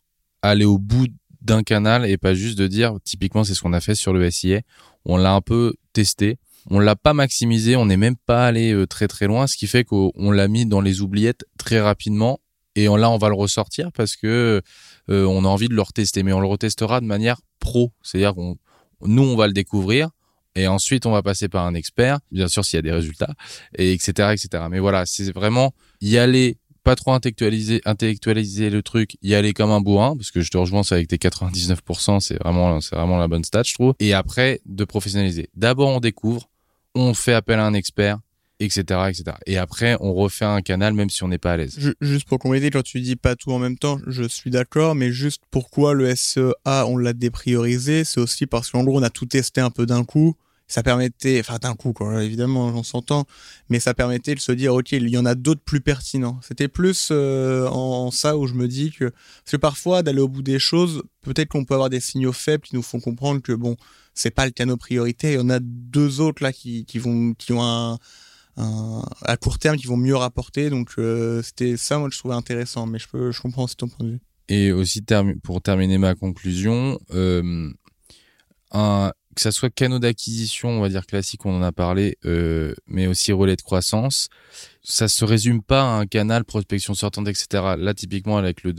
aller 0.42 0.64
au 0.64 0.78
bout 0.78 1.06
d'un 1.40 1.62
canal 1.62 2.06
et 2.06 2.16
pas 2.16 2.34
juste 2.34 2.58
de 2.58 2.66
dire, 2.66 2.94
typiquement, 3.04 3.44
c'est 3.44 3.54
ce 3.54 3.60
qu'on 3.60 3.72
a 3.72 3.80
fait 3.80 3.94
sur 3.94 4.12
le 4.12 4.30
SIA. 4.30 4.60
On 5.04 5.16
l'a 5.16 5.32
un 5.34 5.40
peu 5.40 5.74
testé. 5.92 6.38
On 6.70 6.78
l'a 6.78 6.94
pas 6.94 7.14
maximisé. 7.14 7.74
On 7.76 7.86
n'est 7.86 7.96
même 7.96 8.16
pas 8.16 8.46
allé 8.46 8.72
euh, 8.72 8.86
très 8.86 9.08
très 9.08 9.26
loin, 9.26 9.46
ce 9.46 9.56
qui 9.56 9.66
fait 9.66 9.84
qu'on 9.84 10.30
l'a 10.30 10.48
mis 10.48 10.66
dans 10.66 10.80
les 10.80 11.00
oubliettes 11.00 11.44
très 11.58 11.80
rapidement. 11.80 12.40
Et 12.74 12.84
là, 12.84 13.10
on 13.10 13.18
va 13.18 13.28
le 13.28 13.34
ressortir 13.34 13.90
parce 13.92 14.16
que 14.16 14.62
euh, 15.10 15.24
on 15.26 15.44
a 15.44 15.48
envie 15.48 15.68
de 15.68 15.74
le 15.74 15.82
retester, 15.82 16.22
mais 16.22 16.32
on 16.32 16.40
le 16.40 16.46
retestera 16.46 17.00
de 17.00 17.06
manière 17.06 17.40
pro. 17.58 17.92
C'est-à-dire 18.02 18.34
qu'on, 18.34 18.56
nous, 19.02 19.22
on 19.22 19.36
va 19.36 19.46
le 19.46 19.52
découvrir 19.52 20.10
et 20.54 20.66
ensuite 20.66 21.06
on 21.06 21.10
va 21.10 21.22
passer 21.22 21.48
par 21.48 21.64
un 21.66 21.74
expert, 21.74 22.18
bien 22.30 22.48
sûr 22.48 22.64
s'il 22.64 22.76
y 22.76 22.78
a 22.78 22.82
des 22.82 22.92
résultats, 22.92 23.34
et 23.76 23.92
etc. 23.92 24.32
etc. 24.32 24.64
Mais 24.70 24.80
voilà, 24.80 25.06
c'est 25.06 25.32
vraiment 25.32 25.72
y 26.00 26.18
aller 26.18 26.58
pas 26.82 26.96
trop 26.96 27.12
intellectualiser, 27.12 27.80
le 27.84 28.80
truc, 28.80 29.16
y 29.22 29.34
aller 29.34 29.52
comme 29.52 29.70
un 29.70 29.80
bourrin, 29.80 30.16
parce 30.16 30.30
que 30.30 30.40
je 30.40 30.50
te 30.50 30.56
rejoins, 30.56 30.82
c'est 30.82 30.94
avec 30.94 31.08
tes 31.08 31.16
99%, 31.16 32.20
c'est 32.20 32.42
vraiment, 32.42 32.80
c'est 32.80 32.96
vraiment 32.96 33.18
la 33.18 33.28
bonne 33.28 33.44
stat, 33.44 33.62
je 33.64 33.74
trouve. 33.74 33.94
Et 34.00 34.14
après, 34.14 34.60
de 34.66 34.84
professionnaliser. 34.84 35.48
D'abord, 35.54 35.90
on 35.90 36.00
découvre, 36.00 36.48
on 36.94 37.14
fait 37.14 37.34
appel 37.34 37.58
à 37.58 37.64
un 37.64 37.74
expert, 37.74 38.18
etc., 38.58 38.82
etc. 39.08 39.24
Et 39.46 39.58
après, 39.58 39.96
on 40.00 40.12
refait 40.12 40.44
un 40.44 40.60
canal, 40.60 40.94
même 40.94 41.10
si 41.10 41.22
on 41.22 41.28
n'est 41.28 41.38
pas 41.38 41.52
à 41.52 41.56
l'aise. 41.56 41.94
Juste 42.00 42.28
pour 42.28 42.38
compléter, 42.38 42.70
quand 42.70 42.82
tu 42.82 43.00
dis 43.00 43.16
pas 43.16 43.36
tout 43.36 43.52
en 43.52 43.58
même 43.58 43.78
temps, 43.78 43.98
je 44.06 44.24
suis 44.24 44.50
d'accord, 44.50 44.94
mais 44.94 45.12
juste 45.12 45.42
pourquoi 45.50 45.94
le 45.94 46.14
SEA, 46.14 46.52
on 46.64 46.96
l'a 46.96 47.12
dépriorisé, 47.12 48.04
c'est 48.04 48.20
aussi 48.20 48.46
parce 48.46 48.70
qu'en 48.70 48.84
gros, 48.84 48.98
on 48.98 49.02
a 49.02 49.10
tout 49.10 49.26
testé 49.26 49.60
un 49.60 49.70
peu 49.70 49.86
d'un 49.86 50.04
coup 50.04 50.36
ça 50.72 50.82
permettait, 50.82 51.38
enfin 51.38 51.58
d'un 51.60 51.74
coup, 51.74 51.92
évidemment, 52.18 52.68
on 52.68 52.82
s'entend, 52.82 53.26
mais 53.68 53.78
ça 53.78 53.92
permettait 53.92 54.34
de 54.34 54.40
se 54.40 54.52
dire, 54.52 54.72
ok, 54.72 54.92
il 54.92 55.10
y 55.10 55.18
en 55.18 55.26
a 55.26 55.34
d'autres 55.34 55.60
plus 55.60 55.82
pertinents. 55.82 56.40
C'était 56.42 56.68
plus 56.68 57.08
euh, 57.10 57.68
en, 57.68 58.10
ça 58.10 58.38
où 58.38 58.46
je 58.46 58.54
me 58.54 58.66
dis 58.66 58.90
que, 58.90 59.04
parce 59.04 59.50
que 59.50 59.56
parfois, 59.58 60.02
d'aller 60.02 60.22
au 60.22 60.28
bout 60.28 60.40
des 60.40 60.58
choses, 60.58 61.02
peut-être 61.20 61.50
qu'on 61.50 61.66
peut 61.66 61.74
avoir 61.74 61.90
des 61.90 62.00
signaux 62.00 62.32
faibles 62.32 62.64
qui 62.64 62.74
nous 62.74 62.82
font 62.82 63.00
comprendre 63.00 63.42
que, 63.42 63.52
bon, 63.52 63.76
c'est 64.14 64.30
pas 64.30 64.46
le 64.46 64.50
canot 64.50 64.78
priorité, 64.78 65.32
il 65.32 65.40
y 65.40 65.42
en 65.42 65.50
a 65.50 65.58
deux 65.60 66.22
autres 66.22 66.42
là 66.42 66.54
qui, 66.54 66.86
vont, 66.94 67.34
qui 67.34 67.52
ont 67.52 67.62
un, 67.62 67.98
à 68.56 69.36
court 69.36 69.58
terme, 69.58 69.76
qui 69.76 69.86
vont 69.86 69.98
mieux 69.98 70.16
rapporter, 70.16 70.70
donc 70.70 70.92
euh, 70.96 71.42
c'était 71.42 71.76
ça, 71.76 71.98
moi, 71.98 72.08
je 72.10 72.18
trouvais 72.18 72.34
intéressant, 72.34 72.86
mais 72.86 72.98
je 72.98 73.08
peux, 73.08 73.30
je 73.30 73.42
comprends 73.42 73.64
aussi 73.64 73.76
ton 73.76 73.88
point 73.88 74.06
de 74.06 74.12
vue. 74.12 74.20
Et 74.48 74.72
aussi, 74.72 75.02
pour 75.42 75.60
terminer 75.60 75.98
ma 75.98 76.14
conclusion, 76.14 76.98
euh, 77.12 77.70
un, 78.70 79.12
que 79.34 79.40
ça 79.40 79.52
soit 79.52 79.70
canaux 79.70 79.98
d'acquisition, 79.98 80.68
on 80.70 80.80
va 80.80 80.88
dire 80.88 81.06
classique, 81.06 81.46
on 81.46 81.56
en 81.56 81.62
a 81.62 81.72
parlé, 81.72 82.18
euh, 82.24 82.74
mais 82.86 83.06
aussi 83.06 83.32
relais 83.32 83.56
de 83.56 83.62
croissance, 83.62 84.28
ça 84.82 85.08
se 85.08 85.24
résume 85.24 85.62
pas 85.62 85.82
à 85.82 85.98
un 85.98 86.06
canal 86.06 86.44
prospection 86.44 86.94
sortante, 86.94 87.28
etc. 87.28 87.74
Là, 87.78 87.94
typiquement, 87.94 88.36
avec 88.36 88.62
le, 88.62 88.74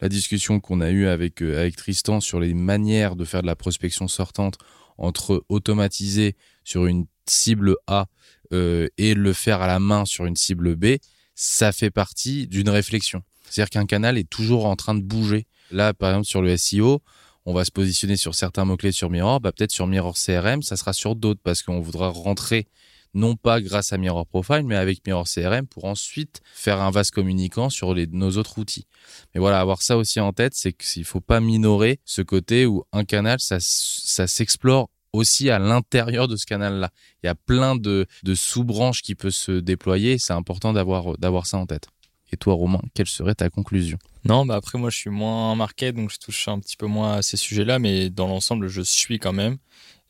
la 0.00 0.08
discussion 0.08 0.60
qu'on 0.60 0.80
a 0.80 0.90
eue 0.90 1.06
avec, 1.06 1.42
euh, 1.42 1.60
avec 1.60 1.76
Tristan 1.76 2.20
sur 2.20 2.40
les 2.40 2.54
manières 2.54 3.16
de 3.16 3.24
faire 3.24 3.42
de 3.42 3.46
la 3.46 3.56
prospection 3.56 4.08
sortante 4.08 4.58
entre 4.98 5.44
automatiser 5.48 6.36
sur 6.64 6.86
une 6.86 7.06
cible 7.26 7.76
A 7.86 8.06
euh, 8.52 8.88
et 8.98 9.14
le 9.14 9.32
faire 9.32 9.62
à 9.62 9.66
la 9.66 9.78
main 9.78 10.04
sur 10.04 10.26
une 10.26 10.36
cible 10.36 10.76
B, 10.76 10.96
ça 11.34 11.72
fait 11.72 11.90
partie 11.90 12.46
d'une 12.46 12.68
réflexion. 12.68 13.22
C'est-à-dire 13.48 13.70
qu'un 13.70 13.86
canal 13.86 14.18
est 14.18 14.28
toujours 14.28 14.66
en 14.66 14.76
train 14.76 14.94
de 14.94 15.02
bouger. 15.02 15.46
Là, 15.70 15.94
par 15.94 16.10
exemple, 16.10 16.26
sur 16.26 16.42
le 16.42 16.56
SEO, 16.56 17.02
on 17.44 17.54
va 17.54 17.64
se 17.64 17.70
positionner 17.70 18.16
sur 18.16 18.34
certains 18.34 18.64
mots-clés 18.64 18.92
sur 18.92 19.10
Mirror, 19.10 19.40
bah 19.40 19.52
peut-être 19.52 19.72
sur 19.72 19.86
Mirror 19.86 20.14
CRM, 20.14 20.62
ça 20.62 20.76
sera 20.76 20.92
sur 20.92 21.16
d'autres 21.16 21.40
parce 21.42 21.62
qu'on 21.62 21.80
voudra 21.80 22.08
rentrer 22.08 22.68
non 23.14 23.36
pas 23.36 23.60
grâce 23.60 23.92
à 23.92 23.98
Mirror 23.98 24.26
Profile, 24.26 24.62
mais 24.64 24.76
avec 24.76 25.06
Mirror 25.06 25.26
CRM 25.26 25.66
pour 25.66 25.84
ensuite 25.84 26.40
faire 26.54 26.80
un 26.80 26.90
vase 26.90 27.10
communicant 27.10 27.68
sur 27.68 27.94
nos 27.94 28.36
autres 28.36 28.58
outils. 28.58 28.86
Mais 29.34 29.40
voilà, 29.40 29.60
avoir 29.60 29.82
ça 29.82 29.96
aussi 29.96 30.20
en 30.20 30.32
tête, 30.32 30.54
c'est 30.54 30.72
qu'il 30.72 31.04
faut 31.04 31.20
pas 31.20 31.40
minorer 31.40 32.00
ce 32.04 32.22
côté 32.22 32.66
où 32.66 32.84
un 32.92 33.04
canal, 33.04 33.38
ça, 33.40 33.58
s'explore 33.60 34.88
aussi 35.12 35.50
à 35.50 35.58
l'intérieur 35.58 36.26
de 36.26 36.36
ce 36.36 36.46
canal-là. 36.46 36.90
Il 37.22 37.26
y 37.26 37.28
a 37.28 37.34
plein 37.34 37.76
de, 37.76 38.06
sous-branches 38.34 39.02
qui 39.02 39.14
peuvent 39.14 39.30
se 39.30 39.52
déployer. 39.52 40.18
C'est 40.18 40.32
important 40.32 40.72
d'avoir 40.72 41.46
ça 41.46 41.58
en 41.58 41.66
tête. 41.66 41.88
Et 42.32 42.36
toi, 42.38 42.54
Romain, 42.54 42.80
quelle 42.94 43.06
serait 43.06 43.34
ta 43.34 43.50
conclusion? 43.50 43.98
Non, 44.24 44.46
bah 44.46 44.56
après, 44.56 44.78
moi, 44.78 44.88
je 44.88 44.96
suis 44.96 45.10
moins 45.10 45.54
marqué, 45.54 45.92
donc 45.92 46.10
je 46.10 46.18
touche 46.18 46.48
un 46.48 46.58
petit 46.58 46.78
peu 46.78 46.86
moins 46.86 47.14
à 47.14 47.22
ces 47.22 47.36
sujets-là, 47.36 47.78
mais 47.78 48.08
dans 48.08 48.26
l'ensemble, 48.26 48.68
je 48.68 48.80
suis 48.80 49.18
quand 49.18 49.34
même. 49.34 49.58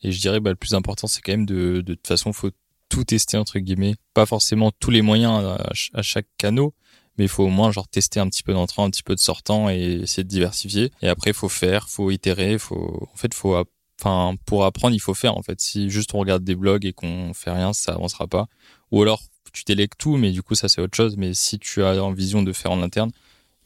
Et 0.03 0.11
je 0.11 0.19
dirais, 0.21 0.39
bah, 0.39 0.49
le 0.49 0.55
plus 0.55 0.73
important, 0.73 1.07
c'est 1.07 1.21
quand 1.21 1.33
même 1.33 1.45
de, 1.45 1.81
de, 1.81 1.93
toute 1.93 2.07
façon, 2.07 2.31
faut 2.31 2.51
tout 2.87 3.03
tester, 3.03 3.37
entre 3.37 3.59
guillemets. 3.59 3.95
Pas 4.13 4.25
forcément 4.25 4.71
tous 4.71 4.89
les 4.89 5.01
moyens 5.01 5.57
à, 5.93 6.01
chaque 6.01 6.27
canal, 6.37 6.69
mais 7.17 7.25
il 7.25 7.29
faut 7.29 7.43
au 7.43 7.49
moins 7.49 7.71
genre 7.71 7.87
tester 7.89 8.21
un 8.21 8.29
petit 8.29 8.43
peu 8.43 8.53
d'entrant, 8.53 8.85
un 8.85 8.89
petit 8.89 9.03
peu 9.03 9.15
de 9.15 9.19
sortant 9.19 9.69
et 9.69 10.01
essayer 10.03 10.23
de 10.23 10.29
diversifier. 10.29 10.91
Et 11.01 11.09
après, 11.09 11.31
il 11.31 11.35
faut 11.35 11.49
faire, 11.49 11.89
faut 11.89 12.09
itérer, 12.09 12.57
faut, 12.57 13.09
en 13.11 13.17
fait, 13.17 13.33
faut, 13.33 13.61
enfin, 13.99 14.35
pour 14.45 14.63
apprendre, 14.63 14.95
il 14.95 14.99
faut 14.99 15.13
faire, 15.13 15.37
en 15.37 15.41
fait. 15.41 15.59
Si 15.59 15.89
juste 15.89 16.13
on 16.13 16.19
regarde 16.19 16.43
des 16.43 16.55
blogs 16.55 16.85
et 16.85 16.93
qu'on 16.93 17.33
fait 17.33 17.51
rien, 17.51 17.73
ça 17.73 17.93
avancera 17.93 18.27
pas. 18.27 18.47
Ou 18.91 19.01
alors, 19.01 19.23
tu 19.53 19.63
délègues 19.65 19.93
tout, 19.97 20.17
mais 20.17 20.31
du 20.31 20.43
coup, 20.43 20.55
ça, 20.55 20.67
c'est 20.67 20.81
autre 20.81 20.95
chose. 20.97 21.15
Mais 21.17 21.33
si 21.33 21.59
tu 21.59 21.83
as 21.83 22.03
en 22.03 22.11
vision 22.11 22.43
de 22.43 22.51
faire 22.51 22.71
en 22.71 22.81
interne, 22.81 23.11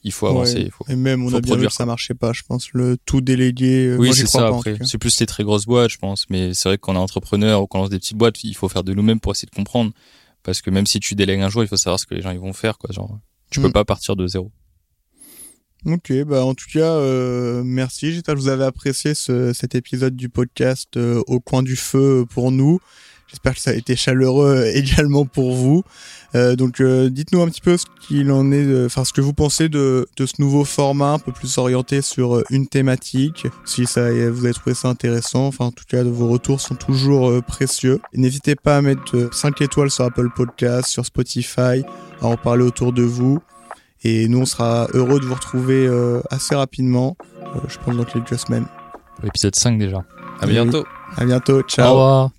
il 0.04 0.12
faut 0.12 0.28
avancer. 0.28 0.56
Ouais. 0.56 0.62
Il 0.66 0.72
faut... 0.72 0.86
Et 0.90 0.96
même, 0.96 1.24
on 1.26 1.34
a 1.34 1.42
bien 1.42 1.56
vu 1.56 1.66
que 1.68 1.74
ça 1.74 1.86
marchait 1.86 2.14
pas, 2.14 2.32
je 2.34 2.44
pense. 2.48 2.72
Le 2.74 2.98
tout 3.06 3.22
délégué, 3.22 3.88
euh, 3.88 3.98
Oui, 3.98 4.14
c'est 4.14 4.28
ça. 4.28 4.40
pas, 4.50 4.56
Après, 4.56 4.78
c'est 4.86 4.98
plus 5.00 5.20
les 5.20 5.26
très 5.26 5.44
grosses 5.44 5.66
boîtes, 5.66 5.90
je 5.92 5.98
pense. 5.98 6.26
Mais 6.30 6.54
c'est 6.54 6.70
vrai 6.70 6.78
que 6.78 6.82
quand 6.82 6.94
on 6.94 6.96
est 6.96 7.00
entrepreneur 7.00 7.62
ou 7.62 7.68
qu'on 7.68 7.80
lance 7.80 7.90
des 7.90 8.00
petites 8.00 8.18
boîtes, 8.18 8.44
il 8.44 8.56
faut 8.56 8.70
faire 8.70 8.84
de 8.84 8.94
nous-mêmes 8.94 9.20
pour 9.20 9.32
essayer 9.32 9.48
de 9.52 9.56
comprendre. 9.56 9.92
Parce 10.44 10.62
que 10.62 10.70
même 10.70 10.86
si 10.86 11.00
tu 11.00 11.16
délègues 11.16 11.42
un 11.42 11.50
jour, 11.50 11.64
il 11.64 11.68
faut 11.68 11.78
savoir 11.78 12.00
ce 12.00 12.06
que 12.06 12.14
les 12.16 12.22
gens 12.22 12.32
ils 12.32 12.40
vont 12.40 12.54
faire, 12.54 12.78
quoi. 12.78 12.92
Genre, 12.94 13.18
tu 13.50 13.60
Mm. 13.60 13.64
peux 13.64 13.72
pas 13.72 13.86
partir 13.86 14.16
de 14.16 14.28
zéro. 14.28 14.52
Ok, 15.86 16.12
bah 16.26 16.44
en 16.44 16.54
tout 16.54 16.66
cas, 16.74 16.92
euh, 16.96 17.62
merci. 17.64 18.12
J'espère 18.12 18.36
que 18.36 18.40
vous 18.40 18.48
avez 18.50 18.66
apprécié 18.66 19.14
ce, 19.14 19.54
cet 19.54 19.76
épisode 19.76 20.16
du 20.16 20.28
podcast 20.28 20.98
euh, 20.98 21.22
au 21.28 21.40
coin 21.40 21.64
du 21.64 21.76
feu 21.76 22.26
pour 22.30 22.52
nous. 22.52 22.80
J'espère 23.28 23.56
que 23.56 23.60
ça 23.62 23.72
a 23.72 23.74
été 23.74 23.96
chaleureux 23.96 24.66
également 24.74 25.26
pour 25.26 25.54
vous. 25.54 25.84
Euh, 26.36 26.56
donc, 26.56 26.82
euh, 26.82 27.10
dites-nous 27.10 27.42
un 27.42 27.48
petit 27.48 27.62
peu 27.62 27.78
ce 27.78 27.86
qu'il 28.02 28.32
en 28.32 28.52
est, 28.52 28.66
de- 28.66 28.86
enfin 28.86 29.04
ce 29.06 29.14
que 29.14 29.22
vous 29.22 29.34
pensez 29.34 29.70
de, 29.70 30.08
de 30.18 30.26
ce 30.26 30.34
nouveau 30.40 30.66
format 30.66 31.14
un 31.14 31.20
peu 31.20 31.32
plus 31.32 31.58
orienté 31.58 32.02
sur 32.02 32.36
euh, 32.38 32.44
une 32.50 32.68
thématique. 32.68 33.48
Si 33.66 33.86
ça, 33.86 34.10
vous 34.30 34.44
avez 34.46 34.54
trouvé 34.54 34.74
ça 34.74 34.90
intéressant. 34.90 35.48
Enfin, 35.48 35.66
en 35.66 35.72
tout 35.72 35.86
cas, 35.88 36.04
vos 36.04 36.28
retours 36.28 36.60
sont 36.62 36.76
toujours 36.76 37.30
euh, 37.30 37.42
précieux. 37.42 38.00
Et 38.14 38.18
N'hésitez 38.20 38.56
pas 38.56 38.78
à 38.78 38.82
mettre 38.82 39.16
euh, 39.16 39.30
5 39.32 39.62
étoiles 39.62 39.90
sur 39.92 40.04
Apple 40.06 40.30
Podcast, 40.36 40.88
sur 40.90 41.06
Spotify, 41.06 41.84
à 42.22 42.28
en 42.28 42.36
parler 42.38 42.64
autour 42.64 42.92
de 42.94 43.04
vous. 43.04 43.40
Et 44.04 44.28
nous, 44.28 44.40
on 44.40 44.46
sera 44.46 44.88
heureux 44.94 45.20
de 45.20 45.26
vous 45.26 45.34
retrouver 45.34 45.88
euh, 45.88 46.22
assez 46.30 46.56
rapidement, 46.56 47.18
euh, 47.42 47.60
je 47.68 47.78
pense 47.84 47.96
dans 47.96 48.04
quelques 48.06 48.38
semaines. 48.38 48.68
L'épisode 49.24 49.56
5 49.56 49.80
déjà. 49.80 49.98
À 50.40 50.46
Oui. 50.46 50.52
bientôt. 50.52 50.86
À 51.16 51.26
bientôt, 51.26 51.60
Au 51.60 51.64
ciao. 51.64 51.90
revoir. 51.92 52.30